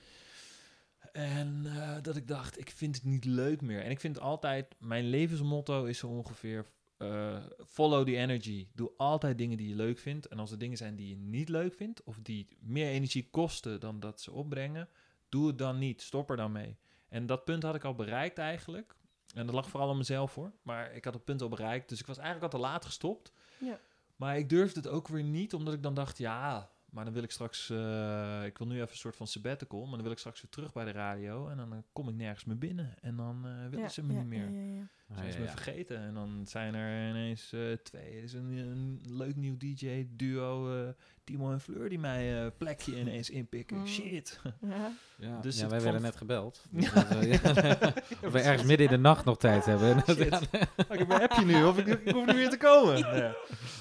en 1.13 1.63
eh, 1.67 2.03
dat 2.03 2.17
ik 2.17 2.29
dacht, 2.29 2.59
ik 2.59 2.71
vind 2.71 2.95
het 2.95 3.05
niet 3.05 3.25
leuk 3.25 3.61
meer. 3.61 3.83
En 3.83 3.91
ik 3.91 4.01
vind 4.01 4.21
altijd, 4.21 4.75
mijn 4.79 5.05
levensmotto 5.05 5.85
is 5.85 5.99
zo 5.99 6.07
ongeveer... 6.07 6.67
eh, 6.99 7.45
follow 7.67 8.07
the 8.07 8.17
energy. 8.17 8.69
Doe 8.75 8.91
altijd 8.97 9.39
dingen 9.39 9.57
die 9.57 9.69
je 9.69 9.75
leuk 9.75 9.99
vindt. 9.99 10.27
En 10.27 10.39
als 10.39 10.51
er 10.51 10.59
dingen 10.59 10.77
zijn 10.77 10.97
die 10.97 11.09
je 11.09 11.17
niet 11.17 11.49
leuk 11.49 11.75
vindt... 11.75 12.03
of 12.05 12.19
die 12.23 12.49
meer 12.61 12.89
energie 12.89 13.29
kosten 13.31 13.81
dan 13.81 14.01
dat 14.01 14.21
ze 14.21 14.33
opbrengen... 14.33 14.89
doe 15.29 15.47
het 15.47 15.59
dan 15.59 15.79
niet. 15.79 16.03
Stop 16.03 16.31
er 16.31 16.37
dan 16.37 16.53
mee. 16.53 16.77
En 17.09 17.27
dat 17.27 17.45
punt 17.45 17.63
had 17.63 17.75
ik 17.75 17.85
al 17.85 17.95
bereikt 17.95 18.39
eigenlijk. 18.39 18.97
En 19.35 19.47
dat 19.47 19.55
lag 19.55 19.69
vooral 19.69 19.91
aan 19.91 19.97
mezelf 19.97 20.35
hoor. 20.35 20.53
Maar 20.63 20.93
ik 20.95 21.05
had 21.05 21.15
het 21.15 21.25
punt 21.25 21.43
al 21.43 21.49
bereikt. 21.49 21.89
Dus 21.89 22.01
ik 22.01 22.07
was 22.07 22.19
eigenlijk 22.19 22.53
al 22.53 22.59
te 22.61 22.67
laat 22.67 22.85
gestopt. 22.85 23.33
Ja. 23.59 23.79
Maar 24.17 24.39
ik 24.39 24.49
durfde 24.49 24.81
het 24.81 24.89
ook 24.89 25.09
weer 25.09 25.23
niet, 25.25 25.55
omdat 25.55 25.75
ik 25.75 25.83
dan 25.83 25.95
dacht, 25.95 26.19
ja, 26.19 26.71
maar 26.91 27.05
dan 27.05 27.13
wil 27.15 27.23
ik 27.23 27.31
straks, 27.31 27.71
eh, 27.71 28.45
ik 28.45 28.59
wil 28.59 28.67
nu 28.67 28.75
even 28.77 28.89
een 28.91 28.97
soort 28.97 29.17
van 29.17 29.27
sabbatical, 29.27 29.81
maar 29.83 29.93
dan 29.95 30.03
wil 30.03 30.11
ik 30.13 30.19
straks 30.19 30.41
weer 30.43 30.51
terug 30.51 30.73
bij 30.73 30.85
de 30.85 30.91
radio 30.91 31.49
en 31.49 31.57
dan 31.57 31.73
eh, 31.73 31.79
kom 31.93 32.09
ik 32.09 32.15
nergens 32.15 32.45
meer 32.45 32.59
binnen 32.59 32.95
en 33.01 33.17
dan 33.17 33.47
eh 33.47 33.63
willen 33.63 33.79
Ja, 33.79 33.89
ze 33.89 34.03
me 34.05 34.13
ja, 34.13 34.19
niet 34.19 34.29
meer. 34.29 34.51
ja, 34.51 34.89
Ah, 35.11 35.15
Zijn 35.17 35.27
ja, 35.27 35.33
ze 35.33 35.39
me 35.39 35.45
ja. 35.45 35.51
vergeten 35.51 35.99
en 35.99 36.15
dan 36.15 36.45
zijn 36.49 36.75
er 36.75 37.11
ineens 37.11 37.53
eh, 37.53 37.61
twee. 37.83 38.17
Er 38.17 38.23
is 38.23 38.33
een, 38.33 38.57
een 38.57 39.01
leuk 39.07 39.37
nieuw 39.37 39.57
DJ-duo, 39.57 40.83
eh, 40.83 40.89
Timo 41.25 41.53
en 41.53 41.61
Fleur, 41.61 41.89
die 41.89 41.99
mij 41.99 42.45
eh, 42.45 42.51
plekje 42.59 42.99
ineens 43.01 43.31
inpikken. 43.31 43.77
Mm. 43.77 43.87
Shit. 43.87 44.41
Ja. 44.61 44.93
Ja, 45.17 45.41
Dus 45.41 45.63
wij 45.67 45.81
werden 45.81 46.03
net 46.03 46.17
gebeld. 46.17 46.65
Dus 46.71 46.93
dat, 46.93 47.57
eh, 47.57 47.81
of 48.25 48.33
we 48.33 48.41
ergens 48.41 48.63
midden 48.69 48.87
in 48.87 48.93
de 48.93 48.99
nacht 48.99 49.25
nog 49.25 49.39
tijd 49.39 49.65
hebben. 49.65 50.03
Shit. 50.07 50.41
Oh, 50.89 50.95
ik 50.95 50.99
heb 50.99 51.11
een 51.11 51.21
appje 51.21 51.45
nu, 51.45 51.65
of 51.65 51.79
ik, 51.79 51.87
ik 51.87 52.15
hoef 52.15 52.27
niet 52.27 52.35
meer 52.37 52.51
te 52.51 52.57
komen. 52.57 53.01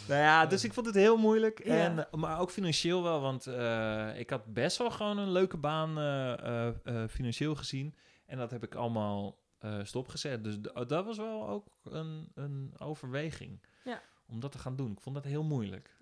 Nou 0.07 0.21
ja, 0.21 0.45
dus 0.45 0.63
ik 0.63 0.73
vond 0.73 0.85
het 0.85 0.95
heel 0.95 1.17
moeilijk. 1.17 1.65
Ja. 1.65 1.73
En, 1.73 2.07
maar 2.19 2.39
ook 2.39 2.51
financieel 2.51 3.03
wel, 3.03 3.21
want 3.21 3.47
eh, 3.47 4.19
ik 4.19 4.29
had 4.29 4.53
best 4.53 4.77
wel 4.77 4.91
gewoon 4.91 5.17
een 5.17 5.31
leuke 5.31 5.57
baan 5.57 5.97
eh, 5.97 6.33
eh, 6.33 6.67
eh, 6.83 7.09
financieel 7.09 7.55
gezien. 7.55 7.95
En 8.25 8.37
dat 8.37 8.51
heb 8.51 8.63
ik 8.63 8.75
allemaal 8.75 9.37
eh, 9.59 9.79
stopgezet. 9.83 10.43
Dus 10.43 10.59
dat 10.87 11.05
was 11.05 11.17
wel 11.17 11.47
ook 11.47 11.67
een, 11.83 12.31
een 12.33 12.73
overweging 12.77 13.61
Ja. 13.83 14.01
om 14.27 14.39
dat 14.39 14.51
te 14.51 14.57
gaan 14.57 14.75
doen. 14.75 14.91
Ik 14.91 14.99
vond 15.01 15.15
dat 15.15 15.23
heel 15.25 15.43
moeilijk. 15.43 15.95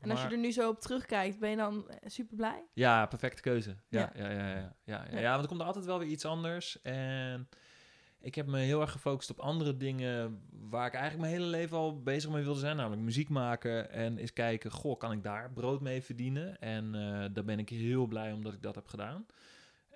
En 0.00 0.10
als 0.10 0.22
je 0.22 0.28
er 0.28 0.38
nu 0.38 0.52
zo 0.52 0.68
op 0.68 0.80
terugkijkt, 0.80 1.38
ben 1.38 1.50
je 1.50 1.56
dan 1.56 1.88
eh, 1.88 1.96
super 2.10 2.36
blij? 2.36 2.64
Ja, 2.72 3.06
perfecte 3.06 3.42
keuze. 3.42 3.76
Ja, 3.88 4.12
Ja. 4.14 4.22
ja. 4.22 4.30
Ja, 4.30 4.38
ja, 4.48 4.48
ja, 4.56 4.76
ja, 4.84 5.06
ja, 5.10 5.18
Ja. 5.18 5.30
want 5.30 5.42
er 5.42 5.48
komt 5.48 5.60
altijd 5.62 5.84
wel 5.84 5.98
weer 5.98 6.08
iets 6.08 6.24
anders. 6.24 6.82
En 6.82 7.48
ik 8.20 8.34
heb 8.34 8.46
me 8.46 8.58
heel 8.58 8.80
erg 8.80 8.90
gefocust 8.92 9.30
op 9.30 9.38
andere 9.40 9.76
dingen 9.76 10.42
waar 10.50 10.86
ik 10.86 10.92
eigenlijk 10.94 11.22
mijn 11.28 11.40
hele 11.40 11.50
leven 11.56 11.76
al 11.76 12.02
bezig 12.02 12.30
mee 12.30 12.42
wilde 12.44 12.60
zijn. 12.60 12.76
Namelijk 12.76 13.02
muziek 13.02 13.28
maken 13.28 13.90
en 13.90 14.18
eens 14.18 14.32
kijken, 14.32 14.70
goh, 14.70 14.98
kan 14.98 15.12
ik 15.12 15.22
daar 15.22 15.52
brood 15.52 15.80
mee 15.80 16.02
verdienen? 16.02 16.58
En 16.58 16.94
eh, 16.94 17.24
daar 17.32 17.44
ben 17.44 17.58
ik 17.58 17.68
heel 17.68 18.06
blij 18.06 18.32
omdat 18.32 18.52
ik 18.52 18.62
dat 18.62 18.74
heb 18.74 18.86
gedaan. 18.88 19.26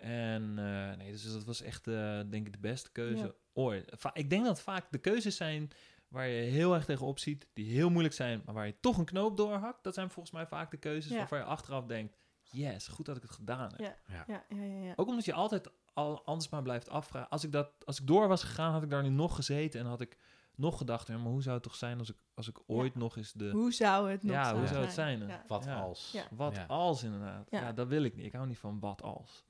En 0.00 0.58
eh, 0.58 0.96
nee, 0.96 1.10
dus 1.12 1.32
dat 1.32 1.44
was 1.44 1.62
echt, 1.62 1.86
eh, 1.86 2.20
denk 2.30 2.46
ik, 2.46 2.52
de 2.52 2.58
beste 2.58 2.92
keuze 2.92 3.24
Ja. 3.24 3.32
ooit. 3.52 3.92
Va- 3.98 4.14
ik 4.14 4.30
denk 4.30 4.44
dat 4.44 4.60
vaak 4.60 4.86
de 4.90 4.98
keuzes 4.98 5.36
zijn 5.36 5.70
waar 6.08 6.26
je 6.28 6.42
heel 6.42 6.74
erg 6.74 6.84
tegenop 6.84 7.18
ziet, 7.18 7.46
die 7.52 7.72
heel 7.72 7.90
moeilijk 7.90 8.14
zijn, 8.14 8.42
maar 8.44 8.54
waar 8.54 8.66
je 8.66 8.80
toch 8.80 8.98
een 8.98 9.04
knoop 9.04 9.36
doorhakt. 9.36 9.84
Dat 9.84 9.94
zijn 9.94 10.10
volgens 10.10 10.34
mij 10.34 10.46
vaak 10.46 10.70
de 10.70 10.76
keuzes 10.76 11.10
Ja. 11.12 11.16
waarvan 11.18 11.38
je 11.38 11.44
achteraf 11.44 11.86
denkt, 11.86 12.16
yes, 12.42 12.88
goed 12.88 13.06
dat 13.06 13.16
ik 13.16 13.22
het 13.22 13.30
gedaan 13.30 13.70
heb. 13.76 13.80
Ja. 13.80 13.96
Ja, 14.26 14.44
ja, 14.48 14.62
ja. 14.64 14.82
ja. 14.84 14.92
Ook 14.96 15.08
omdat 15.08 15.24
je 15.24 15.32
altijd 15.32 15.70
al 15.92 16.24
anders 16.24 16.48
maar 16.50 16.62
blijft 16.62 16.88
afvragen. 16.88 17.28
Als 17.30 17.44
ik, 17.44 17.52
dat, 17.52 17.72
als 17.84 18.00
ik 18.00 18.06
door 18.06 18.28
was 18.28 18.42
gegaan, 18.44 18.72
had 18.72 18.82
ik 18.82 18.90
daar 18.90 19.02
nu 19.02 19.08
nog 19.08 19.34
gezeten 19.34 19.80
en 19.80 19.86
had 19.86 20.00
ik 20.00 20.16
nog 20.54 20.76
gedacht, 20.78 21.06
ja, 21.06 21.16
maar 21.18 21.32
hoe 21.32 21.42
zou 21.42 21.54
het 21.54 21.62
toch 21.64 21.74
zijn 21.74 21.98
als 21.98 22.10
ik, 22.10 22.16
als 22.34 22.48
ik 22.48 22.58
ooit 22.66 22.94
nog 22.94 23.16
eens 23.16 23.32
de... 23.32 23.50
Hoe 23.50 23.72
zou 23.72 24.10
het 24.10 24.22
nog 24.22 24.32
ja, 24.32 24.48
hoe 24.50 24.56
zijn? 24.58 24.68
zou 24.68 24.84
het 24.84 24.92
zijn? 24.92 25.30
Wat 25.46 25.64
Ja. 25.64 25.80
als? 25.80 26.10
Ja. 26.12 26.22
Wat 26.30 26.56
Ja. 26.56 26.64
als 26.64 27.02
inderdaad? 27.02 27.46
Ja. 27.50 27.60
Ja. 27.60 27.72
dat 27.72 27.88
wil 27.88 28.02
ik 28.02 28.16
niet. 28.16 28.24
Ik 28.26 28.32
hou 28.32 28.46
niet 28.46 28.58
van 28.58 28.80
wat 28.80 29.02
als. 29.02 29.44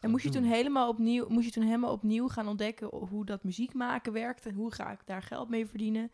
En 0.00 0.10
moest 0.10 0.24
je, 0.24 0.30
toen 0.30 0.42
helemaal 0.44 0.88
opnieuw, 0.88 1.28
moest 1.28 1.46
je 1.46 1.52
toen 1.52 1.62
helemaal 1.64 1.92
opnieuw 1.92 2.28
gaan 2.28 2.48
ontdekken 2.48 2.88
hoe 2.96 3.24
dat 3.24 3.44
muziek 3.44 3.74
maken 3.74 4.12
werkt 4.12 4.46
en 4.46 4.54
hoe 4.54 4.72
ga 4.72 4.90
ik 4.92 5.00
daar 5.04 5.22
geld 5.22 5.48
mee 5.48 5.66
verdienen? 5.66 6.12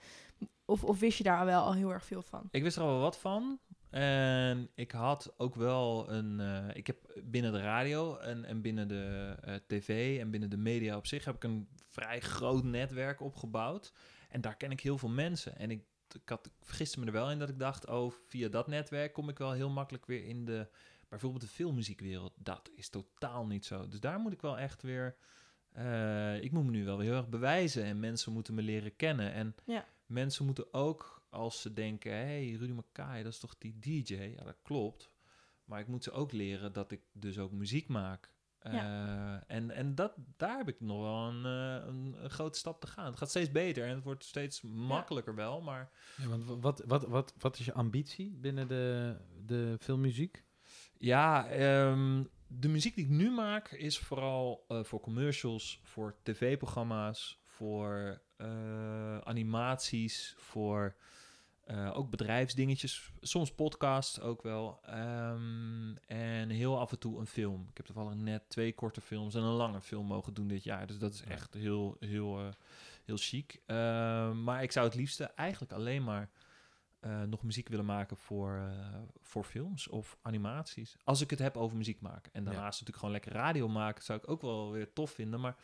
Of, 0.64 0.84
of 0.84 0.98
wist 0.98 1.18
je 1.18 1.24
daar 1.24 1.44
wel 1.44 1.62
al 1.64 1.72
heel 1.74 1.92
erg 1.92 2.04
veel 2.04 2.22
van? 2.22 2.48
Ik 2.50 2.62
wist 2.62 2.76
er 2.76 2.82
al 2.82 2.88
wel 2.88 3.00
wat 3.00 3.18
van. 3.18 3.58
En 3.90 4.68
ik 4.74 4.90
had 4.90 5.34
ook 5.36 5.54
wel 5.54 6.10
een. 6.10 6.40
eh, 6.40 6.76
ik 6.76 6.86
heb 6.86 7.20
binnen 7.24 7.52
de 7.52 7.60
radio 7.60 8.16
en, 8.16 8.44
en 8.44 8.60
binnen 8.60 8.88
de 8.88 9.34
eh, 9.40 9.54
tv 9.66 10.18
en 10.20 10.30
binnen 10.30 10.50
de 10.50 10.56
media 10.56 10.96
op 10.96 11.06
zich 11.06 11.24
heb 11.24 11.34
ik 11.34 11.44
een 11.44 11.68
vrij 11.88 12.20
groot 12.20 12.64
netwerk 12.64 13.20
opgebouwd. 13.20 13.92
En 14.28 14.40
daar 14.40 14.56
ken 14.56 14.70
ik 14.70 14.80
heel 14.80 14.98
veel 14.98 15.08
mensen. 15.08 15.56
En 15.56 15.70
ik, 15.70 15.82
ik 16.22 16.28
had, 16.28 16.50
vergiste 16.60 17.00
me 17.00 17.06
er 17.06 17.12
wel 17.12 17.30
in 17.30 17.38
dat 17.38 17.48
ik 17.48 17.58
dacht: 17.58 17.86
oh, 17.86 18.12
via 18.26 18.48
dat 18.48 18.66
netwerk 18.66 19.12
kom 19.12 19.28
ik 19.28 19.38
wel 19.38 19.52
heel 19.52 19.70
makkelijk 19.70 20.06
weer 20.06 20.24
in 20.24 20.44
de. 20.44 20.68
Bijvoorbeeld 21.08 21.42
de 21.42 21.48
filmmuziekwereld. 21.48 22.32
Dat 22.36 22.70
is 22.74 22.88
totaal 22.88 23.46
niet 23.46 23.66
zo. 23.66 23.88
Dus 23.88 24.00
daar 24.00 24.18
moet 24.18 24.32
ik 24.32 24.40
wel 24.40 24.58
echt 24.58 24.82
weer. 24.82 25.16
eh, 25.72 26.42
ik 26.42 26.52
moet 26.52 26.64
me 26.64 26.70
nu 26.70 26.84
wel 26.84 26.96
weer 26.96 27.06
heel 27.08 27.16
erg 27.16 27.28
bewijzen. 27.28 27.84
En 27.84 28.00
mensen 28.00 28.32
moeten 28.32 28.54
me 28.54 28.62
leren 28.62 28.96
kennen. 28.96 29.32
En 29.32 29.54
Ja. 29.64 29.84
mensen 30.06 30.44
moeten 30.44 30.72
ook, 30.74 31.17
als 31.30 31.60
ze 31.60 31.72
denken, 31.72 32.12
hé, 32.12 32.18
hey, 32.48 32.56
Rudy 32.58 32.72
Mackay, 32.72 33.22
dat 33.22 33.32
is 33.32 33.38
toch 33.38 33.58
die 33.58 33.78
DJ? 33.78 34.14
Ja, 34.14 34.44
dat 34.44 34.58
klopt. 34.62 35.10
Maar 35.64 35.80
ik 35.80 35.86
moet 35.86 36.04
ze 36.04 36.10
ook 36.10 36.32
leren 36.32 36.72
dat 36.72 36.90
ik 36.92 37.00
dus 37.12 37.38
ook 37.38 37.52
muziek 37.52 37.88
maak. 37.88 38.32
Ja. 38.62 38.70
Eh, 39.46 39.56
en 39.56 39.70
en 39.70 39.94
dat, 39.94 40.14
daar 40.36 40.56
heb 40.56 40.68
ik 40.68 40.80
nog 40.80 41.00
wel 41.02 41.28
een, 41.28 41.44
eh, 41.44 41.86
een, 41.88 42.24
een 42.24 42.30
grote 42.30 42.58
stap 42.58 42.80
te 42.80 42.86
gaan. 42.86 43.06
Het 43.06 43.16
gaat 43.16 43.28
steeds 43.30 43.50
beter 43.50 43.84
en 43.84 43.94
het 43.94 44.04
wordt 44.04 44.24
steeds 44.24 44.60
makkelijker 44.62 45.34
wel, 45.34 45.60
maar 45.60 45.90
Ja, 46.16 46.26
want 46.28 46.44
wa- 46.44 46.58
wat, 46.58 46.82
wat, 46.86 47.06
wat, 47.06 47.34
wat 47.38 47.58
is 47.58 47.64
je 47.64 47.72
ambitie 47.72 48.30
binnen 48.36 48.68
de, 48.68 49.16
de 49.44 49.76
filmmuziek? 49.80 50.44
Ja, 50.98 51.48
ehm, 51.48 52.24
de 52.46 52.68
muziek 52.68 52.94
die 52.94 53.04
ik 53.04 53.10
nu 53.10 53.30
maak 53.30 53.70
is 53.70 53.98
vooral 53.98 54.64
eh, 54.68 54.84
voor 54.84 55.00
commercials, 55.00 55.80
voor 55.82 56.16
tv-programma's, 56.22 57.40
voor 57.44 58.22
eh, 58.36 59.18
animaties, 59.18 60.34
voor 60.38 60.96
eh, 61.68 61.96
ook 61.96 62.10
bedrijfsdingetjes, 62.10 63.12
soms 63.20 63.54
podcasts 63.54 64.20
ook 64.20 64.42
wel. 64.42 64.80
Ehm, 64.84 65.96
en 66.06 66.50
heel 66.50 66.78
af 66.78 66.90
en 66.90 66.98
toe 66.98 67.18
een 67.18 67.26
film. 67.26 67.66
Ik 67.70 67.76
heb 67.76 67.86
toevallig 67.86 68.14
net 68.14 68.48
twee 68.48 68.74
korte 68.74 69.00
films 69.00 69.34
en 69.34 69.42
een 69.42 69.52
lange 69.52 69.80
film 69.80 70.06
mogen 70.06 70.34
doen 70.34 70.48
dit 70.48 70.64
jaar. 70.64 70.86
Dus 70.86 70.98
dat 70.98 71.12
is 71.12 71.22
echt 71.22 71.54
heel, 71.54 71.96
heel, 72.00 72.38
eh, 72.38 72.48
heel 73.04 73.16
chic. 73.16 73.60
Ehm, 73.66 74.42
maar 74.44 74.62
ik 74.62 74.72
zou 74.72 74.86
het 74.86 74.94
liefste 74.94 75.24
eigenlijk 75.24 75.72
alleen 75.72 76.04
maar 76.04 76.30
eh, 77.00 77.22
nog 77.22 77.42
muziek 77.42 77.68
willen 77.68 77.84
maken 77.84 78.16
voor, 78.16 78.72
voor 79.22 79.44
films 79.44 79.88
of 79.88 80.18
animaties. 80.22 80.96
Als 81.04 81.20
ik 81.20 81.30
het 81.30 81.38
heb 81.38 81.56
over 81.56 81.76
muziek 81.76 82.00
maken. 82.00 82.32
En 82.32 82.44
daarnaast 82.44 82.70
natuurlijk 82.80 82.98
gewoon 82.98 83.12
lekker 83.12 83.32
radio 83.32 83.68
maken, 83.68 84.04
zou 84.04 84.18
ik 84.18 84.28
ook 84.28 84.42
wel 84.42 84.72
weer 84.72 84.92
tof 84.92 85.10
vinden. 85.10 85.40
Maar 85.40 85.56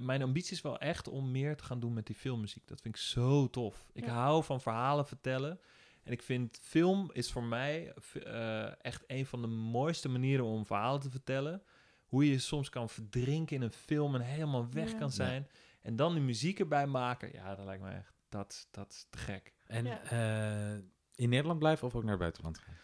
mijn 0.00 0.22
ambitie 0.22 0.52
is 0.52 0.60
wel 0.62 0.78
echt 0.78 1.08
om 1.08 1.30
meer 1.30 1.56
te 1.56 1.64
gaan 1.64 1.80
doen 1.80 1.92
met 1.92 2.06
die 2.06 2.16
filmmuziek. 2.16 2.66
Dat 2.68 2.80
vind 2.80 2.94
ik 2.94 3.00
zo 3.00 3.50
tof. 3.50 3.88
Ik 3.92 4.04
Ja. 4.04 4.12
hou 4.12 4.44
van 4.44 4.60
verhalen 4.60 5.06
vertellen. 5.06 5.60
En 6.02 6.12
ik 6.12 6.22
vind 6.22 6.58
film 6.62 7.10
is 7.12 7.32
voor 7.32 7.42
mij 7.44 7.92
eh, 8.12 8.84
echt 8.84 9.04
een 9.06 9.26
van 9.26 9.40
de 9.40 9.46
mooiste 9.48 10.08
manieren 10.08 10.44
om 10.44 10.66
verhalen 10.66 11.00
te 11.00 11.10
vertellen. 11.10 11.62
Hoe 12.06 12.30
je 12.30 12.38
soms 12.38 12.68
kan 12.68 12.88
verdrinken 12.88 13.56
in 13.56 13.62
een 13.62 13.72
film 13.72 14.14
en 14.14 14.20
helemaal 14.20 14.68
weg 14.72 14.92
Ja. 14.92 14.98
kan 14.98 15.10
zijn. 15.12 15.48
En 15.82 15.96
dan 15.96 16.14
de 16.14 16.20
muziek 16.20 16.58
erbij 16.58 16.86
maken. 16.86 17.32
Ja, 17.32 17.54
dat 17.54 17.64
lijkt 17.64 17.82
me 17.82 17.90
echt, 17.90 18.12
dat, 18.28 18.68
dat 18.70 18.92
is 18.92 19.06
te 19.10 19.18
gek. 19.18 19.54
En 19.66 19.84
Ja. 19.84 20.02
eh, 20.02 20.78
in 21.14 21.28
Nederland 21.28 21.58
blijven 21.58 21.86
of 21.86 21.94
ook 21.94 22.02
naar 22.02 22.10
het 22.10 22.20
buitenland 22.20 22.58
gaan? 22.58 22.76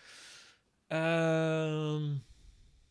Ehm, 0.87 2.17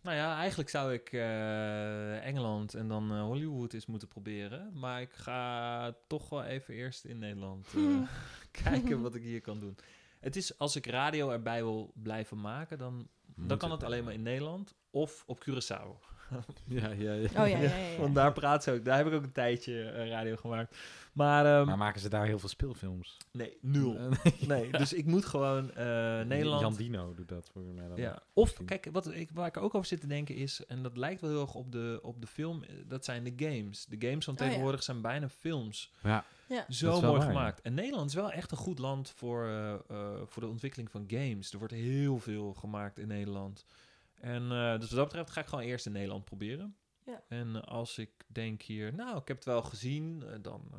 nou 0.03 0.15
ja, 0.15 0.37
eigenlijk 0.37 0.69
zou 0.69 0.93
ik 0.93 1.11
eh, 1.11 2.25
Engeland 2.25 2.73
en 2.73 2.87
dan 2.87 3.11
eh, 3.11 3.21
Hollywood 3.21 3.73
eens 3.73 3.85
moeten 3.85 4.07
proberen. 4.07 4.71
Maar 4.73 5.01
ik 5.01 5.13
ga 5.13 5.95
toch 6.07 6.29
wel 6.29 6.43
even 6.43 6.73
eerst 6.73 7.05
in 7.05 7.19
Nederland 7.19 7.67
eh, 7.75 8.01
kijken 8.63 9.01
wat 9.01 9.15
ik 9.15 9.23
hier 9.23 9.41
kan 9.41 9.59
doen. 9.59 9.77
Het 10.19 10.35
is 10.35 10.57
als 10.57 10.75
ik 10.75 10.85
radio 10.85 11.29
erbij 11.31 11.63
wil 11.63 11.91
blijven 11.95 12.41
maken, 12.41 12.77
dan, 12.77 13.07
dan 13.35 13.57
kan 13.57 13.71
het 13.71 13.83
alleen 13.83 14.03
maar 14.03 14.13
in 14.13 14.23
Nederland 14.23 14.75
of 14.89 15.23
op 15.25 15.45
Curaçao. 15.49 16.12
Ja, 16.65 16.89
ja, 16.89 17.13
ja. 17.13 17.27
Oh 17.27 17.29
ja, 17.33 17.45
ja, 17.47 17.57
ja. 17.59 17.75
ja. 17.75 17.97
Want 18.01 18.15
daar 18.15 18.33
praat 18.33 18.63
ze 18.63 18.71
ook. 18.71 18.85
Daar 18.85 18.97
heb 18.97 19.07
ik 19.07 19.13
ook 19.13 19.23
een 19.23 19.31
tijdje 19.31 19.83
eh, 19.83 20.09
radio 20.09 20.35
gemaakt. 20.35 20.77
Maar, 21.13 21.45
ehm, 21.45 21.65
Maar 21.65 21.77
maken 21.77 22.01
ze 22.01 22.09
daar 22.09 22.25
heel 22.25 22.39
veel 22.39 22.49
speelfilms? 22.49 23.17
nee, 23.31 23.57
nul. 23.61 23.97
Eh, 23.97 24.31
Nee, 24.47 24.71
dus 24.71 24.93
ik 24.93 25.05
moet 25.05 25.25
gewoon 25.25 25.71
eh, 25.71 25.85
Nederland. 26.21 26.61
Jan 26.61 26.75
Dino 26.75 27.13
doet 27.13 27.29
dat 27.29 27.49
voor 27.53 27.61
mij 27.61 27.87
dan. 27.87 27.97
Ja. 27.97 28.21
Of 28.33 28.53
kijk, 28.65 28.89
wat 28.91 29.13
ik, 29.13 29.29
waar 29.33 29.47
ik 29.47 29.57
ook 29.57 29.75
over 29.75 29.87
zit 29.87 30.01
te 30.01 30.07
denken 30.07 30.35
is, 30.35 30.65
en 30.65 30.83
dat 30.83 30.97
lijkt 30.97 31.21
wel 31.21 31.29
heel 31.29 31.41
erg 31.41 31.53
op 31.55 31.71
de, 31.71 31.99
op 32.01 32.21
de 32.21 32.27
film, 32.27 32.63
dat 32.87 33.05
zijn 33.05 33.23
de 33.23 33.33
games. 33.45 33.85
De 33.85 34.07
games 34.07 34.25
van 34.25 34.33
Oh 34.33 34.39
ja. 34.39 34.45
tegenwoordig 34.45 34.83
zijn 34.83 35.01
bijna 35.01 35.29
films. 35.29 35.91
Ja, 36.03 36.25
Ja. 36.47 36.65
Zo 36.69 36.91
mooi 36.91 37.01
waar, 37.01 37.19
ja. 37.19 37.25
gemaakt. 37.25 37.61
En 37.61 37.73
Nederland 37.73 38.09
is 38.09 38.15
wel 38.15 38.31
echt 38.31 38.51
een 38.51 38.57
goed 38.57 38.79
land 38.79 39.13
voor, 39.15 39.45
eh, 39.47 39.73
eh, 39.73 39.79
voor 40.25 40.41
de 40.41 40.49
ontwikkeling 40.49 40.91
van 40.91 41.03
games. 41.07 41.51
Er 41.51 41.57
wordt 41.59 41.73
heel 41.73 42.19
veel 42.19 42.53
gemaakt 42.53 42.99
in 42.99 43.07
Nederland. 43.07 43.65
En 44.23 44.51
eh, 44.51 44.79
dus 44.79 44.89
wat 44.89 44.97
dat 44.97 45.05
betreft 45.07 45.31
ga 45.31 45.41
ik 45.41 45.47
gewoon 45.47 45.63
eerst 45.63 45.85
in 45.85 45.91
Nederland 45.91 46.25
proberen. 46.25 46.75
Ja. 47.05 47.23
En 47.29 47.63
als 47.65 47.97
ik 47.97 48.09
denk 48.27 48.61
hier, 48.61 48.93
nou, 48.93 49.17
ik 49.17 49.27
heb 49.27 49.37
het 49.37 49.45
wel 49.45 49.61
gezien, 49.61 50.23
eh, 50.27 50.35
dan, 50.41 50.61
eh 50.71 50.77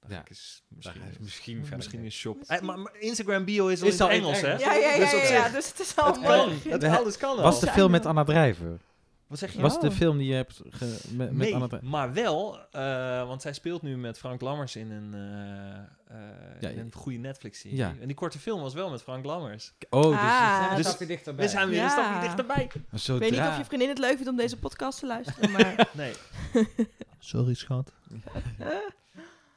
dan 0.00 0.10
Ja. 0.10 0.16
ga 0.16 0.20
ik 0.20 0.28
eens 0.28 0.64
misschien, 0.68 1.02
misschien, 1.20 1.58
verder 1.60 1.76
misschien 1.76 2.04
een 2.04 2.10
shop. 2.12 2.36
Misschien. 2.38 2.58
Eh, 2.58 2.64
maar, 2.64 2.78
maar 2.78 2.96
Instagram 2.98 3.44
bio 3.44 3.66
is 3.68 3.80
al 3.82 3.88
Is 3.88 3.98
in 4.00 4.02
het 4.06 4.12
Engels, 4.14 4.40
hè? 4.40 4.52
Ja, 4.56 4.72
ja, 4.74 4.88
ja, 4.88 4.96
Dus 4.98 5.10
ja, 5.12 5.18
zich- 5.20 5.30
ja, 5.30 5.48
dus 5.48 5.68
het 5.68 5.78
is 5.80 5.96
al 5.96 6.06
Het 6.12 6.20
mooi. 6.22 6.60
kan. 6.62 6.72
Het, 6.72 6.84
alles 6.84 7.16
kan 7.16 7.36
al. 7.36 7.42
Was 7.42 7.58
film 7.70 7.86
we- 7.86 7.90
met 7.92 8.06
Anna 8.06 8.24
Drijver? 8.24 8.80
Wat 9.26 9.38
zeg 9.38 9.52
je? 9.52 9.60
Was 9.60 9.80
de 9.80 9.86
Oh. 9.86 9.92
film 9.92 10.18
die 10.18 10.26
je 10.26 10.34
hebt 10.34 10.60
ge- 10.70 10.84
met, 11.10 11.16
met 11.16 11.32
nee, 11.32 11.54
Anna 11.54 11.78
maar 11.82 12.12
wel, 12.12 12.58
eh, 12.70 13.26
want 13.26 13.42
zij 13.42 13.52
speelt 13.52 13.82
nu 13.82 13.96
met 13.96 14.18
Frank 14.18 14.40
Lammers 14.40 14.76
in 14.76 14.90
een, 14.90 15.14
eh, 15.14 15.76
eh, 15.76 16.60
Ja, 16.60 16.68
in 16.68 16.78
een 16.78 16.92
goede 16.92 17.18
Netflix-serie. 17.18 17.76
Ja. 17.76 17.94
En 18.00 18.06
die 18.06 18.16
korte 18.16 18.38
film 18.38 18.60
was 18.60 18.74
wel 18.74 18.90
met 18.90 19.02
Frank 19.02 19.24
Lammers. 19.24 19.74
Oh, 19.90 20.02
dus 20.02 20.12
Ah. 20.12 20.66
je- 20.70 20.76
Dus- 20.76 20.86
stapje 20.86 21.06
dichterbij. 21.06 21.44
We 21.44 21.50
zijn 21.50 21.68
weer 21.68 21.82
een 21.82 21.90
stapje 21.90 22.20
dichterbij. 22.20 22.70
Zodra... 22.92 23.26
Ik 23.26 23.32
weet 23.32 23.40
niet 23.40 23.50
of 23.50 23.58
je 23.58 23.64
vriendin 23.64 23.88
het 23.88 23.98
leuk 23.98 24.14
vindt 24.14 24.28
om 24.28 24.36
deze 24.36 24.58
podcast 24.58 24.98
te 24.98 25.06
luisteren, 25.06 25.50
maar... 25.52 25.88
Nee. 25.92 26.12
Sorry, 27.18 27.54
schat. 27.54 27.92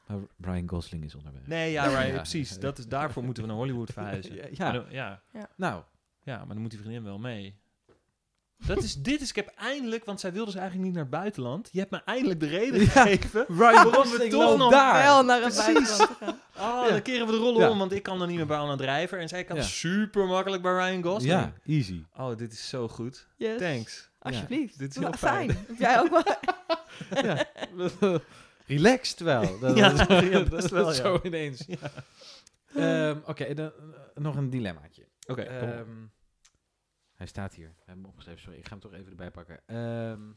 Maar 0.07 0.17
Ryan 0.41 0.69
Gosling 0.69 1.03
is 1.03 1.15
onderweg. 1.15 1.47
Nee, 1.47 1.71
ja, 1.71 2.11
precies. 2.11 2.59
Dat 2.59 2.77
is, 2.77 2.87
daarvoor 2.87 3.23
moeten 3.23 3.43
we 3.43 3.49
naar 3.49 3.57
Hollywood 3.57 3.91
verhuizen. 3.91 4.35
Ja, 4.55 4.85
ja. 4.89 5.21
nou, 5.55 5.83
ja, 6.23 6.37
maar 6.37 6.47
dan 6.47 6.57
moet 6.61 6.69
die 6.71 6.79
vriendin 6.79 7.03
wel 7.03 7.19
mee. 7.19 7.55
Dat 8.65 8.83
is, 8.83 8.95
dit 8.95 9.21
is, 9.21 9.29
ik 9.29 9.35
heb 9.35 9.51
eindelijk, 9.55 10.05
want 10.05 10.19
zij 10.19 10.31
wilde 10.31 10.51
dus 10.51 10.59
eigenlijk 10.59 10.85
niet 10.87 10.95
naar 10.97 11.05
het 11.07 11.21
buitenland. 11.21 11.69
Je 11.71 11.79
hebt 11.79 11.91
me 11.91 12.01
eindelijk 12.05 12.39
de 12.39 12.47
reden 12.47 12.79
Ja. 12.83 12.85
gegeven. 12.87 13.45
Ryan 13.47 13.57
Waarom 13.57 13.91
we 13.91 13.97
Gosling 13.97 14.31
toch 14.31 14.57
nog 14.57 14.71
daar. 14.71 15.03
Wel 15.03 15.23
naar 15.23 15.41
het 15.43 15.53
Precies. 15.53 15.73
buitenland 15.73 16.09
gaan. 16.19 16.29
Oh, 16.79 16.83
Ja. 16.85 16.89
dan 16.89 17.01
keren 17.01 17.25
we 17.25 17.31
de 17.31 17.37
rollen 17.37 17.61
Ja. 17.61 17.69
om, 17.69 17.77
want 17.77 17.91
ik 17.91 18.03
kan 18.03 18.19
dan 18.19 18.27
niet 18.27 18.37
meer 18.37 18.45
bij 18.45 18.57
Anna 18.57 18.75
Drijver. 18.75 19.19
En 19.19 19.27
zij 19.27 19.43
kan 19.43 19.55
Ja. 19.55 19.61
super 19.61 20.25
makkelijk 20.25 20.61
bij 20.61 20.71
Ryan 20.73 21.03
Gosling. 21.03 21.31
Ja, 21.33 21.53
easy. 21.65 22.03
Oh, 22.17 22.37
dit 22.37 22.51
is 22.51 22.69
zo 22.69 22.87
goed. 22.87 23.27
Yes. 23.37 23.59
Thanks. 23.59 24.09
Alsjeblieft. 24.19 24.79
dit 24.79 24.89
is 24.89 24.95
heel 25.01 25.13
fijn. 25.13 25.49
Heb 25.49 25.77
jij 25.79 25.99
ook 25.99 26.09
wel... 26.09 26.23
ja. 27.23 27.45
Relaxed 28.65 29.19
wel. 29.19 29.59
Dat, 29.59 29.77
Ja, 29.77 29.89
dat- 29.89 30.23
ja, 30.23 30.43
best 30.43 30.69
wel, 30.69 30.87
ja. 30.87 30.93
Zo 30.93 31.19
ineens. 31.23 31.65
Ehm, 32.75 33.17
Oké, 33.25 33.53
dan, 33.53 33.65
eh, 33.65 33.73
nog 34.23 34.35
een 34.35 34.49
dilemmaatje. 34.49 35.05
Oké. 35.27 35.47
Hij 37.19 37.27
staat 37.27 37.53
hier. 37.53 37.67
We 37.67 37.73
hebben 37.85 38.03
hem 38.03 38.05
opgeschreven. 38.05 38.41
Sorry, 38.41 38.57
ik 38.57 38.65
ga 38.65 38.71
hem 38.71 38.79
toch 38.79 38.93
even 38.93 39.09
erbij 39.09 39.31
pakken. 39.31 39.61
Ehm, 39.65 40.31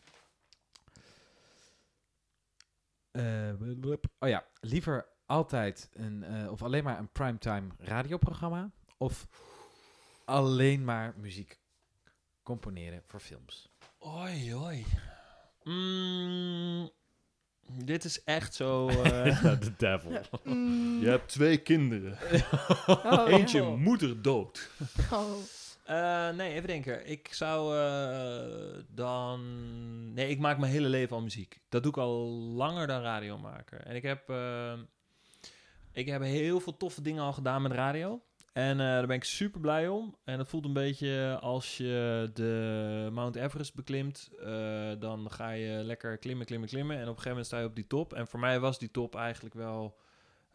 eh, 3.11 3.91
oh 4.19 4.29
ja, 4.29 4.47
liever 4.61 5.07
altijd 5.27 5.89
een, 5.93 6.23
eh, 6.23 6.51
of 6.51 6.63
alleen 6.63 6.85
maar 6.85 6.99
een 6.99 7.13
primetime 7.13 7.69
radioprogramma, 7.79 8.71
of 8.97 9.29
alleen 10.25 10.85
maar 10.85 11.15
muziek 11.17 11.61
componeren 12.43 13.03
voor 13.07 13.21
films. 13.21 13.73
Oi, 13.99 14.55
oi. 14.55 14.87
Mm, 15.65 16.91
dit 17.67 18.05
is 18.05 18.25
echt 18.25 18.55
zo... 18.55 18.89
eh, 19.03 19.59
The 19.59 19.77
devil. 19.77 20.21
Mm. 20.45 21.01
je 21.01 21.09
hebt 21.09 21.29
twee 21.29 21.59
kinderen. 21.59 22.19
Oh, 22.87 23.25
Eentje 23.29 23.63
moeder 23.63 24.23
dood. 24.23 24.71
Oh. 25.13 25.37
Eh, 25.83 26.31
nee, 26.31 26.53
even 26.53 26.67
denken. 26.67 27.09
Ik 27.09 27.29
zou 27.33 27.79
eh, 27.79 28.83
dan... 28.89 29.41
Nee, 30.13 30.29
ik 30.29 30.39
maak 30.39 30.59
mijn 30.59 30.73
hele 30.73 30.89
leven 30.89 31.17
al 31.17 31.23
muziek. 31.23 31.61
Dat 31.69 31.83
doe 31.83 31.93
ik 31.93 31.99
al 31.99 32.29
langer 32.31 32.87
dan 32.87 33.03
radio 33.03 33.39
maken. 33.39 33.85
En 33.85 33.97
ik 33.97 34.03
heb, 34.03 34.29
eh, 34.29 34.73
ik 35.93 36.07
heb 36.07 36.23
heel 36.23 36.61
veel 36.61 36.77
toffe 36.77 37.03
dingen 37.03 37.23
al 37.23 37.33
gedaan 37.33 37.63
met 37.63 37.73
radio. 37.73 38.23
En 38.53 38.79
daar 38.79 39.07
ben 39.07 39.17
ik 39.17 39.25
super 39.25 39.61
blij 39.61 39.89
om. 39.89 40.17
En 40.25 40.39
het 40.39 40.49
voelt 40.49 40.65
een 40.65 40.73
beetje 40.73 41.39
als 41.41 41.77
je 41.77 42.31
de 42.35 43.09
Mount 43.13 43.37
Everest 43.37 43.75
beklimt. 43.75 44.31
dan 44.99 45.31
ga 45.31 45.51
je 45.51 45.85
lekker 45.85 46.19
klimmen, 46.19 46.47
klimmen, 46.47 46.69
klimmen. 46.69 46.97
En 46.97 47.03
op 47.03 47.09
een 47.09 47.23
gegeven 47.23 47.31
moment 47.31 47.47
sta 47.47 47.59
je 47.59 47.67
op 47.67 47.75
die 47.75 47.87
top. 47.87 48.13
En 48.13 48.27
voor 48.27 48.41
mij 48.41 48.61
was 48.61 48.79
die 48.79 48.91
top 48.91 49.17
eigenlijk 49.17 49.55
wel 49.55 49.99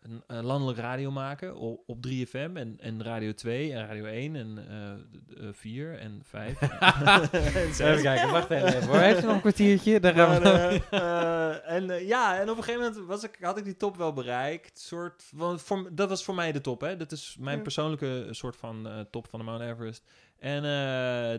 een, 0.01 0.23
een 0.27 0.45
landelijk 0.45 0.77
radio 0.79 1.11
maken 1.11 1.55
op, 1.55 1.83
op 1.85 2.05
3FM 2.07 2.53
en, 2.53 2.75
en 2.79 3.03
Radio 3.03 3.33
2 3.33 3.73
en 3.73 3.87
Radio 3.87 4.05
1 4.05 4.35
en 4.35 4.65
eh 5.37 5.47
4 5.51 5.99
en 5.99 6.21
5 6.23 6.61
en 6.61 7.73
6. 7.73 7.79
Even 7.79 8.01
kijken, 8.01 8.31
wacht 8.31 8.49
even. 8.49 8.83
Hoor, 8.87 8.97
heeft 8.97 9.23
u 9.23 9.25
nog 9.25 9.33
een 9.35 9.39
kwartiertje? 9.41 9.99
Daar 9.99 10.13
gaan 10.13 10.41
we. 10.41 10.49
eh, 10.49 10.75
eh, 10.91 11.75
en 11.75 11.89
eh, 11.89 12.07
ja, 12.07 12.39
en 12.39 12.49
op 12.49 12.57
een 12.57 12.63
gegeven 12.63 12.85
moment 12.87 13.05
was 13.07 13.23
ik, 13.23 13.37
had 13.41 13.57
ik 13.57 13.63
die 13.63 13.77
top 13.77 13.97
wel 13.97 14.13
bereikt. 14.13 14.79
Soort, 14.79 15.23
want 15.35 15.61
voor, 15.61 15.89
dat 15.95 16.09
was 16.09 16.23
voor 16.23 16.35
mij 16.35 16.51
de 16.51 16.61
top, 16.61 16.81
hè. 16.81 16.97
Dat 16.97 17.11
is 17.11 17.37
mijn 17.39 17.57
Ja. 17.57 17.63
persoonlijke 17.63 18.27
soort 18.31 18.55
van 18.55 18.87
eh, 18.87 18.99
top 19.11 19.27
van 19.29 19.39
de 19.39 19.45
Mount 19.45 19.61
Everest. 19.61 20.03
En 20.39 20.57
eh, 20.57 20.61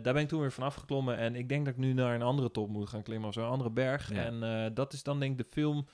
daar 0.03 0.13
ben 0.13 0.17
ik 0.17 0.29
toen 0.29 0.41
weer 0.41 0.53
vanaf 0.53 0.75
geklommen. 0.75 1.17
En 1.17 1.35
ik 1.37 1.49
denk 1.49 1.65
dat 1.65 1.75
ik 1.75 1.81
nu 1.81 1.93
naar 1.93 2.15
een 2.15 2.23
andere 2.23 2.51
top 2.51 2.69
moet 2.69 2.89
gaan 2.89 3.03
klimmen 3.03 3.29
of 3.29 3.35
zo, 3.35 3.41
een 3.43 3.49
andere 3.51 3.71
berg. 3.71 4.13
Ja. 4.15 4.25
En 4.25 4.43
eh, 4.43 4.71
dat 4.75 4.93
is 4.93 5.03
dan 5.03 5.21
denk 5.21 5.33
ik 5.33 5.39
de 5.47 5.53
film... 5.53 5.87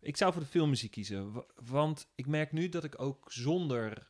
Ik 0.00 0.16
zou 0.16 0.32
voor 0.32 0.42
de 0.42 0.48
filmmuziek 0.48 0.90
kiezen. 0.90 1.32
wa- 1.32 1.44
Want 1.68 2.08
ik 2.14 2.26
merk 2.26 2.52
nu 2.52 2.68
dat 2.68 2.84
ik 2.84 3.00
ook 3.00 3.32
zonder 3.32 4.08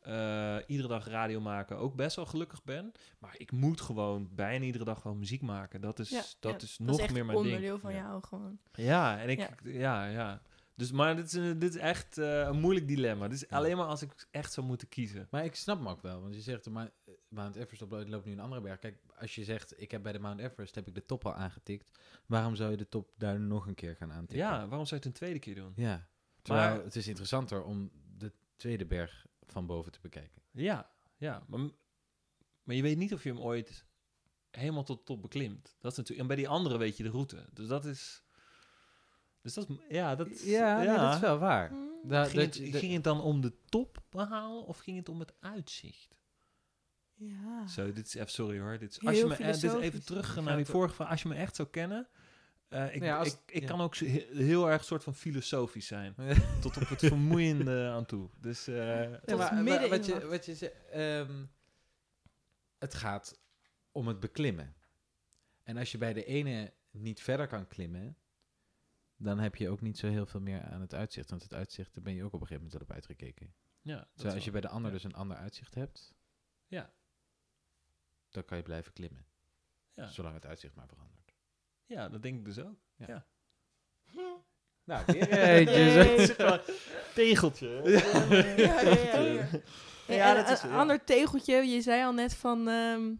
eh, 0.00 0.56
iedere 0.66 0.88
dag 0.88 1.08
radio 1.08 1.40
maken 1.40 1.76
ook 1.78 1.94
best 1.94 2.16
wel 2.16 2.26
gelukkig 2.26 2.64
ben. 2.64 2.92
Maar 3.18 3.34
ik 3.38 3.52
moet 3.52 3.80
gewoon 3.80 4.28
bijna 4.34 4.64
iedere 4.64 4.84
dag 4.84 5.02
wel 5.02 5.14
muziek 5.14 5.42
maken. 5.42 5.80
Dat 5.80 5.98
is, 5.98 6.08
Ja, 6.10 6.22
dat 6.40 6.52
ja, 6.60 6.66
is 6.66 6.76
Dat 6.76 6.86
nog 6.86 7.00
is 7.00 7.10
meer 7.12 7.24
mijn 7.24 7.38
ding. 7.38 7.46
onderdeel 7.50 7.78
van 7.78 7.94
jou 7.94 8.22
gewoon. 8.24 8.58
Ja, 8.72 9.18
en 9.20 9.28
ik, 9.28 9.38
Ja. 9.38 9.50
ja, 9.64 10.06
ja. 10.06 10.42
Dus, 10.78 10.92
maar 10.92 11.16
dit 11.16 11.24
is, 11.24 11.32
dit 11.58 11.74
is 11.74 11.76
echt 11.76 12.18
eh, 12.18 12.40
een 12.40 12.60
moeilijk 12.60 12.88
dilemma. 12.88 13.28
Dit 13.28 13.36
is 13.42 13.48
Ja. 13.48 13.56
alleen 13.56 13.76
maar 13.76 13.86
als 13.86 14.02
ik 14.02 14.26
echt 14.30 14.52
zou 14.52 14.66
moeten 14.66 14.88
kiezen. 14.88 15.26
Maar 15.30 15.44
ik 15.44 15.54
snap 15.54 15.76
hem 15.78 15.88
ook 15.88 16.02
wel, 16.02 16.20
want 16.20 16.34
je 16.34 16.40
zegt, 16.40 16.70
maar 16.70 16.90
eh, 17.04 17.14
Mount 17.28 17.56
Everest 17.56 17.82
op, 17.82 17.90
loopt 17.90 18.24
nu 18.24 18.32
een 18.32 18.40
andere 18.40 18.60
berg. 18.60 18.78
Kijk, 18.78 18.98
als 19.20 19.34
je 19.34 19.44
zegt, 19.44 19.80
ik 19.80 19.90
heb 19.90 20.02
bij 20.02 20.12
de 20.12 20.18
Mount 20.18 20.40
Everest 20.40 20.74
heb 20.74 20.86
ik 20.88 20.94
de 20.94 21.04
top 21.04 21.26
al 21.26 21.34
aangetikt, 21.34 21.98
waarom 22.26 22.54
zou 22.56 22.70
je 22.70 22.76
de 22.76 22.88
top 22.88 23.12
daar 23.16 23.40
nog 23.40 23.66
een 23.66 23.74
keer 23.74 23.96
gaan 23.96 24.12
aantikken? 24.12 24.36
Ja, 24.46 24.50
waarom 24.68 24.86
zou 24.86 24.88
je 24.88 24.94
het 24.96 25.04
een 25.04 25.12
tweede 25.12 25.38
keer 25.38 25.54
doen? 25.54 25.72
Ja. 25.76 26.08
Terwijl 26.42 26.74
Maar- 26.74 26.84
het 26.84 26.96
is 26.96 27.06
interessanter 27.08 27.62
om 27.64 27.90
de 28.16 28.32
tweede 28.56 28.86
berg 28.86 29.26
van 29.46 29.66
boven 29.66 29.92
te 29.92 29.98
bekijken. 30.02 30.42
Ja, 30.50 30.90
ja. 31.16 31.44
Maar, 31.48 31.60
maar 32.62 32.74
je 32.76 32.82
weet 32.82 32.96
niet 32.96 33.12
of 33.14 33.22
je 33.22 33.28
hem 33.28 33.40
ooit 33.40 33.86
helemaal 34.50 34.84
tot 34.84 35.06
top 35.06 35.22
beklimt. 35.22 35.76
Dat 35.78 35.90
is 35.92 35.96
natuurlijk, 35.98 36.20
en 36.20 36.26
bij 36.34 36.36
die 36.36 36.48
andere 36.48 36.78
weet 36.78 36.96
je 36.96 37.02
de 37.02 37.10
route. 37.10 37.46
Dus 37.52 37.66
dat 37.66 37.84
is... 37.84 38.22
Dus 39.42 39.54
dat 39.54 39.68
is... 39.68 39.76
Ja, 39.88 40.14
dat... 40.14 40.40
Ja, 40.42 40.76
nee, 40.78 40.96
dat 40.96 41.14
is 41.14 41.20
wel 41.20 41.38
waar. 41.38 41.72
Mm. 41.72 41.86
Da- 42.08 42.24
Ging, 42.24 42.42
dat 42.44 42.54
het, 42.54 42.76
ging 42.76 42.92
het 42.92 43.04
dan 43.04 43.20
om 43.20 43.40
de 43.40 43.52
top 43.68 44.02
behalen 44.10 44.64
of 44.64 44.78
ging 44.78 44.96
het 44.96 45.08
om 45.08 45.18
het 45.20 45.32
uitzicht? 45.40 46.16
Ja. 47.14 47.66
Zo, 47.66 47.92
dit 47.92 48.06
is 48.06 48.14
even, 48.14 48.30
sorry 48.30 48.58
hoor. 48.60 48.78
Dit 48.78 48.90
is, 48.90 49.06
als 49.06 49.16
je 49.18 49.26
me, 49.26 49.34
eh, 49.36 49.60
dit 49.60 49.74
even 49.74 50.04
terug 50.04 50.40
naar 50.40 50.56
die 50.56 50.66
vorige 50.66 50.94
vraag. 50.94 51.10
Als 51.10 51.22
je 51.22 51.28
me 51.28 51.34
echt 51.34 51.56
zou 51.56 51.68
kennen, 51.68 52.08
Eh, 52.68 52.94
ik, 52.94 53.02
Ja, 53.02 53.18
als- 53.18 53.28
ik, 53.28 53.38
ik 53.46 53.62
ja. 53.62 53.68
kan 53.68 53.80
ook 53.80 53.94
heel 53.96 54.70
erg 54.70 54.84
soort 54.84 55.04
van 55.04 55.14
filosofisch 55.14 55.86
zijn. 55.86 56.14
tot 56.60 56.76
op 56.76 56.88
het 56.88 56.98
vermoeiende 56.98 57.88
aan 57.92 58.06
toe. 58.06 58.28
Dus 58.40 58.66
eh, 58.66 58.74
maar, 58.76 59.20
midden 59.26 59.64
maar 59.64 59.82
in 59.82 59.88
wat, 59.90 60.06
je, 60.06 60.26
wat 60.26 60.44
je 60.46 60.54
zegt, 60.54 60.74
ehm, 60.90 61.44
het 62.78 62.94
gaat 62.94 63.40
om 63.92 64.06
het 64.08 64.20
beklimmen. 64.20 64.74
En 65.62 65.76
als 65.76 65.92
je 65.92 65.98
bij 65.98 66.12
de 66.12 66.24
ene 66.24 66.72
niet 66.90 67.20
verder 67.20 67.46
kan 67.46 67.66
klimmen, 67.66 68.16
dan 69.18 69.38
heb 69.38 69.56
je 69.56 69.68
ook 69.68 69.80
niet 69.80 69.98
zo 69.98 70.06
heel 70.08 70.26
veel 70.26 70.40
meer 70.40 70.62
aan 70.62 70.80
het 70.80 70.94
uitzicht. 70.94 71.30
Want 71.30 71.42
het 71.42 71.54
uitzicht, 71.54 71.94
daar 71.94 72.02
ben 72.04 72.14
je 72.14 72.24
ook 72.24 72.32
op 72.32 72.40
een 72.40 72.46
gegeven 72.46 72.62
moment 72.62 72.72
wel 72.88 72.88
op 72.88 72.94
uitgekeken. 72.94 73.54
ja, 73.80 73.96
Terwijl 74.14 74.28
is 74.28 74.34
als 74.34 74.44
je 74.44 74.50
bij 74.50 74.60
de 74.60 74.68
ander 74.68 74.90
ja. 74.90 74.96
dus 74.96 75.04
een 75.04 75.14
ander 75.14 75.36
uitzicht 75.36 75.74
hebt, 75.74 76.14
Ja. 76.66 76.92
dan 78.30 78.44
kan 78.44 78.56
je 78.56 78.62
blijven 78.62 78.92
klimmen. 78.92 79.26
Ja. 79.94 80.06
Zolang 80.08 80.34
het 80.34 80.46
uitzicht 80.46 80.74
maar 80.74 80.88
verandert. 80.88 81.34
ja, 81.86 82.08
dat 82.08 82.22
denk 82.22 82.38
ik 82.38 82.44
dus 82.44 82.58
ook. 82.58 82.78
Nou, 84.84 85.04
weer 85.12 85.62
Yay. 85.62 86.34
Tegeltje. 87.14 87.68
Ja, 87.84 88.56
ja, 88.56 88.80
ja, 88.80 89.18
ja. 89.20 89.48
Ja, 90.06 90.34
dat 90.34 90.50
is- 90.50 90.62
een 90.62 90.68
ja. 90.70 90.78
ander 90.78 91.04
tegeltje, 91.04 91.54
je 91.56 91.80
zei 91.80 92.04
al 92.04 92.12
net 92.12 92.34
van 92.34 92.68
ehm, 92.68 93.14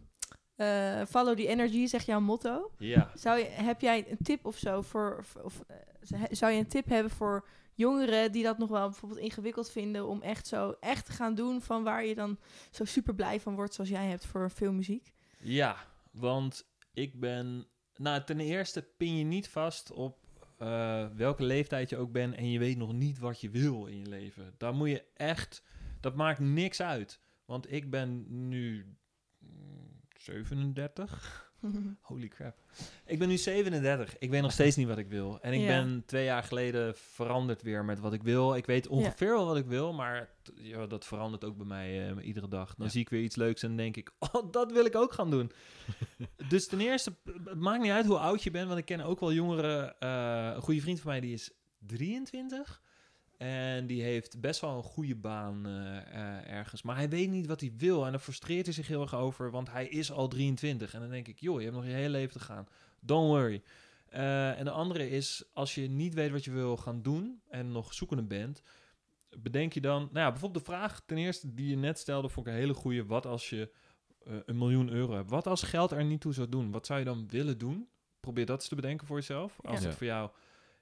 eh, 0.59 1.05
follow 1.05 1.37
the 1.37 1.47
energy, 1.47 1.87
zeg 1.87 2.05
jouw 2.05 2.19
motto. 2.19 2.71
Ja. 2.77 3.11
Zou 3.13 3.37
je, 3.37 3.45
heb 3.45 3.81
jij 3.81 4.05
een 4.09 4.17
tip 4.23 4.45
of 4.45 4.57
zo 4.57 4.81
voor, 4.81 5.23
of, 5.43 5.63
eh, 5.67 6.23
zou 6.29 6.51
je 6.51 6.59
een 6.59 6.67
tip 6.67 6.85
hebben 6.89 7.11
voor 7.11 7.47
jongeren 7.75 8.31
die 8.31 8.43
dat 8.43 8.57
nog 8.57 8.69
wel 8.69 8.89
bijvoorbeeld 8.89 9.21
ingewikkeld 9.21 9.71
vinden 9.71 10.07
om 10.07 10.21
echt 10.21 10.47
zo 10.47 10.75
echt 10.79 11.05
te 11.05 11.11
gaan 11.11 11.35
doen 11.35 11.61
van 11.61 11.83
waar 11.83 12.05
je 12.05 12.15
dan 12.15 12.39
zo 12.71 12.85
super 12.85 13.15
blij 13.15 13.39
van 13.39 13.55
wordt 13.55 13.73
zoals 13.73 13.89
jij 13.89 14.07
hebt 14.07 14.25
voor 14.25 14.51
veel 14.51 14.71
muziek? 14.71 15.13
Ja, 15.37 15.75
want 16.11 16.65
ik 16.93 17.19
ben... 17.19 17.67
Nou, 17.95 18.23
ten 18.23 18.39
eerste 18.39 18.81
pin 18.81 19.17
je 19.17 19.23
niet 19.23 19.49
vast 19.49 19.91
op 19.91 20.17
eh, 20.57 21.05
welke 21.15 21.43
leeftijd 21.43 21.89
je 21.89 21.97
ook 21.97 22.11
bent 22.11 22.35
en 22.35 22.51
je 22.51 22.59
weet 22.59 22.77
nog 22.77 22.93
niet 22.93 23.19
wat 23.19 23.41
je 23.41 23.49
wil 23.49 23.85
in 23.85 23.99
je 23.99 24.07
leven. 24.07 24.53
Daar 24.57 24.73
moet 24.73 24.89
je 24.89 25.03
echt... 25.13 25.63
Dat 25.99 26.15
maakt 26.15 26.39
niks 26.39 26.81
uit. 26.81 27.19
Want 27.45 27.71
ik 27.71 27.89
ben 27.89 28.25
nu 28.47 28.97
37. 30.23 31.47
Holy 32.01 32.27
crap. 32.27 32.55
Ik 33.05 33.19
ben 33.19 33.27
nu 33.27 33.37
37. 33.37 34.17
Ik 34.17 34.29
weet 34.29 34.41
nog 34.41 34.51
steeds 34.51 34.75
niet 34.75 34.87
wat 34.87 34.97
ik 34.97 35.07
wil. 35.09 35.39
En 35.41 35.53
ik 35.53 35.59
Ja. 35.59 35.67
ben 35.67 36.03
twee 36.05 36.23
jaar 36.23 36.43
geleden 36.43 36.95
veranderd 36.95 37.61
weer 37.61 37.85
met 37.85 37.99
wat 37.99 38.13
ik 38.13 38.23
wil. 38.23 38.55
Ik 38.55 38.65
weet 38.65 38.87
ongeveer 38.87 39.33
wel 39.33 39.45
wat 39.45 39.57
ik 39.57 39.65
wil, 39.65 39.93
maar 39.93 40.29
ja, 40.55 40.85
dat 40.87 41.05
verandert 41.05 41.43
ook 41.43 41.57
bij 41.57 41.65
mij 41.65 42.09
eh, 42.09 42.25
iedere 42.27 42.47
dag. 42.47 42.75
Dan 42.75 42.85
Ja. 42.85 42.91
zie 42.91 43.01
ik 43.01 43.09
weer 43.09 43.21
iets 43.21 43.35
leuks 43.35 43.61
en 43.61 43.67
dan 43.67 43.77
denk 43.77 43.97
ik, 43.97 44.11
oh, 44.19 44.51
dat 44.51 44.71
wil 44.71 44.85
ik 44.85 44.95
ook 44.95 45.13
gaan 45.13 45.29
doen. 45.29 45.51
dus 46.49 46.67
ten 46.67 46.79
eerste, 46.81 47.13
het 47.45 47.59
maakt 47.59 47.81
niet 47.81 47.91
uit 47.91 48.05
hoe 48.05 48.17
oud 48.17 48.43
je 48.43 48.51
bent, 48.51 48.67
want 48.67 48.79
ik 48.79 48.85
ken 48.85 49.01
ook 49.01 49.19
wel 49.19 49.33
jongeren. 49.33 49.99
eh, 49.99 50.51
een 50.55 50.61
goede 50.61 50.81
vriend 50.81 50.99
van 50.99 51.11
mij, 51.11 51.19
die 51.19 51.33
is 51.33 51.51
23. 51.79 52.81
En 53.39 53.87
die 53.87 54.01
heeft 54.01 54.39
best 54.39 54.61
wel 54.61 54.77
een 54.77 54.83
goede 54.83 55.15
baan 55.15 55.65
eh, 55.65 55.97
eh, 55.97 56.49
ergens. 56.51 56.81
Maar 56.81 56.95
hij 56.95 57.09
weet 57.09 57.29
niet 57.29 57.47
wat 57.47 57.61
hij 57.61 57.73
wil. 57.77 58.05
En 58.05 58.11
daar 58.11 58.19
frustreert 58.19 58.65
hij 58.65 58.73
zich 58.73 58.87
heel 58.87 59.01
erg 59.01 59.15
over. 59.15 59.51
Want 59.51 59.71
hij 59.71 59.87
is 59.87 60.11
al 60.11 60.27
23. 60.27 60.93
En 60.93 60.99
dan 60.99 61.09
denk 61.09 61.27
ik, 61.27 61.39
joh, 61.39 61.57
je 61.57 61.63
hebt 61.63 61.75
nog 61.75 61.85
je 61.85 61.91
hele 61.91 62.09
leven 62.09 62.33
te 62.33 62.39
gaan. 62.39 62.67
Don't 62.99 63.27
worry. 63.27 63.61
Eh, 64.09 64.59
en 64.59 64.65
de 64.65 64.71
andere 64.71 65.09
is, 65.09 65.43
als 65.53 65.75
je 65.75 65.89
niet 65.89 66.13
weet 66.13 66.31
wat 66.31 66.43
je 66.43 66.51
wil 66.51 66.77
gaan 66.77 67.01
doen. 67.01 67.41
En 67.49 67.71
nog 67.71 67.93
zoekende 67.93 68.23
bent. 68.23 68.61
Bedenk 69.37 69.73
je 69.73 69.81
dan... 69.81 70.01
Nou 70.01 70.25
ja, 70.25 70.31
bijvoorbeeld 70.31 70.65
de 70.65 70.71
vraag 70.71 71.01
ten 71.05 71.17
eerste 71.17 71.53
die 71.53 71.69
je 71.69 71.77
net 71.77 71.99
stelde. 71.99 72.29
Vond 72.29 72.47
ik 72.47 72.53
een 72.53 72.59
hele 72.59 72.73
goede. 72.73 73.05
Wat 73.05 73.25
als 73.25 73.49
je 73.49 73.71
een 74.45 74.57
miljoen 74.57 74.89
euro 74.89 75.13
hebt? 75.13 75.29
Wat 75.29 75.47
als 75.47 75.63
geld 75.63 75.91
er 75.91 76.05
niet 76.05 76.21
toe 76.21 76.33
zou 76.33 76.49
doen? 76.49 76.71
Wat 76.71 76.85
zou 76.85 76.99
je 76.99 77.05
dan 77.05 77.27
willen 77.27 77.57
doen? 77.57 77.87
Probeer 78.19 78.45
dat 78.45 78.59
eens 78.59 78.67
te 78.67 78.75
bedenken 78.75 79.07
voor 79.07 79.17
jezelf. 79.17 79.59
Als 79.61 79.79
Ja. 79.81 79.85
het 79.87 79.95
voor 79.95 80.05
jou 80.07 80.29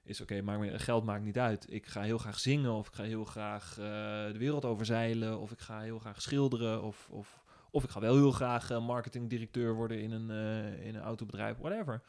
is 0.08 0.20
oké, 0.20 0.40
me- 0.42 0.78
geld 0.78 1.04
maakt 1.04 1.24
niet 1.24 1.38
uit. 1.38 1.72
Ik 1.72 1.86
ga 1.86 2.02
heel 2.02 2.18
graag 2.18 2.38
zingen 2.38 2.72
of 2.72 2.86
ik 2.88 2.94
ga 2.94 3.02
heel 3.02 3.24
graag 3.24 3.70
eh, 3.78 3.84
de 4.32 4.38
wereld 4.38 4.64
overzeilen 4.64 5.38
of 5.38 5.50
ik 5.50 5.58
ga 5.58 5.80
heel 5.80 5.98
graag 5.98 6.22
schilderen 6.22 6.82
of, 6.82 7.08
of, 7.10 7.44
of 7.70 7.84
ik 7.84 7.90
ga 7.90 8.00
wel 8.00 8.14
heel 8.16 8.32
graag 8.32 8.70
eh, 8.70 8.86
marketingdirecteur 8.86 9.74
worden 9.74 10.00
in 10.00 10.10
een, 10.10 10.30
eh, 10.30 10.86
in 10.86 10.94
een 10.94 11.02
autobedrijf, 11.02 11.56
whatever. 11.56 12.02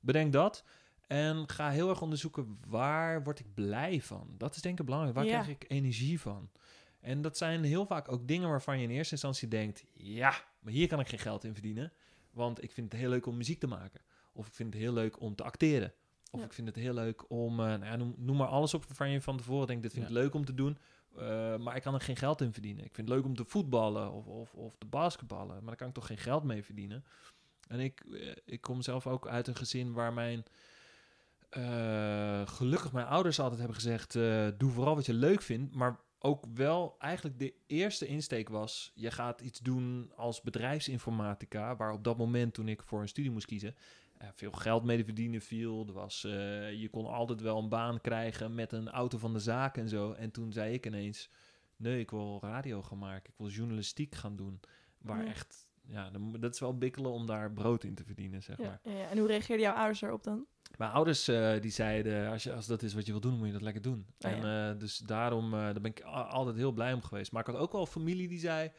Bedenk 0.00 0.32
dat 0.32 0.64
en 1.06 1.48
ga 1.48 1.70
heel 1.70 1.88
erg 1.88 2.02
onderzoeken 2.02 2.58
waar 2.66 3.22
word 3.22 3.38
ik 3.38 3.54
blij 3.54 4.00
van. 4.00 4.34
Dat 4.38 4.54
is 4.56 4.62
denk 4.62 4.78
ik 4.78 4.84
belangrijk. 4.84 5.16
Waar 5.16 5.24
Ja. 5.26 5.30
krijg 5.42 5.48
ik 5.48 5.64
energie 5.68 6.20
van? 6.20 6.50
En 7.00 7.22
dat 7.22 7.36
zijn 7.36 7.64
heel 7.64 7.86
vaak 7.86 8.12
ook 8.12 8.28
dingen 8.28 8.48
waarvan 8.48 8.78
je 8.78 8.84
in 8.84 8.90
eerste 8.90 9.12
instantie 9.12 9.48
denkt, 9.48 9.84
ja, 9.92 10.34
maar 10.60 10.72
hier 10.72 10.88
kan 10.88 11.00
ik 11.00 11.08
geen 11.08 11.18
geld 11.18 11.44
in 11.44 11.52
verdienen, 11.52 11.92
want 12.30 12.62
ik 12.62 12.72
vind 12.72 12.92
het 12.92 13.00
heel 13.00 13.10
leuk 13.10 13.26
om 13.26 13.36
muziek 13.36 13.60
te 13.60 13.66
maken. 13.66 14.00
Of 14.32 14.46
ik 14.46 14.54
vind 14.54 14.72
het 14.72 14.82
heel 14.82 14.92
leuk 14.92 15.20
om 15.20 15.34
te 15.34 15.42
acteren. 15.42 15.92
Of 16.34 16.40
Ja. 16.40 16.46
ik 16.46 16.52
vind 16.52 16.66
het 16.66 16.76
heel 16.76 16.94
leuk 16.94 17.30
om, 17.30 17.60
eh, 17.60 17.66
nou 17.66 17.84
ja, 17.84 17.96
noem, 17.96 18.14
noem 18.18 18.36
maar 18.36 18.46
alles 18.46 18.74
op 18.74 18.84
waarvan 18.84 19.10
je 19.10 19.20
van 19.20 19.36
tevoren 19.36 19.66
denkt, 19.66 19.82
dit 19.82 19.92
vind 19.92 20.04
ik 20.04 20.10
leuk 20.10 20.34
om 20.34 20.44
te 20.44 20.54
doen. 20.54 20.78
eh, 21.18 21.56
maar 21.56 21.76
ik 21.76 21.82
kan 21.82 21.94
er 21.94 22.00
geen 22.00 22.16
geld 22.16 22.40
in 22.40 22.52
verdienen. 22.52 22.84
Ik 22.84 22.94
vind 22.94 23.08
het 23.08 23.16
leuk 23.16 23.26
om 23.26 23.34
te 23.36 23.44
voetballen 23.44 24.12
of, 24.12 24.26
of, 24.26 24.54
of 24.54 24.74
te 24.78 24.86
basketballen. 24.86 25.56
Maar 25.56 25.66
daar 25.66 25.76
kan 25.76 25.88
ik 25.88 25.94
toch 25.94 26.06
geen 26.06 26.18
geld 26.18 26.44
mee 26.44 26.64
verdienen. 26.64 27.04
En 27.68 27.80
ik, 27.80 28.00
eh, 28.00 28.32
ik 28.44 28.60
kom 28.60 28.82
zelf 28.82 29.06
ook 29.06 29.28
uit 29.28 29.46
een 29.46 29.56
gezin 29.56 29.92
waar 29.92 30.12
mijn... 30.12 30.44
gelukkig 32.48 32.92
mijn 32.92 33.06
ouders 33.06 33.40
altijd 33.40 33.58
hebben 33.58 33.76
gezegd... 33.76 34.12
doe 34.58 34.70
vooral 34.70 34.94
wat 34.94 35.06
je 35.06 35.14
leuk 35.14 35.42
vindt. 35.42 35.74
Maar 35.74 36.00
ook 36.18 36.44
wel 36.54 36.94
eigenlijk 36.98 37.38
de 37.38 37.54
eerste 37.66 38.06
insteek 38.06 38.48
was... 38.48 38.92
je 38.94 39.10
gaat 39.10 39.40
iets 39.40 39.60
doen 39.60 40.12
als 40.16 40.40
bedrijfsinformatica... 40.42 41.76
waar 41.76 41.92
op 41.92 42.04
dat 42.04 42.16
moment 42.18 42.54
toen 42.54 42.68
ik 42.68 42.82
voor 42.82 43.00
een 43.00 43.08
studie 43.08 43.30
moest 43.30 43.46
kiezen... 43.46 43.74
eh, 44.18 44.28
veel 44.32 44.52
geld 44.52 44.84
mee 44.84 44.98
te 44.98 45.04
verdienen 45.04 45.40
viel. 45.40 45.86
Er 45.86 45.92
was, 45.92 46.24
eh, 46.24 46.72
je 46.72 46.88
kon 46.88 47.06
altijd 47.06 47.40
wel 47.40 47.58
een 47.58 47.68
baan 47.68 48.00
krijgen 48.00 48.54
met 48.54 48.72
een 48.72 48.90
auto 48.90 49.18
van 49.18 49.32
de 49.32 49.38
zaak 49.38 49.76
en 49.76 49.88
zo. 49.88 50.12
En 50.12 50.30
toen 50.30 50.52
zei 50.52 50.72
ik 50.72 50.86
ineens... 50.86 51.30
nee, 51.76 51.98
ik 52.00 52.10
wil 52.10 52.38
radio 52.42 52.82
gaan 52.82 52.98
maken. 52.98 53.30
Ik 53.30 53.38
wil 53.38 53.48
journalistiek 53.48 54.14
gaan 54.14 54.36
doen. 54.36 54.60
Waar 54.98 55.24
Ja. 55.24 55.30
echt... 55.30 55.66
Ja, 55.86 56.10
dat 56.38 56.52
is 56.52 56.60
wel 56.60 56.78
bikkelen 56.78 57.10
om 57.10 57.26
daar 57.26 57.52
brood 57.52 57.84
in 57.84 57.94
te 57.94 58.04
verdienen, 58.04 58.42
zeg 58.42 58.58
maar. 58.58 58.80
Ja, 58.82 59.08
En 59.08 59.18
hoe 59.18 59.26
reageerden 59.26 59.66
jouw 59.66 59.74
ouders 59.74 60.02
erop 60.02 60.22
dan? 60.22 60.46
Mijn 60.78 60.90
ouders 60.90 61.28
eh, 61.28 61.60
die 61.60 61.70
zeiden, 61.70 62.30
als, 62.30 62.42
je, 62.42 62.52
als 62.52 62.66
dat 62.66 62.82
is 62.82 62.94
wat 62.94 63.06
je 63.06 63.12
wil 63.12 63.20
doen, 63.20 63.36
moet 63.36 63.46
je 63.46 63.52
dat 63.52 63.62
lekker 63.62 63.82
doen. 63.82 64.06
Oh, 64.18 64.30
en 64.30 64.78
dus 64.78 64.98
daarom 64.98 65.50
daar 65.50 65.80
ben 65.80 65.90
ik 65.90 66.00
altijd 66.00 66.56
heel 66.56 66.72
blij 66.72 66.92
om 66.92 67.02
geweest. 67.02 67.32
Maar 67.32 67.48
ik 67.48 67.54
had 67.54 67.62
ook 67.62 67.72
wel 67.72 67.86
familie 67.86 68.28
die 68.28 68.38
zei, 68.38 68.70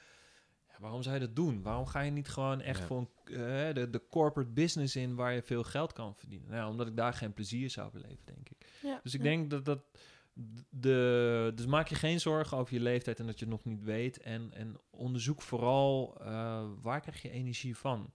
waarom 0.80 1.04
zou 1.04 1.14
je 1.16 1.22
dat 1.22 1.36
doen? 1.36 1.62
Waarom 1.62 1.86
ga 1.86 2.00
je 2.02 2.12
niet 2.12 2.28
gewoon 2.30 2.62
echt 2.62 2.80
Ja. 2.80 2.86
voor 2.86 2.98
een, 2.98 3.10
eh, 3.36 3.74
de, 3.74 3.88
de 3.90 4.02
corporate 4.10 4.52
business 4.52 4.96
in 4.96 5.16
waar 5.16 5.34
je 5.34 5.42
veel 5.42 5.64
geld 5.64 5.94
kan 5.94 6.16
verdienen? 6.16 6.50
Nou, 6.52 6.70
omdat 6.72 6.88
ik 6.88 6.96
daar 6.96 7.14
geen 7.14 7.34
plezier 7.34 7.70
zou 7.70 7.92
beleven, 7.92 8.26
denk 8.26 8.50
ik. 8.50 8.68
Ja, 8.82 9.00
Dus 9.04 9.14
ik 9.14 9.20
ja. 9.24 9.26
denk 9.26 9.50
dat 9.50 9.66
dat... 9.66 9.80
De, 10.70 11.52
dus 11.56 11.66
maak 11.66 11.88
je 11.88 11.96
geen 11.96 12.20
zorgen 12.20 12.58
over 12.58 12.74
je 12.74 12.80
leeftijd 12.80 13.20
en 13.20 13.26
dat 13.26 13.40
je 13.40 13.46
het 13.46 13.54
nog 13.54 13.64
niet 13.66 13.84
weet. 13.84 14.18
En, 14.22 14.54
en 14.54 14.78
onderzoek 14.90 15.42
vooral 15.42 16.18
eh, 16.22 16.66
waar 16.82 17.02
krijg 17.02 17.22
je 17.22 17.30
energie 17.30 17.78
van. 17.78 18.14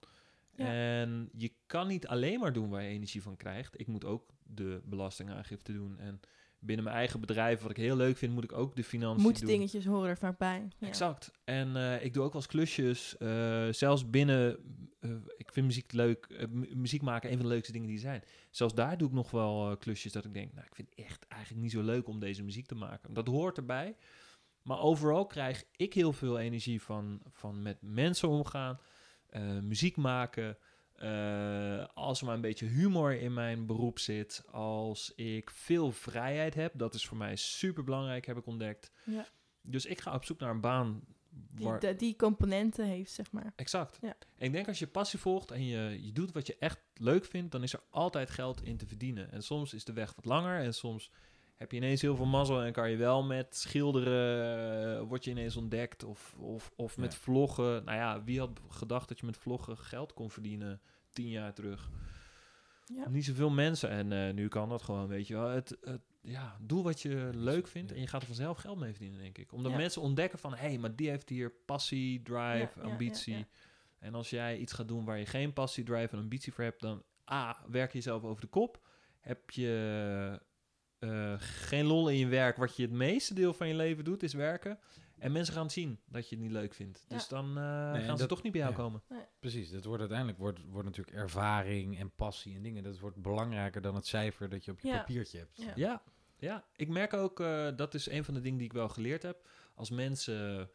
Ja. 0.55 0.65
En 0.65 1.29
je 1.37 1.51
kan 1.65 1.87
niet 1.87 2.07
alleen 2.07 2.39
maar 2.39 2.53
doen 2.53 2.69
waar 2.69 2.81
je 2.83 2.89
energie 2.89 3.21
van 3.21 3.37
krijgt. 3.37 3.79
Ik 3.79 3.87
moet 3.87 4.05
ook 4.05 4.23
de 4.43 4.81
belastingaangifte 4.85 5.73
doen. 5.73 5.99
En 5.99 6.19
binnen 6.63 6.85
mijn 6.85 6.97
eigen 6.97 7.19
bedrijf, 7.19 7.61
wat 7.61 7.71
ik 7.71 7.77
heel 7.77 7.95
leuk 7.95 8.17
vind, 8.17 8.33
moet 8.33 8.43
ik 8.43 8.51
ook 8.53 8.75
de 8.75 8.83
financiën 8.83 9.21
Moet 9.23 9.39
doen. 9.39 9.47
dingetjes 9.49 9.85
horen 9.85 10.09
er 10.09 10.17
vaak 10.17 10.37
bij. 10.37 10.67
Ja. 10.77 10.87
Exact. 10.87 11.31
En 11.43 11.75
eh, 11.75 12.05
ik 12.05 12.13
doe 12.13 12.23
ook 12.23 12.33
wel 12.33 12.41
eens 12.41 12.51
klusjes. 12.51 13.17
eh, 13.17 13.67
zelfs 13.71 14.09
binnen... 14.09 14.57
eh, 14.99 15.11
ik 15.37 15.51
vind 15.53 15.65
muziek 15.65 15.91
leuk. 15.91 16.47
mu- 16.51 16.75
muziek 16.75 17.01
maken 17.01 17.29
een 17.31 17.37
van 17.37 17.45
de 17.45 17.51
leukste 17.51 17.71
dingen 17.71 17.87
die 17.87 17.95
er 17.95 18.01
zijn. 18.01 18.23
Zelfs 18.49 18.73
daar 18.73 18.97
doe 18.97 19.07
ik 19.07 19.13
nog 19.13 19.31
wel 19.31 19.77
klusjes 19.77 20.11
dat 20.11 20.25
ik 20.25 20.33
denk... 20.33 20.53
Nou, 20.53 20.65
ik 20.65 20.75
vind 20.75 20.89
het 20.89 21.05
echt 21.05 21.25
eigenlijk 21.27 21.61
niet 21.61 21.71
zo 21.71 21.81
leuk 21.81 22.07
om 22.07 22.19
deze 22.19 22.43
muziek 22.43 22.65
te 22.65 22.75
maken. 22.75 23.13
Dat 23.13 23.27
hoort 23.27 23.57
erbij. 23.57 23.95
Maar 24.61 24.79
overal 24.79 25.25
krijg 25.25 25.63
ik 25.75 25.93
heel 25.93 26.13
veel 26.13 26.39
energie 26.39 26.81
van, 26.81 27.21
van 27.31 27.61
met 27.61 27.77
mensen 27.81 28.29
omgaan. 28.29 28.79
muziek 29.61 29.97
maken. 29.97 30.57
Eh, 31.01 31.85
als 31.93 32.19
er 32.19 32.25
maar 32.25 32.35
een 32.35 32.41
beetje 32.41 32.65
humor 32.65 33.19
in 33.19 33.33
mijn 33.33 33.65
beroep 33.65 33.99
zit. 33.99 34.43
Als 34.51 35.15
ik 35.15 35.49
veel 35.49 35.91
vrijheid 35.91 36.53
heb. 36.53 36.73
Dat 36.75 36.93
is 36.93 37.05
voor 37.05 37.17
mij 37.17 37.35
super 37.35 37.83
belangrijk, 37.83 38.25
heb 38.25 38.37
ik 38.37 38.45
ontdekt. 38.45 38.91
Ja. 39.05 39.25
Dus 39.61 39.85
ik 39.85 40.01
ga 40.01 40.13
op 40.13 40.25
zoek 40.25 40.39
naar 40.39 40.49
een 40.49 40.61
baan. 40.61 41.01
Die, 41.29 41.65
Waar, 41.65 41.97
die 41.97 42.15
componenten 42.15 42.85
heeft, 42.85 43.11
zeg 43.11 43.31
maar. 43.31 43.53
exact. 43.55 43.97
Ja. 44.01 44.15
En 44.37 44.45
ik 44.45 44.51
denk 44.51 44.67
als 44.67 44.79
je 44.79 44.87
passie 44.87 45.19
volgt 45.19 45.51
en 45.51 45.65
je, 45.65 46.05
je 46.05 46.11
doet 46.11 46.31
wat 46.31 46.47
je 46.47 46.55
echt 46.59 46.79
leuk 46.93 47.25
vindt, 47.25 47.51
dan 47.51 47.63
is 47.63 47.73
er 47.73 47.83
altijd 47.89 48.29
geld 48.29 48.63
in 48.63 48.77
te 48.77 48.87
verdienen. 48.87 49.31
En 49.31 49.43
soms 49.43 49.73
is 49.73 49.85
de 49.85 49.93
weg 49.93 50.15
wat 50.15 50.25
langer 50.25 50.61
en 50.61 50.73
soms 50.73 51.11
heb 51.61 51.71
je 51.71 51.77
ineens 51.77 52.01
heel 52.01 52.15
veel 52.15 52.25
mazzel 52.25 52.61
en 52.63 52.71
kan 52.71 52.89
je 52.91 52.97
wel 52.97 53.23
met 53.23 53.55
schilderen, 53.55 54.97
eh, 54.97 55.07
word 55.07 55.23
je 55.23 55.31
ineens 55.31 55.55
ontdekt. 55.55 56.03
Of, 56.03 56.35
of, 56.39 56.71
of 56.75 56.97
met 56.97 57.13
Ja. 57.13 57.19
vloggen. 57.19 57.83
Nou 57.83 57.97
ja, 57.97 58.23
wie 58.23 58.39
had 58.39 58.59
gedacht 58.69 59.07
dat 59.07 59.19
je 59.19 59.25
met 59.25 59.37
vloggen 59.37 59.77
geld 59.77 60.13
kon 60.13 60.29
verdienen 60.31 60.81
tien 61.13 61.29
jaar 61.29 61.53
terug? 61.53 61.89
Ja. 62.85 63.09
Niet 63.09 63.25
zoveel 63.25 63.49
mensen. 63.49 63.89
En 63.89 64.11
eh, 64.11 64.33
nu 64.33 64.47
kan 64.47 64.69
dat 64.69 64.81
gewoon, 64.81 65.07
weet 65.07 65.27
je 65.27 65.33
wel. 65.33 65.47
Het, 65.49 65.77
het, 65.81 66.01
ja, 66.21 66.57
doe 66.61 66.83
wat 66.83 67.01
je 67.01 67.29
leuk 67.33 67.67
vindt 67.67 67.91
en 67.91 67.99
je 67.99 68.07
gaat 68.07 68.21
er 68.21 68.27
vanzelf 68.27 68.57
geld 68.57 68.79
mee 68.79 68.91
verdienen, 68.91 69.19
denk 69.19 69.37
ik. 69.37 69.51
Omdat 69.53 69.71
Ja. 69.71 69.77
mensen 69.77 70.01
ontdekken 70.01 70.39
van, 70.39 70.51
hé, 70.53 70.67
hey, 70.67 70.77
maar 70.77 70.95
die 70.95 71.09
heeft 71.09 71.29
hier 71.29 71.51
passie, 71.65 72.21
drive, 72.21 72.69
Ja, 72.75 72.81
ambitie. 72.81 73.33
ja, 73.33 73.39
ja. 73.39 73.45
En 73.99 74.13
als 74.15 74.29
jij 74.29 74.57
iets 74.57 74.73
gaat 74.73 74.87
doen 74.87 75.05
waar 75.05 75.17
je 75.19 75.25
geen 75.25 75.53
passie, 75.53 75.83
drive 75.83 76.15
en 76.15 76.21
ambitie 76.21 76.53
voor 76.53 76.63
hebt, 76.63 76.81
dan 76.81 77.03
A, 77.31 77.57
werk 77.69 77.91
je 77.91 77.97
jezelf 77.97 78.23
over 78.23 78.41
de 78.41 78.47
kop. 78.47 78.81
heb 79.19 79.49
je 79.49 80.41
eh, 81.01 81.33
geen 81.39 81.85
lol 81.85 82.09
in 82.09 82.17
je 82.17 82.27
werk. 82.27 82.57
Wat 82.57 82.75
je 82.75 82.81
het 82.83 82.91
meeste 82.91 83.33
deel 83.33 83.53
van 83.53 83.67
je 83.67 83.73
leven 83.75 84.03
doet, 84.03 84.23
is 84.23 84.33
werken. 84.33 84.79
En 85.17 85.31
mensen 85.31 85.53
gaan 85.53 85.69
zien 85.69 85.99
dat 86.05 86.29
je 86.29 86.35
het 86.35 86.43
niet 86.43 86.53
leuk 86.53 86.73
vindt. 86.73 87.05
Ja. 87.07 87.15
Dus 87.15 87.27
dan 87.27 87.49
eh, 87.49 87.63
gaan 87.63 88.03
ze 88.05 88.15
dat- 88.17 88.29
toch 88.29 88.43
niet 88.43 88.51
bij 88.51 88.61
jou 88.61 88.73
ja. 88.73 88.79
komen. 88.79 89.01
Precies, 89.39 89.71
dat 89.71 89.83
wordt 89.85 89.99
uiteindelijk 89.99 90.37
wordt, 90.39 90.59
wordt 90.69 90.87
natuurlijk 90.87 91.17
ervaring 91.17 91.99
en 91.99 92.11
passie 92.15 92.55
en 92.55 92.61
dingen. 92.63 92.83
Dat 92.83 92.99
wordt 92.99 93.17
belangrijker 93.21 93.81
dan 93.81 93.95
het 93.95 94.05
cijfer 94.07 94.49
dat 94.49 94.65
je 94.65 94.71
op 94.71 94.79
je 94.79 94.87
Ja. 94.87 94.97
papiertje 94.97 95.37
hebt. 95.37 95.57
Ja. 95.57 95.71
Ja, 95.75 96.01
ja. 96.37 96.63
ik 96.75 96.87
merk 96.87 97.13
ook, 97.13 97.39
eh, 97.39 97.67
dat 97.75 97.93
is 97.93 98.09
een 98.09 98.23
van 98.23 98.33
de 98.33 98.41
dingen 98.41 98.57
die 98.57 98.67
ik 98.67 98.73
wel 98.73 98.89
geleerd 98.89 99.21
heb. 99.23 99.47
Als 99.75 99.89
mensen, 99.89 100.69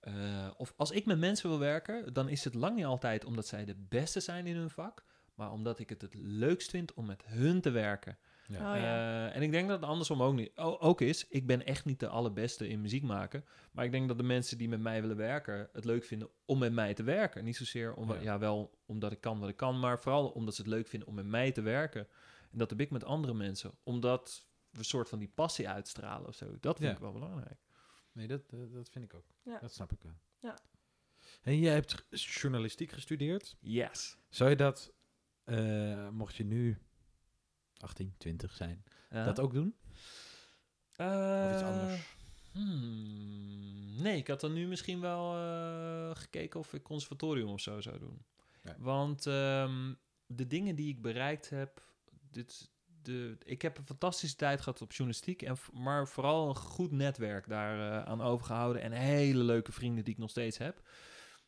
eh, 0.00 0.50
of 0.56 0.74
als 0.76 0.90
ik 0.90 1.04
met 1.06 1.18
mensen 1.18 1.48
wil 1.48 1.58
werken, 1.58 2.12
dan 2.12 2.28
is 2.28 2.44
het 2.44 2.54
lang 2.54 2.76
niet 2.76 2.84
altijd 2.84 3.24
omdat 3.24 3.46
zij 3.46 3.64
de 3.64 3.76
beste 3.88 4.20
zijn 4.20 4.46
in 4.46 4.56
hun 4.56 4.70
vak, 4.70 5.04
maar 5.34 5.50
omdat 5.52 5.78
ik 5.78 5.88
het 5.88 6.00
het 6.02 6.14
leukst 6.14 6.70
vind 6.70 6.94
om 6.94 7.06
met 7.06 7.24
hun 7.26 7.60
te 7.60 7.70
werken. 7.70 8.18
Ja. 8.46 8.56
Oh, 8.72 8.80
ja. 8.80 9.26
Eh, 9.28 9.36
en 9.36 9.42
ik 9.42 9.50
denk 9.50 9.68
dat 9.68 9.80
het 9.80 9.88
andersom 9.90 10.22
ook, 10.22 10.34
niet, 10.34 10.56
ook 10.56 11.00
is. 11.00 11.28
Ik 11.28 11.46
ben 11.46 11.66
echt 11.66 11.84
niet 11.84 12.00
de 12.00 12.08
allerbeste 12.08 12.68
in 12.68 12.80
muziek 12.80 13.02
maken. 13.02 13.44
Maar 13.72 13.84
ik 13.84 13.90
denk 13.92 14.08
dat 14.08 14.16
de 14.18 14.22
mensen 14.24 14.58
die 14.58 14.68
met 14.68 14.80
mij 14.80 15.00
willen 15.00 15.16
werken 15.16 15.68
het 15.72 15.84
leuk 15.84 16.04
vinden 16.04 16.28
om 16.44 16.58
met 16.58 16.72
mij 16.72 16.94
te 16.94 17.02
werken. 17.02 17.44
Niet 17.44 17.56
zozeer 17.56 17.94
om, 17.94 18.12
Ja. 18.12 18.20
ja. 18.20 18.38
wel 18.38 18.78
omdat 18.86 19.12
ik 19.12 19.20
kan 19.20 19.38
wat 19.38 19.48
ik 19.48 19.56
kan, 19.56 19.78
maar 19.78 20.00
vooral 20.00 20.28
omdat 20.28 20.54
ze 20.54 20.62
het 20.62 20.70
leuk 20.70 20.86
vinden 20.88 21.08
om 21.08 21.14
met 21.14 21.26
mij 21.26 21.52
te 21.52 21.60
werken. 21.62 22.06
En 22.50 22.58
dat 22.58 22.70
heb 22.70 22.80
ik 22.80 22.90
met 22.90 23.04
andere 23.04 23.34
mensen. 23.34 23.72
Omdat 23.82 24.46
we 24.70 24.78
een 24.78 24.84
soort 24.84 25.08
van 25.08 25.18
die 25.18 25.30
passie 25.34 25.68
uitstralen 25.68 26.28
of 26.28 26.34
zo. 26.34 26.46
Dat 26.60 26.76
vind 26.76 26.88
Ja. 26.88 26.94
ik 26.94 27.00
wel 27.02 27.12
belangrijk. 27.12 27.58
Nee, 28.12 28.26
dat, 28.26 28.50
dat 28.50 28.88
vind 28.90 29.04
ik 29.04 29.14
ook. 29.14 29.26
Ja. 29.42 29.58
Dat 29.58 29.72
snap 29.72 29.92
ik 29.92 30.02
wel. 30.02 30.14
Ja. 30.38 30.58
En 31.42 31.58
jij 31.58 31.72
hebt 31.74 32.04
journalistiek 32.10 32.92
gestudeerd. 32.92 33.56
Yes. 33.60 34.16
Zou 34.28 34.50
je 34.50 34.56
dat, 34.56 34.92
eh, 35.44 36.08
mocht 36.08 36.34
je 36.34 36.44
nu 36.44 36.78
18, 37.84 38.14
20 38.18 38.52
zijn, 38.52 38.84
dat 39.08 39.40
ook 39.40 39.52
doen? 39.52 39.74
Of 40.96 41.52
iets 41.52 41.62
anders? 41.62 42.16
hmm, 42.52 44.02
nee, 44.02 44.16
ik 44.16 44.28
had 44.28 44.40
dan 44.40 44.52
nu 44.52 44.66
misschien 44.66 45.00
wel 45.00 45.36
eh, 45.36 46.10
gekeken 46.16 46.60
of 46.60 46.74
ik 46.74 46.82
conservatorium 46.82 47.48
of 47.48 47.60
zo 47.60 47.80
zou 47.80 47.98
doen. 47.98 48.24
Ja. 48.62 48.76
Want 48.78 49.26
ehm, 49.26 49.94
de 50.26 50.46
dingen 50.46 50.74
die 50.74 50.88
ik 50.88 51.02
bereikt 51.02 51.50
heb, 51.50 51.82
dit, 52.30 52.70
de, 53.02 53.36
ik 53.44 53.62
heb 53.62 53.78
een 53.78 53.86
fantastische 53.86 54.36
tijd 54.36 54.60
gehad 54.60 54.82
op 54.82 54.92
journalistiek, 54.92 55.42
en, 55.42 55.56
maar 55.72 56.08
vooral 56.08 56.48
een 56.48 56.56
goed 56.56 56.90
netwerk 56.90 57.48
daar 57.48 58.02
eh, 58.02 58.10
aan 58.10 58.22
overgehouden 58.22 58.82
en 58.82 58.92
hele 58.92 59.42
leuke 59.42 59.72
vrienden 59.72 60.04
die 60.04 60.12
ik 60.12 60.20
nog 60.20 60.30
steeds 60.30 60.58
heb. 60.58 60.82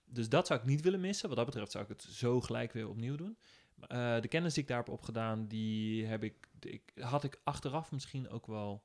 Dus 0.05 0.29
dat 0.29 0.47
zou 0.47 0.61
ik 0.61 0.67
niet 0.67 0.81
willen 0.81 1.01
missen. 1.01 1.29
Wat 1.29 1.37
dat 1.37 1.47
betreft 1.47 1.71
zou 1.73 1.85
ik 1.85 1.91
het 1.91 2.03
zo 2.03 2.41
gelijk 2.41 2.73
weer 2.73 2.89
opnieuw 2.89 3.17
doen. 3.17 3.39
Eh, 3.81 4.21
de 4.21 4.29
kennis 4.29 4.55
die 4.55 4.63
ik 4.63 4.69
daar 4.69 4.79
heb 4.79 4.89
opgedaan, 4.89 5.47
die 5.47 6.07
heb 6.07 6.23
ik, 6.23 6.49
ik, 6.61 6.93
had 7.01 7.25
ik 7.25 7.41
achteraf 7.45 7.93
misschien 7.93 8.29
ook 8.29 8.47
wel 8.47 8.85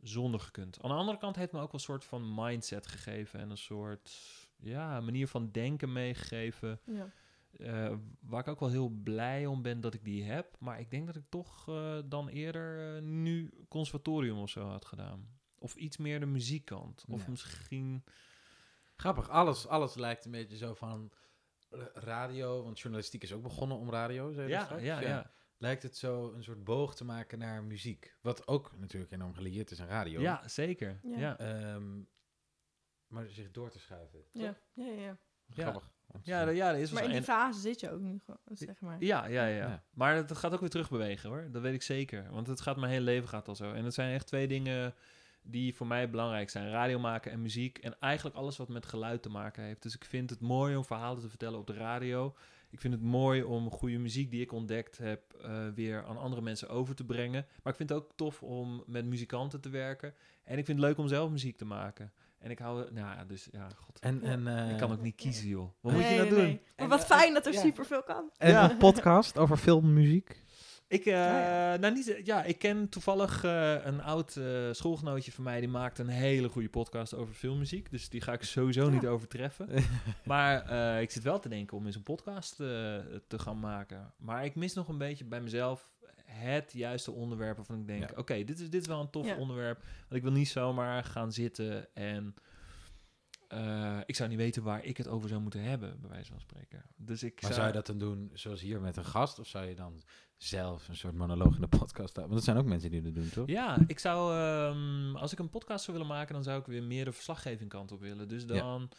zonder 0.00 0.40
gekund. 0.40 0.82
Aan 0.82 0.90
de 0.90 0.96
andere 0.96 1.18
kant 1.18 1.36
heeft 1.36 1.52
me 1.52 1.58
ook 1.60 1.72
wel 1.72 1.74
een 1.74 1.86
soort 1.86 2.04
van 2.04 2.34
mindset 2.34 2.86
gegeven 2.86 3.40
en 3.40 3.50
een 3.50 3.56
soort 3.56 4.10
ja, 4.56 5.00
manier 5.00 5.28
van 5.28 5.50
denken 5.50 5.92
meegegeven. 5.92 6.80
Ja. 6.84 7.10
eh, 7.58 7.96
waar 8.20 8.40
ik 8.40 8.48
ook 8.48 8.60
wel 8.60 8.68
heel 8.68 8.88
blij 8.88 9.46
om 9.46 9.62
ben 9.62 9.80
dat 9.80 9.94
ik 9.94 10.04
die 10.04 10.24
heb. 10.24 10.56
Maar 10.58 10.80
ik 10.80 10.90
denk 10.90 11.06
dat 11.06 11.16
ik 11.16 11.24
toch 11.28 11.68
eh, 11.68 11.98
dan 12.04 12.28
eerder 12.28 12.96
eh, 12.96 13.02
nu 13.02 13.50
conservatorium 13.68 14.38
of 14.38 14.50
zo 14.50 14.66
had 14.68 14.84
gedaan. 14.84 15.28
Of 15.58 15.74
iets 15.74 15.96
meer 15.96 16.20
de 16.20 16.26
muziekkant. 16.26 17.04
Of 17.08 17.24
Ja. 17.24 17.30
misschien... 17.30 18.04
Grappig, 18.96 19.28
alles, 19.28 19.66
alles 19.66 19.94
lijkt 19.94 20.24
een 20.24 20.30
beetje 20.30 20.56
zo 20.56 20.74
van 20.74 21.10
radio, 21.94 22.62
want 22.62 22.80
journalistiek 22.80 23.22
is 23.22 23.32
ook 23.32 23.42
begonnen 23.42 23.76
om 23.78 23.90
radio, 23.90 24.32
zei 24.32 24.46
je 24.46 24.52
dat 24.52 24.58
Ja, 24.60 24.64
straks? 24.64 24.82
ja, 24.82 25.00
ja. 25.00 25.30
Lijkt 25.58 25.82
het 25.82 25.96
zo 25.96 26.32
een 26.32 26.42
soort 26.44 26.64
boog 26.64 26.94
te 26.94 27.04
maken 27.04 27.38
naar 27.38 27.62
muziek, 27.62 28.16
wat 28.20 28.46
ook 28.48 28.72
natuurlijk 28.78 29.12
enorm 29.12 29.34
gelieerd 29.34 29.70
is 29.70 29.80
aan 29.80 29.88
radio. 29.88 30.20
Ja, 30.20 30.48
zeker. 30.48 31.00
Ja. 31.02 31.18
Ja. 31.18 31.38
Ehm, 31.38 32.00
maar 33.06 33.26
zich 33.28 33.50
door 33.50 33.70
te 33.70 33.78
schuiven. 33.78 34.24
Ja. 34.32 34.56
Ja, 34.72 34.86
ja. 34.86 35.16
Grappig. 35.48 35.92
Ja, 36.22 36.44
dat- 36.44 36.56
ja, 36.56 36.70
dat 36.72 36.80
is 36.80 36.90
wel 36.90 37.02
Maar 37.02 37.10
in 37.10 37.14
zo. 37.16 37.20
die 37.24 37.34
En- 37.34 37.40
fase 37.42 37.60
zit 37.60 37.80
je 37.80 37.90
ook 37.90 38.00
nu 38.00 38.20
gewoon, 38.24 38.40
zeg 38.52 38.80
maar. 38.80 38.96
Ja, 39.04 39.26
ja, 39.26 39.46
ja, 39.46 39.56
Ja. 39.68 39.82
Maar 39.90 40.14
het 40.14 40.36
gaat 40.36 40.52
ook 40.52 40.60
weer 40.60 40.68
terugbewegen 40.70 41.28
hoor. 41.30 41.48
Dat 41.50 41.62
weet 41.62 41.74
ik 41.74 41.82
zeker. 41.82 42.30
Want 42.30 42.46
het 42.46 42.60
gaat 42.60 42.76
mijn 42.76 42.92
hele 42.92 43.04
leven 43.04 43.28
gaat 43.28 43.48
al 43.48 43.54
zo. 43.56 43.72
En 43.72 43.84
het 43.84 43.94
zijn 43.94 44.14
echt 44.14 44.26
twee 44.26 44.48
dingen 44.48 44.94
die 45.46 45.74
voor 45.74 45.86
mij 45.86 46.10
belangrijk 46.10 46.50
zijn. 46.50 46.70
Radio 46.70 46.98
maken 46.98 47.32
en 47.32 47.42
muziek. 47.42 47.78
En 47.78 47.96
eigenlijk 48.00 48.36
alles 48.36 48.56
wat 48.56 48.68
met 48.68 48.86
geluid 48.86 49.22
te 49.22 49.28
maken 49.28 49.62
heeft. 49.62 49.82
Dus 49.82 49.94
ik 49.94 50.04
vind 50.04 50.30
het 50.30 50.40
mooi 50.40 50.76
om 50.76 50.84
verhalen 50.84 51.22
te 51.22 51.28
vertellen 51.28 51.58
op 51.58 51.66
de 51.66 51.72
radio. 51.74 52.34
Ik 52.70 52.80
vind 52.80 52.94
het 52.94 53.02
mooi 53.02 53.42
om 53.42 53.70
goede 53.70 53.98
muziek 53.98 54.30
die 54.30 54.40
ik 54.40 54.52
ontdekt 54.52 54.98
heb 54.98 55.20
eh, 55.42 55.68
weer 55.74 56.04
aan 56.04 56.16
andere 56.18 56.42
mensen 56.42 56.68
over 56.68 56.94
te 56.94 57.04
brengen. 57.04 57.46
Maar 57.62 57.72
ik 57.72 57.78
vind 57.78 57.88
het 57.88 57.98
ook 57.98 58.10
tof 58.16 58.42
om 58.42 58.82
met 58.86 59.04
muzikanten 59.04 59.60
te 59.60 59.68
werken. 59.68 60.14
En 60.44 60.58
ik 60.58 60.64
vind 60.64 60.78
het 60.78 60.86
leuk 60.86 60.98
om 60.98 61.08
zelf 61.08 61.30
muziek 61.30 61.56
te 61.56 61.64
maken. 61.64 62.12
En 62.38 62.50
ik 62.50 62.58
hou... 62.58 62.92
Nou 62.92 63.16
ja, 63.16 63.24
dus 63.24 63.48
ja, 63.52 63.68
god. 63.76 63.98
En, 63.98 64.22
en, 64.22 64.46
eh, 64.46 64.70
ik 64.70 64.78
kan 64.78 64.92
ook 64.92 65.00
niet 65.02 65.14
kiezen 65.14 65.48
joh. 65.48 65.68
Wat 65.80 65.92
Nee, 65.92 66.00
moet 66.00 66.10
je 66.10 66.16
nou 66.16 66.28
nee, 66.30 66.38
doen? 66.38 66.46
nee. 66.46 66.60
Maar 66.64 66.72
En, 66.84 66.88
wat 66.88 67.00
eh, 67.00 67.06
fijn 67.06 67.34
dat 67.34 67.46
er 67.46 67.52
ja. 67.52 67.60
superveel 67.60 68.02
kan. 68.02 68.30
en 68.36 68.50
Ja. 68.50 68.70
een 68.70 68.76
podcast 68.76 69.38
over 69.38 69.56
filmmuziek. 69.56 70.42
Ik, 70.94 71.04
eh, 71.06 71.12
ja. 71.12 71.76
nou 71.76 71.94
niet, 71.94 72.20
ja, 72.24 72.42
ik 72.44 72.58
ken 72.58 72.88
toevallig 72.88 73.44
eh, 73.44 73.84
een 73.84 74.02
oud 74.02 74.36
eh, 74.36 74.44
schoolgenootje 74.72 75.32
van 75.32 75.44
mij, 75.44 75.60
die 75.60 75.68
maakt 75.68 75.98
een 75.98 76.08
hele 76.08 76.48
goede 76.48 76.68
podcast 76.68 77.14
over 77.14 77.34
filmmuziek. 77.34 77.90
Dus 77.90 78.08
die 78.08 78.20
ga 78.20 78.32
ik 78.32 78.42
sowieso 78.42 78.90
niet 78.90 79.06
overtreffen. 79.06 79.68
maar 80.24 80.62
eh, 80.68 81.00
ik 81.02 81.10
zit 81.10 81.22
wel 81.22 81.38
te 81.38 81.48
denken 81.48 81.76
om 81.76 81.86
eens 81.86 81.96
een 81.96 82.02
podcast 82.02 82.60
eh, 82.60 82.66
te 83.26 83.38
gaan 83.38 83.60
maken. 83.60 84.12
Maar 84.16 84.44
ik 84.44 84.54
mis 84.54 84.74
nog 84.74 84.88
een 84.88 84.98
beetje 84.98 85.24
bij 85.24 85.40
mezelf 85.40 85.92
het 86.24 86.72
juiste 86.72 87.12
onderwerp 87.12 87.56
waarvan 87.56 87.78
ik 87.78 87.86
denk, 87.86 88.10
Ja. 88.10 88.16
oké, 88.16 88.44
dit, 88.44 88.60
is, 88.60 88.70
dit 88.70 88.80
is 88.82 88.86
wel 88.88 89.00
een 89.00 89.10
tof 89.10 89.36
onderwerp. 89.36 89.78
Want 89.78 90.12
ik 90.14 90.22
wil 90.22 90.32
niet 90.32 90.48
zomaar 90.48 91.04
gaan 91.04 91.32
zitten 91.32 91.94
en... 91.94 92.34
eh, 93.48 93.98
ik 94.06 94.16
zou 94.16 94.28
niet 94.28 94.38
weten 94.38 94.62
waar 94.62 94.84
ik 94.84 94.96
het 94.96 95.08
over 95.08 95.28
zou 95.28 95.40
moeten 95.40 95.60
hebben, 95.62 96.00
bij 96.00 96.10
wijze 96.10 96.30
van 96.30 96.40
spreken. 96.40 96.84
Dus 96.96 97.22
ik 97.22 97.32
Maar 97.32 97.40
zou 97.40 97.54
zou 97.54 97.66
je 97.66 97.72
dat 97.72 97.86
dan 97.86 97.98
doen 97.98 98.30
zoals 98.32 98.60
hier 98.60 98.80
met 98.80 98.96
een 98.96 99.04
gast? 99.04 99.38
Of 99.38 99.46
zou 99.46 99.66
je 99.66 99.74
dan 99.74 100.02
zelf 100.36 100.88
een 100.88 100.96
soort 100.96 101.14
monoloog 101.14 101.54
in 101.54 101.60
de 101.60 101.68
podcast 101.68 102.16
houden? 102.16 102.34
Want 102.34 102.34
dat 102.34 102.44
zijn 102.44 102.56
ook 102.56 102.64
mensen 102.64 102.90
die 102.90 103.02
dat 103.02 103.14
doen, 103.14 103.30
toch? 103.30 103.48
Ja, 103.48 103.78
ik 103.86 103.98
zou, 103.98 104.36
ehm, 104.36 105.16
als 105.16 105.32
ik 105.32 105.38
een 105.38 105.50
podcast 105.50 105.84
zou 105.84 105.96
willen 105.96 106.12
maken, 106.12 106.34
dan 106.34 106.42
zou 106.42 106.60
ik 106.60 106.66
weer 106.66 106.82
meer 106.82 107.04
de 107.04 107.12
verslaggeving 107.12 107.70
kant 107.70 107.92
op 107.92 108.00
willen. 108.00 108.28
Dus 108.28 108.46
dan 108.46 108.90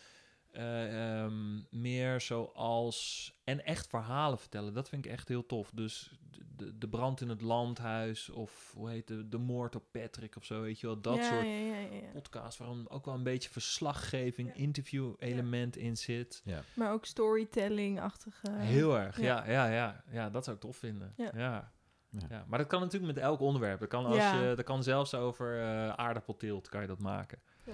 eh, 0.56 1.22
ehm, 1.24 1.60
meer 1.70 2.22
zoals, 2.22 3.32
en 3.44 3.66
echt 3.66 3.88
verhalen 3.88 4.40
vertellen. 4.40 4.74
Dat 4.74 4.90
vind 4.90 5.06
ik 5.06 5.12
echt 5.12 5.28
heel 5.28 5.46
tof. 5.46 5.72
Dus 5.74 6.12
de, 6.56 6.78
de 6.78 6.88
brand 6.90 7.22
in 7.22 7.30
het 7.30 7.42
landhuis, 7.42 8.30
of 8.30 8.74
hoe 8.76 8.90
heet 8.90 9.08
de, 9.08 9.30
de 9.30 9.38
moord 9.38 9.76
op 9.76 9.84
Patrick 9.92 10.36
of 10.36 10.46
zo, 10.46 10.62
weet 10.62 10.80
je 10.80 10.88
wel. 10.88 11.02
Dat 11.02 11.16
ja, 11.16 11.24
soort 11.24 11.46
Ja, 11.46 11.52
ja, 11.52 11.76
ja, 11.78 11.94
ja. 11.96 12.12
podcasts 12.14 12.58
waarom 12.58 12.86
ook 12.88 13.06
wel 13.06 13.14
een 13.14 13.24
beetje 13.24 13.50
verslaggeving, 13.50 14.48
Ja. 14.48 14.54
interview 14.54 15.14
element 15.20 15.76
in 15.78 15.98
zit. 15.98 16.44
Maar 16.74 16.92
ook 16.92 17.06
storytelling-achtige... 17.06 18.52
Heel 18.52 18.98
erg, 19.00 19.20
ja. 19.20 19.46
ja. 19.46 19.52
Ja, 19.52 19.68
ja, 19.74 20.04
ja. 20.12 20.30
dat 20.30 20.44
zou 20.44 20.56
ik 20.56 20.62
tof 20.62 20.78
vinden. 20.78 21.14
Ja. 21.18 21.32
Ja. 21.36 21.74
Ja. 22.10 22.26
Ja. 22.30 22.46
maar 22.48 22.60
dat 22.60 22.68
kan 22.68 22.80
natuurlijk 22.82 23.14
met 23.14 23.24
elk 23.24 23.40
onderwerp. 23.40 23.80
Dat 23.80 23.90
kan, 23.90 24.06
als 24.06 24.16
Ja. 24.16 24.42
je, 24.42 24.56
dat 24.56 24.66
kan 24.66 24.84
zelfs 24.84 25.14
over 25.14 25.60
eh 25.62 25.90
aardappelteelt 25.90 26.70
kan 26.70 26.82
je 26.82 26.88
dat 26.88 27.00
maken. 27.00 27.40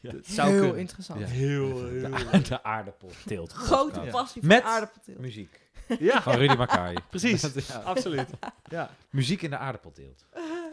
Ja. 0.00 0.12
Zou 0.22 0.50
Heel 0.50 0.60
kunnen. 0.60 0.78
interessant. 0.78 1.20
Ja. 1.20 1.26
Heel, 1.26 1.86
heel. 1.88 2.10
De, 2.10 2.40
de 2.48 2.62
aardappel 2.62 3.10
teelt. 3.26 3.52
Grote 3.68 4.00
passie 4.10 4.40
voor 4.40 4.50
Met 4.50 4.62
aardappelteelt. 4.62 5.18
Muziek. 5.18 5.60
Ja, 5.98 6.22
Van 6.22 6.34
Rudy 6.34 6.54
Makai. 6.54 6.96
precies. 7.10 7.40
Dat- 7.40 7.66
ja. 7.66 7.76
Absoluut. 7.78 8.28
Ja, 8.68 8.90
Muziek 9.10 9.42
in 9.42 9.50
de 9.50 9.56
aardappelteelt. 9.56 10.24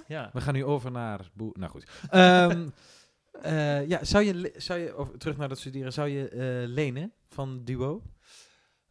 ja. 0.07 0.30
We 0.34 0.41
gaan 0.41 0.53
nu 0.53 0.63
over 0.66 0.91
naar... 0.91 1.20
Boe 1.34 1.51
nou 1.53 1.72
goed. 1.72 1.86
Ehm, 2.09 2.68
eh, 3.41 3.88
ja, 3.88 4.03
zou 4.03 4.24
je, 4.24 4.53
zou 4.57 4.80
je 4.80 4.93
over, 4.93 5.18
terug 5.18 5.38
naar 5.38 5.49
dat 5.49 5.59
studeren, 5.59 5.93
zou 5.93 6.07
je 6.09 6.30
eh, 6.30 6.68
lenen 6.74 7.11
van 7.30 7.61
Duo? 7.63 8.01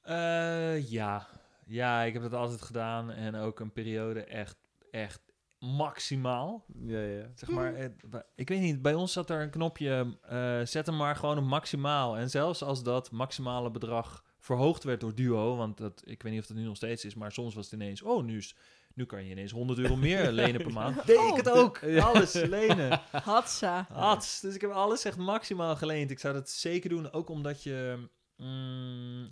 Eh, 0.03 0.91
ja. 0.91 1.27
Ja, 1.67 2.03
ik 2.03 2.13
heb 2.13 2.23
dat 2.23 2.33
altijd 2.33 2.63
gedaan. 2.63 3.11
En 3.11 3.35
ook 3.37 3.61
een 3.61 3.73
periode 3.73 4.25
echt, 4.25 4.57
echt 4.91 5.21
maximaal. 5.65 6.65
Ja, 6.85 7.01
ja. 7.01 7.31
Zeg 7.35 7.49
maar, 7.51 7.77
het- 7.77 8.05
wa- 8.11 8.27
ik 8.35 8.49
weet 8.49 8.61
niet, 8.61 8.83
bij 8.83 8.95
ons 8.95 9.13
zat 9.13 9.31
er 9.31 9.41
een 9.43 9.51
knopje, 9.51 10.17
eh, 10.23 10.61
zet 10.65 10.87
hem 10.87 10.97
maar 10.97 11.17
gewoon 11.17 11.39
op 11.39 11.45
maximaal. 11.45 12.17
En 12.17 12.31
zelfs 12.31 12.63
als 12.63 12.83
dat 12.83 13.11
maximale 13.11 13.71
bedrag 13.71 14.25
verhoogd 14.39 14.85
werd 14.85 15.01
door 15.01 15.15
Duo, 15.15 15.57
want 15.57 15.77
dat, 15.77 16.03
ik 16.05 16.23
weet 16.23 16.33
niet 16.33 16.41
of 16.41 16.47
dat 16.47 16.57
nu 16.57 16.65
nog 16.65 16.77
steeds 16.77 17.05
is, 17.05 17.15
maar 17.15 17.33
soms 17.33 17.55
was 17.55 17.65
het 17.71 17.75
ineens, 17.81 18.03
oh, 18.03 18.25
nu, 18.25 18.37
is, 18.37 18.57
nu 18.95 19.05
kan 19.07 19.25
je 19.25 19.31
ineens 19.31 19.53
100 19.53 19.79
euro 19.79 19.97
meer 19.97 20.33
lenen 20.43 20.63
per 20.63 20.73
maand. 20.73 21.07
Deed 21.07 21.21
ik 21.21 21.37
het 21.37 21.51
ook, 21.51 21.81
alles 22.09 22.33
lenen. 22.33 23.01
Hatsa. 23.11 23.87
Hats. 23.93 24.41
Dus 24.41 24.55
ik 24.55 24.61
heb 24.61 24.71
alles 24.71 25.05
echt 25.05 25.17
maximaal 25.17 25.77
geleend. 25.77 26.11
Ik 26.11 26.19
zou 26.19 26.35
dat 26.35 26.51
zeker 26.51 26.89
doen, 26.91 27.13
ook 27.13 27.29
omdat 27.29 27.63
je... 27.63 28.09
mm, 28.37 29.31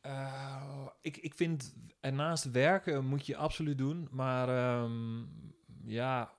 eh, 0.00 0.86
ik, 1.00 1.16
ik 1.16 1.34
vind, 1.34 1.74
ernaast 2.00 2.50
werken 2.50 3.06
moet 3.06 3.26
je 3.26 3.36
absoluut 3.36 3.78
doen. 3.78 4.08
Maar 4.10 4.48
ehm, 4.48 5.24
ja, 5.84 6.34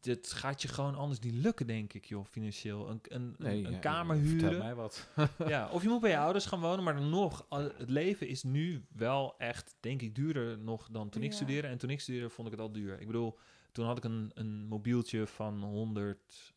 dit 0.00 0.32
gaat 0.32 0.62
je 0.62 0.68
gewoon 0.68 0.94
anders 0.94 1.20
niet 1.20 1.34
lukken, 1.34 1.66
denk 1.66 1.92
ik, 1.92 2.04
joh, 2.04 2.26
financieel. 2.26 2.90
Een, 2.90 3.00
een, 3.02 3.34
Nee, 3.38 3.64
een, 3.64 3.72
ja, 3.72 3.78
kamer 3.78 4.16
Vertel 4.16 4.48
huren. 4.48 4.58
mij 4.58 4.74
wat. 4.74 5.08
Ja, 5.46 5.68
of 5.70 5.82
je 5.82 5.88
moet 5.88 6.00
bij 6.00 6.10
je 6.10 6.18
ouders 6.18 6.46
gaan 6.46 6.60
wonen, 6.60 6.84
maar 6.84 6.94
dan 6.94 7.10
nog, 7.10 7.46
het 7.50 7.90
leven 7.90 8.28
is 8.28 8.42
nu 8.42 8.84
wel 8.92 9.34
echt, 9.38 9.76
denk 9.80 10.02
ik, 10.02 10.14
duurder 10.14 10.58
nog 10.58 10.88
dan 10.90 11.08
toen 11.08 11.22
ik 11.22 11.32
studeerde. 11.32 11.68
En 11.68 11.78
toen 11.78 11.90
ik 11.90 12.00
studeerde 12.00 12.30
vond 12.30 12.46
ik 12.48 12.52
het 12.54 12.62
al 12.62 12.72
duur. 12.72 13.00
Ik 13.00 13.06
bedoel, 13.06 13.38
toen 13.72 13.86
had 13.86 13.96
ik 13.96 14.04
een, 14.04 14.30
een 14.34 14.66
mobieltje 14.66 15.26
van 15.26 15.62
100 15.62 16.54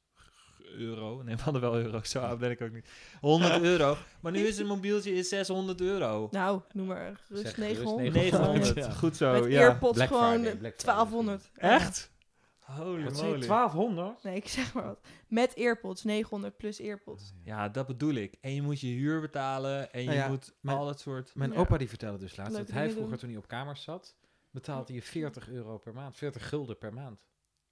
euro. 0.78 1.22
Nee, 1.24 1.36
we 1.36 1.41
hadden 1.41 1.61
wel 1.61 1.78
euro's, 1.78 2.09
zo 2.09 2.20
oud 2.20 2.39
ben 2.39 2.51
ik 2.51 2.61
ook 2.61 2.72
niet. 2.72 2.89
100 3.22 3.61
euro. 3.61 3.97
Maar 4.22 4.32
nu 4.32 4.39
is 4.39 4.57
een 4.57 4.68
mobieltje 4.68 5.13
is 5.13 5.30
600 5.30 5.82
euro. 5.82 6.28
Nou, 6.32 6.61
noem 6.74 6.88
maar 6.88 7.20
Zeg 7.30 7.53
gerust 7.53 7.57
900. 7.57 8.13
900, 8.13 8.76
Ja. 8.76 8.89
goed 8.91 9.16
zo, 9.16 9.32
Met 9.41 9.51
ja. 9.51 9.59
Airpods 9.61 9.93
Black 9.97 10.07
gewoon 10.07 10.32
Friday, 10.34 10.51
eh, 10.51 10.57
Black 10.59 10.74
Friday. 10.76 10.95
1200. 10.95 11.49
Echt? 11.55 12.13
Holy 12.59 13.03
Wat 13.03 13.18
je, 13.20 13.24
moly. 13.26 13.39
1200? 13.45 14.24
Nee, 14.24 14.36
ik 14.36 14.47
zeg 14.47 14.74
maar 14.74 14.84
wat. 14.86 14.99
Met 15.28 15.55
Airpods, 15.57 16.03
900 16.03 16.57
plus 16.57 16.82
Airpods. 16.82 17.34
Ja, 17.43 17.70
dat 17.70 17.88
bedoel 17.88 18.13
ik. 18.13 18.38
En 18.41 18.53
je 18.53 18.61
moet 18.61 18.80
je 18.80 18.88
huur 18.88 19.22
betalen 19.22 19.91
en 19.93 19.99
je 20.01 20.05
Nou 20.07 20.20
ja, 20.20 20.28
moet 20.28 20.53
mijn- 20.61 20.78
al 20.78 20.86
dat 20.86 20.99
soort... 20.99 21.32
Mijn 21.36 21.51
Ja. 21.51 21.57
opa 21.57 21.78
die 21.78 21.89
vertelde 21.89 22.18
dus 22.18 22.36
laatst 22.36 22.57
dat 22.57 22.68
hij 22.72 22.89
vroeger 22.89 23.09
doen. 23.09 23.20
toen 23.20 23.30
hij 23.30 23.38
op 23.38 23.47
kamers 23.47 23.84
zat, 23.84 24.16
betaalde 24.51 24.93
je 24.93 25.01
40 25.01 25.49
euro 25.49 25.78
per 25.78 25.93
maand. 25.93 26.18
40 26.18 26.49
gulden 26.49 26.78
per 26.78 26.93
maand. 26.93 27.26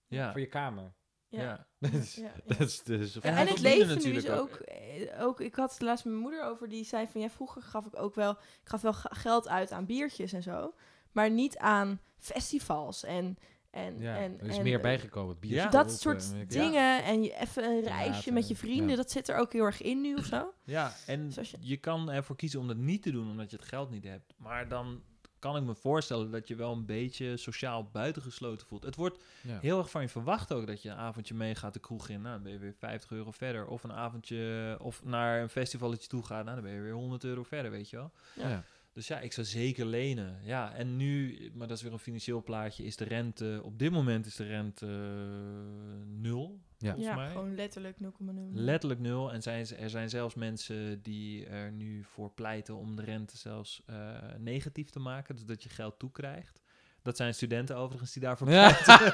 Ja, 0.08 0.32
Voor 0.32 0.40
je 0.42 0.48
kamer. 0.48 0.94
Ja. 1.34 1.42
ja. 1.42 1.68
Dat 1.90 1.94
is, 1.94 2.16
Ja, 2.16 2.24
ja. 2.24 2.56
dat 2.58 2.68
is 2.68 2.84
dus... 2.84 3.20
En 3.20 3.30
Ja, 3.30 3.36
hij 3.36 3.46
en 3.46 3.52
het 3.52 3.60
leven 3.60 3.88
nu 3.88 3.94
is 3.94 4.04
natuurlijk 4.04 4.42
ook, 4.42 4.52
eh, 4.56 5.26
ook... 5.26 5.42
Ik 5.42 5.56
had 5.56 5.72
het 5.72 5.82
laatst 5.82 6.06
met 6.06 6.14
mijn 6.14 6.26
moeder 6.26 6.44
over. 6.44 6.70
Die 6.70 6.86
zei 6.86 7.08
van... 7.08 7.22
Ja, 7.22 7.30
vroeger 7.30 7.62
gaf 7.62 7.86
ik 7.86 8.00
ook 8.00 8.16
wel... 8.16 8.32
Ik 8.32 8.38
gaf 8.64 8.82
wel 8.82 8.94
geld 8.94 9.48
uit 9.48 9.72
aan 9.72 9.86
biertjes 9.86 10.34
en 10.34 10.44
zo. 10.44 10.74
Maar 11.12 11.32
niet 11.32 11.58
aan 11.58 12.02
festivals 12.18 13.04
en... 13.04 13.38
en, 13.70 14.00
ja, 14.00 14.18
en 14.18 14.40
er 14.40 14.48
is 14.48 14.58
en, 14.58 14.64
meer 14.64 14.76
eh, 14.76 14.82
bijgekomen. 14.82 15.40
Bier 15.40 15.54
Ja. 15.54 15.70
Dat 15.70 15.86
kopen 15.86 16.22
soort 16.22 16.50
dingen. 16.50 17.04
En 17.04 17.24
je 17.24 17.36
even 17.36 17.64
een 17.64 17.82
reisje 17.82 18.32
met 18.32 18.48
je 18.48 18.56
vrienden. 18.56 18.90
ja. 18.90 18.96
Dat 18.96 19.12
zit 19.12 19.30
er 19.30 19.38
ook 19.38 19.54
heel 19.54 19.66
erg 19.66 19.82
in 19.82 20.02
nu 20.02 20.16
of 20.16 20.26
zo. 20.26 20.54
Ja, 20.64 20.94
en 21.06 21.30
Dus 21.30 21.54
je... 21.60 21.78
kan 21.78 22.12
ervoor 22.12 22.36
kiezen 22.36 22.60
om 22.60 22.68
dat 22.68 22.78
niet 22.78 23.02
te 23.02 23.12
doen 23.12 23.30
omdat 23.30 23.52
je 23.52 23.58
het 23.58 23.66
geld 23.66 23.90
niet 23.90 24.04
hebt. 24.04 24.34
Maar 24.38 24.68
dan 24.68 25.04
kan 25.44 25.58
ik 25.58 25.64
me 25.64 25.76
voorstellen 25.76 26.32
dat 26.32 26.48
je 26.48 26.56
wel 26.56 26.72
een 26.72 26.86
beetje 26.86 27.38
sociaal 27.38 27.90
buitengesloten 27.92 28.68
voelt. 28.68 28.84
Het 28.84 28.96
wordt 28.96 29.24
Ja. 29.42 29.60
heel 29.60 29.78
erg 29.78 29.90
van 29.90 30.02
je 30.02 30.10
verwacht 30.10 30.54
ook 30.54 30.68
dat 30.68 30.82
je 30.82 30.90
een 30.90 30.96
avondje 30.96 31.34
meegaat 31.34 31.74
de 31.74 31.80
kroeg 31.80 32.10
in. 32.10 32.22
Nou, 32.22 32.34
dan 32.34 32.44
ben 32.44 32.52
je 32.52 32.58
weer 32.58 32.74
50 32.78 33.12
euro 33.12 33.32
verder. 33.32 33.68
Of 33.68 33.84
een 33.84 33.94
avondje, 33.94 34.78
of 34.82 35.04
naar 35.04 35.42
een 35.42 35.50
festivalletje 35.50 36.08
toe 36.08 36.24
gaat. 36.26 36.44
Nou, 36.44 36.56
dan 36.56 36.66
ben 36.66 36.74
je 36.74 36.82
weer 36.82 36.94
100 36.94 37.24
euro 37.24 37.44
verder, 37.44 37.72
weet 37.72 37.90
je 37.90 37.96
wel. 37.96 38.12
Ja. 38.36 38.50
Ja. 38.50 38.64
Dus 38.94 39.08
ja, 39.08 39.20
ik 39.20 39.34
zou 39.34 39.48
zeker 39.48 39.86
lenen. 39.86 40.40
Ja, 40.44 40.74
en 40.74 40.98
nu, 40.98 41.38
maar 41.54 41.68
dat 41.68 41.78
is 41.78 41.84
weer 41.84 41.92
een 41.94 42.00
financieel 42.00 42.44
plaatje, 42.44 42.84
is 42.84 42.96
de 42.96 43.04
rente, 43.04 43.60
op 43.64 43.80
dit 43.80 43.92
moment 43.92 44.26
is 44.26 44.36
de 44.36 44.44
rente 44.48 44.86
eh, 44.86 46.06
nul, 46.22 46.60
Ja. 46.84 46.94
ja, 46.98 47.16
mij. 47.16 47.30
gewoon 47.32 47.56
letterlijk 47.56 47.98
0,0. 48.02 48.08
Letterlijk 48.52 49.00
nul. 49.00 49.32
En 49.32 49.42
zijn, 49.42 49.68
er 49.78 49.90
zijn 49.90 50.10
zelfs 50.10 50.36
mensen 50.36 51.02
die 51.02 51.46
er 51.46 51.72
nu 51.72 52.04
voor 52.04 52.32
pleiten 52.32 52.76
om 52.76 52.96
de 52.96 53.04
rente 53.04 53.38
zelfs 53.38 53.82
eh, 53.86 53.96
negatief 54.38 54.90
te 54.90 55.00
maken. 55.00 55.36
Dus 55.36 55.46
dat 55.46 55.64
je 55.64 55.70
geld 55.70 56.00
toekrijgt. 56.00 56.62
Dat 57.02 57.18
zijn 57.18 57.34
studenten 57.34 57.76
overigens 57.78 58.12
die 58.14 58.22
daarvoor 58.22 58.50
Ja. 58.50 58.68
pleiten. 58.84 59.14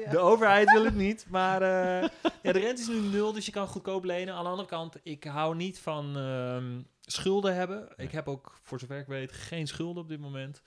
De 0.10 0.18
overheid 0.18 0.72
wil 0.72 0.84
het 0.84 0.94
niet. 0.94 1.26
Maar 1.28 1.62
eh, 1.62 2.08
ja, 2.42 2.52
de 2.52 2.58
rente 2.58 2.80
is 2.80 2.88
nu 2.88 3.00
nul, 3.00 3.32
dus 3.32 3.46
je 3.46 3.52
kan 3.52 3.66
goedkoop 3.68 4.04
lenen. 4.04 4.34
Aan 4.34 4.44
de 4.44 4.50
andere 4.50 4.68
kant, 4.68 4.96
ik 5.02 5.24
hou 5.24 5.56
niet 5.56 5.78
van 5.78 6.16
ehm, 6.16 6.80
schulden 7.00 7.54
hebben. 7.54 7.88
Ik 7.96 8.10
heb 8.12 8.28
ook, 8.28 8.58
voor 8.62 8.80
zover 8.80 8.98
ik 8.98 9.06
weet, 9.06 9.32
geen 9.32 9.66
schulden 9.66 10.02
op 10.02 10.08
dit 10.08 10.20
moment. 10.20 10.62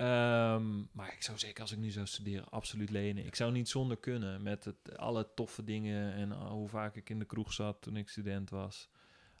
Ehm, 0.00 0.78
maar 0.92 1.12
ik 1.12 1.22
zou 1.22 1.38
zeker 1.38 1.62
als 1.62 1.72
ik 1.72 1.78
nu 1.78 1.90
zou 1.90 2.06
studeren 2.06 2.48
absoluut 2.48 2.90
lenen. 2.90 3.26
Ik 3.26 3.34
zou 3.34 3.52
niet 3.52 3.68
zonder 3.68 3.96
kunnen 3.96 4.42
met 4.42 4.64
het, 4.64 4.96
alle 4.96 5.28
toffe 5.34 5.64
dingen 5.64 6.12
en 6.14 6.28
uh, 6.28 6.48
hoe 6.50 6.68
vaak 6.68 6.94
ik 6.96 7.10
in 7.10 7.18
de 7.18 7.24
kroeg 7.24 7.52
zat 7.52 7.82
toen 7.82 7.96
ik 7.96 8.08
student 8.08 8.50
was. 8.50 8.88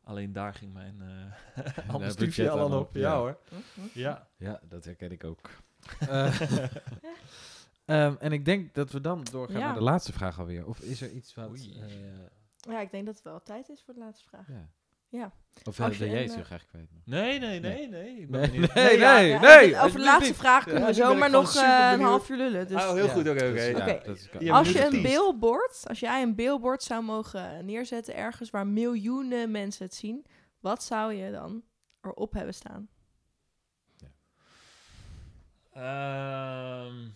Alleen 0.02 0.32
daar 0.32 0.54
ging 0.54 0.72
mijn 0.72 0.96
uh, 1.02 1.88
ander 1.88 2.08
budget 2.08 2.32
studie 2.32 2.50
al 2.50 2.58
aan 2.58 2.74
op, 2.78 2.88
op. 2.88 2.94
ja. 2.94 3.00
Ja 3.00 3.16
hoor. 3.18 3.38
Hm, 3.48 3.54
hm. 3.80 3.98
Ja. 3.98 4.28
Ja, 4.36 4.60
dat 4.68 4.84
herken 4.84 5.10
ik 5.10 5.24
ook. 5.24 5.50
Eh, 5.98 6.40
ehm, 7.84 8.14
en 8.18 8.32
ik 8.32 8.44
denk 8.44 8.74
dat 8.74 8.90
we 8.92 9.00
dan 9.00 9.24
doorgaan 9.30 9.58
Ja. 9.58 9.64
naar 9.64 9.74
de 9.74 9.80
laatste 9.80 10.12
vraag 10.12 10.38
alweer. 10.38 10.66
Of 10.66 10.80
is 10.80 11.00
er 11.00 11.10
iets 11.10 11.34
wat... 11.34 11.48
Oei. 11.48 11.80
eh, 11.80 11.88
Ja, 12.56 12.80
ik 12.80 12.90
denk 12.90 13.06
dat 13.06 13.14
het 13.14 13.24
wel 13.24 13.42
tijd 13.42 13.68
is 13.68 13.82
voor 13.84 13.94
de 13.94 14.00
laatste 14.00 14.28
vraag. 14.28 14.48
ja. 14.48 14.68
Ja. 15.10 15.32
Of 15.64 15.80
Als 15.80 15.92
uh, 15.92 15.98
je 15.98 16.08
jij 16.10 16.20
het 16.20 16.28
eh, 16.30 16.34
heel 16.36 16.44
graag 16.44 16.66
kwijt. 16.66 16.90
nog? 16.92 17.02
Nee, 17.04 17.38
nee, 17.38 17.60
nee, 17.60 17.88
nee. 17.88 18.16
Ik 18.20 18.30
ben 18.30 18.40
Nee, 18.50 18.58
nee, 18.74 18.98
ja, 18.98 19.14
nee, 19.16 19.28
ja, 19.28 19.40
nee, 19.40 19.78
Over 19.80 19.98
de 19.98 20.04
laatste 20.04 20.34
vraag 20.34 20.64
kunnen 20.64 20.80
we 20.80 20.86
ben 20.86 20.94
zomaar 20.94 21.30
nog 21.30 21.54
eh, 21.56 21.90
een 21.92 22.00
half 22.00 22.28
uur 22.30 22.36
lullen. 22.36 22.68
Dus 22.68 22.76
Oh, 22.84 22.92
heel 22.92 23.04
Ja, 23.04 23.12
goed. 23.12 23.28
Oké, 23.28 23.38
dat 23.38 23.50
oké. 23.50 23.60
is- 23.60 23.74
Oké. 23.74 23.84
ja, 23.90 23.98
dat 24.04 24.16
is- 24.16 24.28
Ja, 24.38 24.54
als 24.58 24.72
je 24.72 24.84
een 24.84 25.02
billboard, 25.02 25.82
als 25.88 26.00
jij 26.00 26.22
een 26.22 26.34
billboard 26.34 26.82
zou 26.82 27.02
mogen 27.02 27.64
neerzetten 27.64 28.14
ergens 28.14 28.50
waar 28.50 28.66
miljoenen 28.66 29.50
mensen 29.50 29.84
het 29.84 29.94
zien, 29.94 30.26
wat 30.60 30.82
zou 30.82 31.12
je 31.14 31.30
dan 31.30 31.62
erop 32.00 32.32
hebben 32.32 32.54
staan? 32.54 32.88
Ehm. 35.72 37.08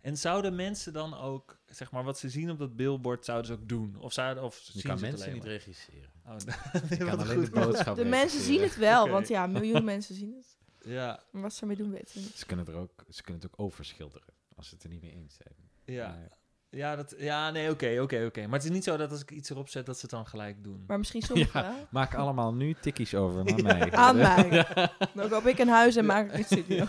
en 0.00 0.16
zouden 0.16 0.54
mensen 0.54 0.92
dan 0.92 1.14
ook, 1.18 1.58
zeg 1.76 1.90
maar, 1.90 2.04
wat 2.04 2.18
ze 2.18 2.28
zien 2.28 2.50
op 2.50 2.58
dat 2.58 2.76
billboard, 2.76 3.24
zouden 3.24 3.46
ze 3.46 3.52
ook 3.52 3.68
doen? 3.68 3.96
Of, 3.98 4.12
zouden, 4.12 4.42
of 4.42 4.58
Je 4.64 4.72
zien 4.72 4.82
kan 4.82 4.98
ze 4.98 5.04
het 5.06 5.12
mensen 5.14 5.30
alleen 5.32 5.42
niet 5.42 5.52
regisseren. 5.52 6.10
Oh, 6.26 6.36
Je 6.90 6.96
kan 6.96 7.18
alleen 7.18 7.40
de 7.40 7.46
goed. 7.46 7.50
boodschap 7.64 7.96
De 7.96 8.04
mensen 8.18 8.40
zien 8.40 8.62
het 8.62 8.76
wel, 8.76 9.08
want 9.08 9.28
ja, 9.28 9.46
miljoenen 9.46 9.84
mensen 9.94 10.14
zien 10.14 10.34
het. 10.36 10.56
Ja, 10.90 11.20
Maar 11.30 11.42
wat 11.42 11.52
ze 11.54 11.60
ermee 11.60 11.76
doen, 11.76 11.90
weten 11.90 12.14
we 12.14 12.20
niet. 12.20 12.38
Ze 12.38 12.46
kunnen, 12.46 12.64
het 12.66 12.74
er 12.74 12.80
ook, 12.80 13.04
ze 13.10 13.22
kunnen 13.22 13.42
het 13.42 13.50
ook 13.52 13.60
overschilderen. 13.66 14.28
Als 14.56 14.68
ze 14.68 14.74
het 14.74 14.84
er 14.84 14.90
niet 14.90 15.00
mee 15.02 15.12
eens 15.12 15.34
zijn. 15.42 15.54
ja. 15.84 16.08
Maar- 16.08 16.42
Ja, 16.70 16.96
dat, 16.96 17.14
ja 17.18 17.50
nee, 17.50 17.70
oké, 17.70 17.98
oké, 18.00 18.24
oké. 18.26 18.42
Maar 18.46 18.58
het 18.58 18.64
is 18.64 18.70
niet 18.70 18.84
zo 18.84 18.96
dat 18.96 19.10
als 19.10 19.20
ik 19.20 19.30
iets 19.30 19.50
erop 19.50 19.68
zet, 19.68 19.86
dat 19.86 19.94
ze 19.94 20.00
het 20.02 20.10
dan 20.10 20.26
gelijk 20.26 20.64
doen. 20.64 20.84
Maar 20.86 20.98
misschien 20.98 21.22
soms 21.22 21.40
Ja. 21.40 21.62
wel. 21.62 21.86
Maak 21.90 22.14
allemaal 22.14 22.54
nu 22.54 22.74
tikkies 22.80 23.14
over 23.14 23.44
naar 23.44 23.62
mij. 23.62 23.92
Aan 23.92 24.16
mij. 24.16 24.66
Dan 25.14 25.28
koop 25.28 25.46
ik 25.46 25.58
een 25.58 25.68
huis 25.68 25.96
en 25.96 26.06
maak 26.06 26.26
ik 26.32 26.38
een 26.38 26.44
studio. 26.44 26.84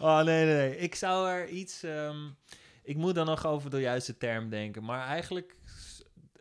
Oh, 0.00 0.16
nee, 0.22 0.44
nee, 0.44 0.54
nee. 0.56 0.76
Ik 0.78 0.94
zou 0.94 1.28
er 1.28 1.48
iets... 1.48 1.82
ehm, 1.82 2.16
ik 2.84 2.96
moet 2.96 3.14
dan 3.14 3.26
nog 3.26 3.46
over 3.46 3.70
de 3.70 3.80
juiste 3.80 4.16
term 4.16 4.48
denken. 4.50 4.84
Maar 4.84 5.06
eigenlijk 5.06 5.56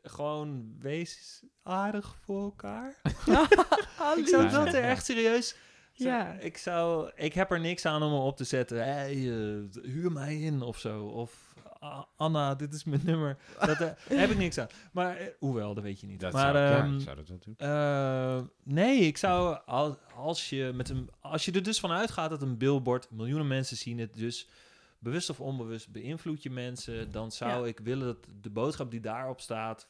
gewoon 0.03 0.75
wees 0.79 1.43
aardig 1.63 2.15
voor 2.23 2.41
elkaar. 2.43 2.95
Ik 4.17 4.27
zou 4.27 4.49
dat 4.49 4.71
ja, 4.71 4.73
er 4.73 4.83
echt 4.83 5.05
serieus... 5.05 5.55
Zo- 5.93 6.03
Ja. 6.09 6.31
Ik 6.33 6.57
zou... 6.57 7.11
Ik 7.15 7.33
heb 7.33 7.51
er 7.51 7.59
niks 7.59 7.85
aan 7.85 8.03
om 8.03 8.11
me 8.11 8.17
op 8.17 8.37
te 8.37 8.43
zetten. 8.43 8.83
Hey, 8.83 9.11
eh, 9.13 9.83
huur 9.83 10.11
mij 10.11 10.35
in 10.39 10.61
of 10.61 10.77
zo. 10.79 11.05
Of 11.05 11.53
"Ah, 11.79 12.03
Anna, 12.17 12.55
dit 12.55 12.73
is 12.73 12.83
mijn 12.83 13.01
nummer. 13.03 13.37
Dat, 13.59 13.69
eh, 13.69 13.79
daar 13.79 13.97
heb 14.19 14.29
ik 14.29 14.37
niks 14.37 14.57
aan. 14.57 14.67
Maar, 14.91 15.17
eh, 15.17 15.27
hoewel, 15.39 15.73
dat 15.73 15.83
weet 15.83 15.99
je 15.99 16.07
niet. 16.07 16.19
Dat 16.19 16.33
maar, 16.33 16.53
zou, 16.53 16.57
ja, 16.57 16.77
ehm, 16.77 16.95
ik 16.95 17.01
zou 17.01 17.15
dat 17.15 17.27
wel 17.27 17.39
doen. 17.39 17.55
eh, 17.57 18.41
nee, 18.63 18.99
ik 18.99 19.17
zou 19.17 19.59
als, 19.65 19.95
als 20.15 20.49
je 20.49 20.71
met 20.75 20.89
een 20.89 21.09
als 21.19 21.45
je 21.45 21.51
er 21.51 21.63
dus 21.63 21.79
vanuit 21.79 22.11
gaat 22.11 22.29
dat 22.29 22.41
een 22.41 22.57
billboard 22.57 23.11
miljoenen 23.11 23.47
mensen 23.47 23.77
zien 23.77 23.99
het 23.99 24.13
dus 24.13 24.47
bewust 25.03 25.29
of 25.29 25.39
onbewust 25.41 25.91
beïnvloedt 25.91 26.43
je 26.43 26.49
mensen, 26.49 27.11
dan 27.11 27.31
zou 27.31 27.61
Ja. 27.61 27.67
ik 27.67 27.79
willen 27.79 28.05
dat 28.05 28.27
de 28.41 28.49
boodschap 28.49 28.91
die 28.91 28.99
daarop 28.99 29.39
staat 29.41 29.87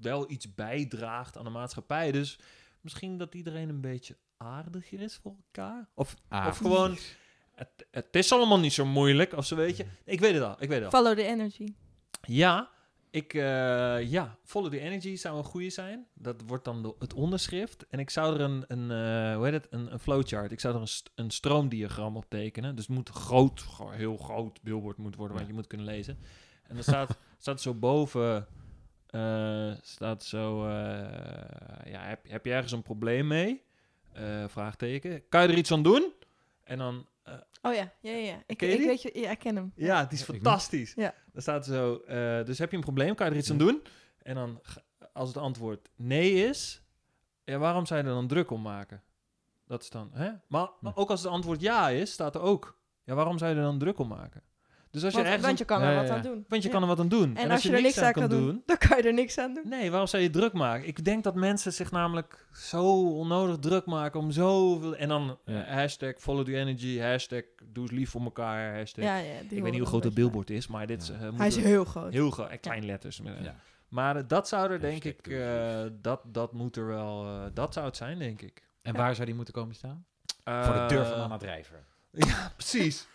wel 0.00 0.30
iets 0.30 0.54
bijdraagt 0.54 1.36
aan 1.36 1.44
de 1.44 1.50
maatschappij. 1.50 2.12
Dus 2.12 2.38
misschien 2.80 3.18
dat 3.18 3.34
iedereen 3.34 3.68
een 3.68 3.80
beetje 3.80 4.16
aardiger 4.36 5.00
is 5.00 5.16
voor 5.22 5.34
elkaar. 5.46 5.88
Of 5.94 6.14
Ah, 6.28 6.46
of 6.46 6.56
gewoon- 6.56 6.96
het, 7.54 7.86
het 7.90 8.16
is 8.16 8.32
allemaal 8.32 8.58
niet 8.58 8.72
zo 8.72 8.84
moeilijk 8.86 9.32
of 9.32 9.46
zo 9.46 9.56
weet 9.56 9.76
je. 9.76 9.86
Ik 10.04 10.20
weet 10.20 10.34
het 10.34 10.42
al, 10.42 10.56
ik 10.58 10.68
weet 10.68 10.82
het 10.82 10.92
al. 10.94 11.00
Follow 11.00 11.16
the 11.18 11.24
energy. 11.24 11.74
Ja, 12.20 12.70
ik, 13.10 13.34
eh, 13.34 14.10
ja, 14.10 14.36
Follow 14.44 14.70
the 14.70 14.78
Energy 14.80 15.16
zou 15.16 15.38
een 15.38 15.44
goede 15.44 15.70
zijn. 15.70 16.06
Dat 16.14 16.42
wordt 16.46 16.64
dan 16.64 16.82
de- 16.82 16.94
het 16.98 17.14
onderschrift. 17.14 17.86
En 17.88 17.98
ik 17.98 18.10
zou 18.10 18.34
er 18.34 18.40
een, 18.40 18.64
een 18.68 18.90
eh, 18.90 19.34
hoe 19.36 19.44
heet 19.44 19.52
het, 19.54 19.66
een, 19.70 19.92
een 19.92 19.98
flowchart. 19.98 20.52
Ik 20.52 20.60
zou 20.60 20.74
er 20.74 20.80
een, 20.80 20.88
st- 20.88 21.10
een 21.14 21.30
stroomdiagram 21.30 22.16
op 22.16 22.24
tekenen. 22.28 22.74
Dus 22.76 22.86
het 22.86 22.96
moet 22.96 23.08
groot, 23.08 23.64
heel 23.90 24.16
groot 24.16 24.62
billboard 24.62 24.96
moet 24.96 25.16
worden, 25.16 25.36
wat 25.36 25.46
je 25.46 25.52
moet 25.52 25.66
kunnen 25.66 25.86
lezen. 25.86 26.18
En 26.62 26.74
dan 26.74 26.82
staat, 26.82 27.18
staat 27.38 27.60
zo 27.60 27.74
boven, 27.74 28.46
eh, 29.06 29.72
staat 29.82 30.24
zo, 30.24 30.68
ja, 31.84 32.00
heb, 32.02 32.28
heb 32.28 32.44
je 32.44 32.52
ergens 32.52 32.72
een 32.72 32.82
probleem 32.82 33.26
mee? 33.26 33.62
Vraagteken. 34.46 35.28
Kan 35.28 35.42
je 35.42 35.48
er 35.48 35.58
iets 35.58 35.72
aan 35.72 35.82
doen? 35.82 36.12
En 36.64 36.78
dan 36.78 37.06
eh, 37.32 37.38
Oh 37.62 37.74
ja, 37.74 37.92
ja, 38.00 38.10
ja. 38.12 38.16
ja. 38.18 38.42
Ik, 38.46 38.56
Ken 38.56 38.68
je 38.68 38.74
ik 38.74 38.78
die? 38.80 38.88
weet 38.88 39.02
je, 39.02 39.10
ja, 39.20 39.30
ik 39.30 39.38
ken 39.38 39.56
hem. 39.56 39.72
ja, 39.76 40.04
die 40.04 40.12
is 40.12 40.20
ik 40.20 40.26
fantastisch. 40.34 40.92
Ja. 40.94 41.14
Dan 41.32 41.42
staat 41.42 41.66
er 41.66 41.72
zo, 41.74 41.96
eh, 41.96 42.44
dus 42.46 42.58
heb 42.58 42.70
je 42.70 42.76
een 42.76 42.82
probleem, 42.82 43.14
kan 43.14 43.26
je 43.26 43.32
er 43.32 43.38
iets 43.38 43.50
aan 43.50 43.58
doen? 43.58 43.82
En 44.22 44.34
dan, 44.34 44.60
als 45.12 45.28
het 45.28 45.36
antwoord 45.38 45.88
nee 45.96 46.32
is, 46.48 46.82
ja, 47.44 47.58
waarom 47.58 47.86
zou 47.86 48.00
je 48.00 48.06
er 48.06 48.12
dan 48.14 48.26
druk 48.26 48.50
om 48.50 48.62
maken? 48.62 49.02
Dat 49.66 49.82
is 49.82 49.90
dan, 49.90 50.10
hè? 50.12 50.30
Maar, 50.48 50.70
maar 50.80 50.92
Hm. 50.92 50.98
ook 51.00 51.10
als 51.10 51.22
het 51.22 51.30
antwoord 51.32 51.60
ja 51.60 51.88
is, 51.88 52.12
staat 52.12 52.34
er 52.34 52.40
ook, 52.40 52.78
ja, 53.04 53.14
waarom 53.14 53.38
zou 53.38 53.50
je 53.50 53.56
er 53.56 53.62
dan 53.62 53.78
druk 53.78 53.98
om 53.98 54.08
maken? 54.08 54.42
Dus 54.90 55.04
als 55.04 55.12
je 55.12 55.18
Want, 55.18 55.26
ergens... 55.28 55.46
want 55.46 55.58
je 55.58 55.64
kan 55.64 55.82
er 55.82 55.90
Ja, 55.90 55.96
wat 55.98 56.08
ja, 56.08 56.14
aan 56.14 56.22
doen. 56.22 56.44
want 56.48 56.62
je 56.62 56.68
Ja. 56.68 56.74
kan 56.74 56.82
er 56.82 56.88
wat 56.88 56.98
aan 57.00 57.08
doen. 57.08 57.36
En, 57.36 57.50
als 57.50 57.62
je 57.62 57.72
er 57.72 57.82
niks 57.82 57.98
aan 58.00 58.12
kan 58.12 58.28
doen, 58.28 58.62
dan 58.66 58.76
kan 58.78 58.96
je 58.96 59.02
er 59.02 59.12
niks 59.14 59.38
aan 59.38 59.54
doen. 59.54 59.68
Nee, 59.68 59.90
waarom 59.90 60.08
zou 60.08 60.22
je 60.22 60.30
druk 60.30 60.52
maken? 60.52 60.86
Ik 60.88 61.04
denk 61.04 61.24
dat 61.24 61.34
mensen 61.34 61.72
zich 61.72 61.90
namelijk 61.90 62.46
zo 62.52 62.84
onnodig 63.18 63.58
druk 63.58 63.86
maken 63.86 64.20
om 64.20 64.30
zoveel... 64.30 64.96
En 64.96 65.08
dan 65.08 65.38
Ja. 65.44 65.64
eh, 65.64 65.74
hashtag 65.74 66.14
follow 66.18 66.44
the 66.44 66.56
energy, 66.56 66.98
hashtag 67.00 67.42
doe 67.72 67.82
eens 67.82 67.92
lief 67.92 68.10
voor 68.10 68.20
elkaar, 68.22 68.76
hashtag... 68.76 69.04
Ja, 69.04 69.16
ja, 69.16 69.32
die 69.48 69.56
ik 69.56 69.62
weet 69.62 69.70
niet 69.70 69.80
hoe 69.80 69.88
groot 69.88 70.02
dat 70.02 70.14
billboard 70.14 70.50
is, 70.50 70.66
maar 70.66 70.86
dit 70.86 71.02
is, 71.02 71.08
Ja. 71.08 71.14
eh, 71.14 71.28
moet 71.30 71.38
Hij 71.38 71.46
is 71.46 71.56
heel 71.56 71.84
groot. 71.84 72.12
heel 72.12 72.30
groot. 72.30 72.48
En 72.50 72.60
klein 72.60 72.86
letters. 72.86 73.20
met- 73.20 73.34
Ja. 73.42 73.54
Maar 73.88 74.16
eh, 74.16 74.22
dat 74.26 74.48
zou 74.48 74.70
er 74.70 74.80
denk 74.80 75.04
ik... 75.04 75.26
eh, 75.26 75.80
dat, 75.92 76.20
dat 76.24 76.52
moet 76.52 76.76
er 76.76 76.86
wel... 76.86 77.24
eh, 77.24 77.42
dat 77.54 77.72
zou 77.74 77.86
het 77.86 77.96
zijn, 77.96 78.18
denk 78.18 78.42
ik. 78.42 78.62
En 78.82 78.92
Ja. 78.92 78.98
waar 78.98 79.14
zou 79.14 79.26
die 79.26 79.34
moeten 79.34 79.54
komen 79.54 79.74
staan? 79.74 80.04
Voor 80.44 80.74
de 80.74 80.84
deur 80.88 81.04
van 81.06 81.14
Eh, 81.16 81.22
Anna 81.22 81.36
Drijver. 81.36 81.84
Ja, 82.12 82.52
precies. 82.56 83.06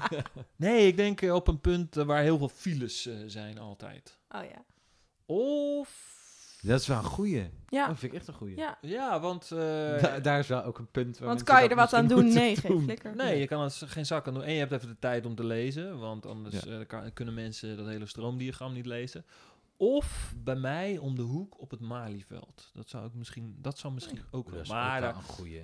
nee, 0.56 0.86
ik 0.86 0.96
denk 0.96 1.20
eh, 1.22 1.34
op 1.34 1.48
een 1.48 1.60
punt 1.60 1.96
eh, 1.96 2.04
waar 2.04 2.22
heel 2.22 2.38
veel 2.38 2.48
files 2.48 3.06
eh, 3.06 3.14
zijn 3.26 3.58
altijd. 3.58 4.18
Oh 4.28 4.42
ja. 4.44 4.64
Of... 5.26 6.14
Dat 6.62 6.80
is 6.80 6.86
wel 6.86 6.98
een 6.98 7.04
goeie. 7.04 7.50
Ja, 7.68 7.86
Dat 7.86 7.98
vind 7.98 8.12
ik 8.12 8.18
echt 8.18 8.28
een 8.28 8.34
goeie. 8.34 8.56
ja. 8.56 8.78
Ja, 8.80 9.20
want... 9.20 9.50
eh, 9.50 9.58
Da- 10.02 10.18
daar 10.20 10.38
is 10.38 10.46
wel 10.46 10.64
ook 10.64 10.78
een 10.78 10.90
punt 10.90 11.18
waar 11.18 11.28
want 11.28 11.42
kan 11.42 11.56
je 11.62 11.68
dat 11.68 11.70
er 11.70 11.76
wat 11.84 11.92
aan 11.92 12.06
doen? 12.06 12.32
Nee, 12.32 12.56
geen 12.56 12.82
flikker. 12.82 13.16
Nee, 13.16 13.38
je 13.38 13.46
kan 13.46 13.62
er 13.64 13.70
geen 13.86 14.06
zak 14.06 14.26
aan 14.26 14.34
doen. 14.34 14.42
En 14.42 14.52
je 14.52 14.58
hebt 14.58 14.72
even 14.72 14.88
de 14.88 14.98
tijd 14.98 15.26
om 15.26 15.34
te 15.34 15.44
lezen, 15.44 15.98
want 15.98 16.26
anders 16.26 16.62
Ja. 16.64 16.78
eh, 16.80 16.86
kan- 16.86 17.12
kunnen 17.12 17.34
mensen 17.34 17.76
dat 17.76 17.86
hele 17.86 18.06
stroomdiagram 18.06 18.72
niet 18.72 18.86
lezen. 18.86 19.24
Of 19.76 20.34
bij 20.36 20.56
mij 20.56 20.98
om 20.98 21.14
de 21.16 21.22
hoek 21.22 21.60
op 21.60 21.70
het 21.70 21.80
Malieveld. 21.80 22.70
Dat 22.74 22.88
zou 22.88 23.06
ik 23.06 23.14
misschien, 23.14 23.56
dat 23.58 23.78
zou 23.78 23.92
misschien 23.94 24.20
ook 24.30 24.44
Dat 24.44 24.52
wel. 24.52 24.62
is 24.62 24.68
Maar 24.68 24.86
ook 24.94 25.00
wel 25.00 25.00
daar, 25.12 25.16
een 25.16 25.22
goeie. 25.28 25.62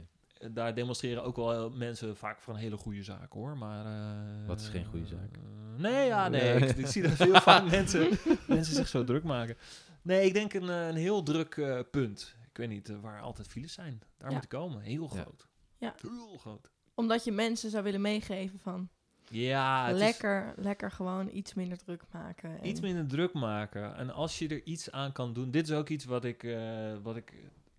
Daar 0.50 0.74
demonstreren 0.74 1.22
ook 1.24 1.36
wel 1.36 1.70
mensen 1.70 2.16
vaak 2.16 2.40
voor 2.40 2.54
een 2.54 2.60
hele 2.60 2.76
goede 2.76 3.02
zaak, 3.02 3.32
hoor. 3.32 3.56
Maar, 3.58 3.86
eh, 3.86 4.46
Wat 4.46 4.60
is 4.60 4.68
geen 4.68 4.84
goede 4.84 5.06
zaak? 5.06 5.36
eh, 5.36 5.80
nee, 5.82 6.06
ja, 6.06 6.28
nee. 6.28 6.54
Ik, 6.54 6.76
ik 6.76 6.86
zie 6.86 7.02
dat 7.02 7.12
veel 7.12 7.40
vaak 7.40 7.70
mensen, 7.70 8.18
mensen 8.46 8.74
zich 8.74 8.88
zo 8.88 9.04
druk 9.04 9.24
maken. 9.24 9.56
Nee, 10.02 10.26
ik 10.26 10.34
denk 10.34 10.52
een, 10.52 10.68
eh, 10.70 10.86
een 10.88 10.96
heel 10.96 11.22
druk 11.22 11.56
eh, 11.56 11.78
punt. 11.90 12.36
Ik 12.50 12.56
weet 12.56 12.68
niet 12.68 12.88
eh, 12.88 12.96
waar 13.00 13.20
altijd 13.20 13.48
files 13.48 13.72
zijn. 13.72 14.02
Daar 14.18 14.28
Ja. 14.28 14.34
moet 14.34 14.44
ik 14.44 14.48
komen. 14.50 14.80
Heel 14.82 15.06
groot. 15.08 15.46
Ja. 15.78 15.94
Heel 16.00 16.36
groot. 16.38 16.70
Omdat 16.94 17.24
je 17.24 17.32
mensen 17.32 17.70
zou 17.70 17.84
willen 17.84 18.00
meegeven 18.00 18.58
van 18.58 18.88
Ja, 19.28 19.88
is- 19.88 19.98
lekker, 19.98 20.54
lekker 20.56 20.90
gewoon 20.90 21.28
iets 21.32 21.54
minder 21.54 21.78
druk 21.78 22.02
maken. 22.12 22.58
En 22.60 22.66
Iets 22.68 22.80
minder 22.80 23.06
druk 23.06 23.32
maken. 23.32 23.96
En 23.96 24.10
als 24.10 24.38
je 24.38 24.48
er 24.48 24.62
iets 24.64 24.90
aan 24.90 25.12
kan 25.12 25.32
doen. 25.32 25.50
Dit 25.50 25.68
is 25.68 25.74
ook 25.74 25.88
iets 25.88 26.04
wat 26.04 26.24
ik. 26.24 26.42
eh, 26.42 26.92
wat 27.02 27.16
ik 27.16 27.32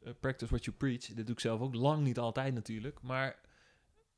eh, 0.03 0.13
practice 0.19 0.49
what 0.49 0.65
you 0.65 0.77
preach. 0.77 1.05
Dit 1.05 1.25
doe 1.25 1.35
ik 1.35 1.39
zelf 1.39 1.61
ook 1.61 1.75
lang 1.75 2.03
niet 2.03 2.19
altijd 2.19 2.53
natuurlijk. 2.53 3.01
Maar 3.01 3.39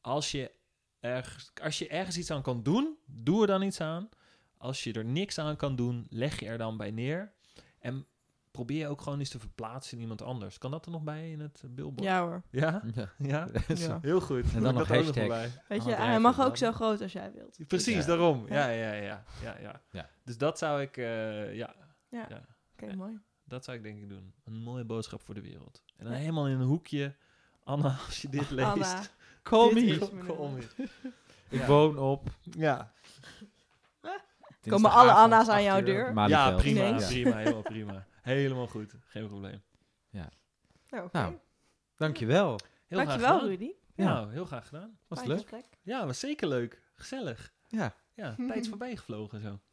als 0.02 0.32
je, 0.32 0.52
ergens, 1.00 1.52
als 1.62 1.80
je 1.80 1.88
ergens 1.88 2.18
iets 2.18 2.32
aan 2.32 2.42
kan 2.42 2.64
doen, 2.64 2.98
doe 3.06 3.42
er 3.42 3.48
dan 3.48 3.62
iets 3.62 3.82
aan. 3.82 4.10
Als 4.58 4.84
je 4.84 4.94
er 4.94 5.06
niks 5.06 5.40
aan 5.40 5.56
kan 5.56 5.76
doen, 5.76 6.08
leg 6.10 6.40
je 6.40 6.46
er 6.46 6.58
dan 6.58 6.78
bij 6.78 6.92
neer. 6.92 7.34
En 7.80 8.06
probeer 8.52 8.78
je 8.78 8.88
ook 8.88 9.02
gewoon 9.02 9.20
eens 9.20 9.30
te 9.30 9.40
verplaatsen 9.40 9.96
in 9.96 10.02
iemand 10.02 10.22
anders. 10.22 10.58
Kan 10.58 10.72
dat 10.72 10.86
er 10.86 10.92
nog 10.92 11.04
bij 11.04 11.32
in 11.32 11.40
het 11.40 11.62
eh, 11.64 11.70
billboard? 11.70 12.04
Ja 12.08 12.22
hoor. 12.22 12.42
Ja? 12.50 12.84
Ja. 12.96 13.12
Ja? 13.18 13.48
Ja. 13.76 14.00
Heel 14.02 14.22
goed. 14.22 14.54
En 14.54 14.62
dan 14.62 14.72
Ik 14.72 14.78
nog 14.78 14.88
hashtag. 14.88 15.50
Weet 15.68 15.84
je, 15.86 15.94
hij 15.96 16.20
mag 16.20 16.40
ook 16.42 16.58
zo 16.58 16.72
groot 16.72 17.02
als 17.02 17.14
jij 17.14 17.32
wilt. 17.34 17.58
Precies, 17.68 17.96
Ja. 17.96 18.06
daarom. 18.06 18.48
Ja. 18.48 18.70
Ja, 18.70 18.94
ja, 18.94 19.24
ja. 19.62 19.82
ja. 19.92 20.10
Dus 20.24 20.38
dat 20.38 20.58
zou 20.58 20.82
ik, 20.82 20.98
eh, 20.98 21.56
ja, 21.56 21.76
Ja. 22.10 22.26
Ja. 22.30 22.46
Oké, 22.74 22.86
Ja. 22.86 22.96
mooi. 22.96 23.20
Dat 23.46 23.64
zou 23.64 23.78
ik 23.78 23.84
denk 23.84 23.98
ik 24.02 24.10
doen. 24.10 24.34
Een 24.44 24.54
mooie 24.54 24.84
boodschap 24.84 25.22
voor 25.22 25.34
de 25.34 25.42
wereld. 25.42 25.84
En 25.98 26.04
dan 26.06 26.14
Ja. 26.14 26.20
helemaal 26.20 26.48
in 26.48 26.60
een 26.60 26.68
hoekje. 26.68 27.16
Anna, 27.64 27.98
als 28.06 28.22
je 28.22 28.30
dit 28.30 28.50
leest. 28.50 28.68
Anna, 28.70 29.02
Call 29.44 29.74
Dit 29.74 30.12
me. 30.14 30.26
kom 30.26 30.56
hier. 30.56 30.72
Ik 31.50 31.60
Ja. 31.60 31.68
woon 31.68 31.98
op. 31.98 32.30
Ja, 32.42 32.94
Komen 34.68 34.92
alle 34.92 35.12
Anna's 35.12 35.48
aan 35.48 35.64
jouw 35.64 35.84
deur? 35.84 36.28
ja 36.28 36.52
prima, 36.56 36.98
prima, 36.98 37.36
helemaal 37.38 37.62
prima. 37.62 38.06
Helemaal 38.22 38.68
goed, 38.68 38.96
geen 39.06 39.28
probleem. 39.28 39.62
Nou, 40.90 41.08
oké. 41.08 41.18
Nou, 41.18 41.38
dankjewel. 41.96 42.50
Heel 42.88 42.98
Dankjewel, 42.98 43.18
graag 43.28 43.34
gedaan. 43.34 43.48
Rudy. 43.50 43.72
Ja. 43.96 44.04
Nou, 44.06 44.32
heel 44.32 44.46
graag 44.46 44.68
gedaan. 44.68 44.98
Was 45.08 45.18
Fijn 45.18 45.30
leuk? 45.30 45.40
gesprek. 45.40 45.66
Ja, 45.82 46.06
was 46.06 46.20
zeker 46.20 46.48
leuk. 46.48 46.82
Gezellig. 46.96 47.54
Ja. 47.68 47.94
Ja, 48.14 48.36
tijd 48.48 48.60
is 48.60 48.68
voorbij 48.70 48.96
gevlogen 48.96 49.42
zo. 49.42 49.60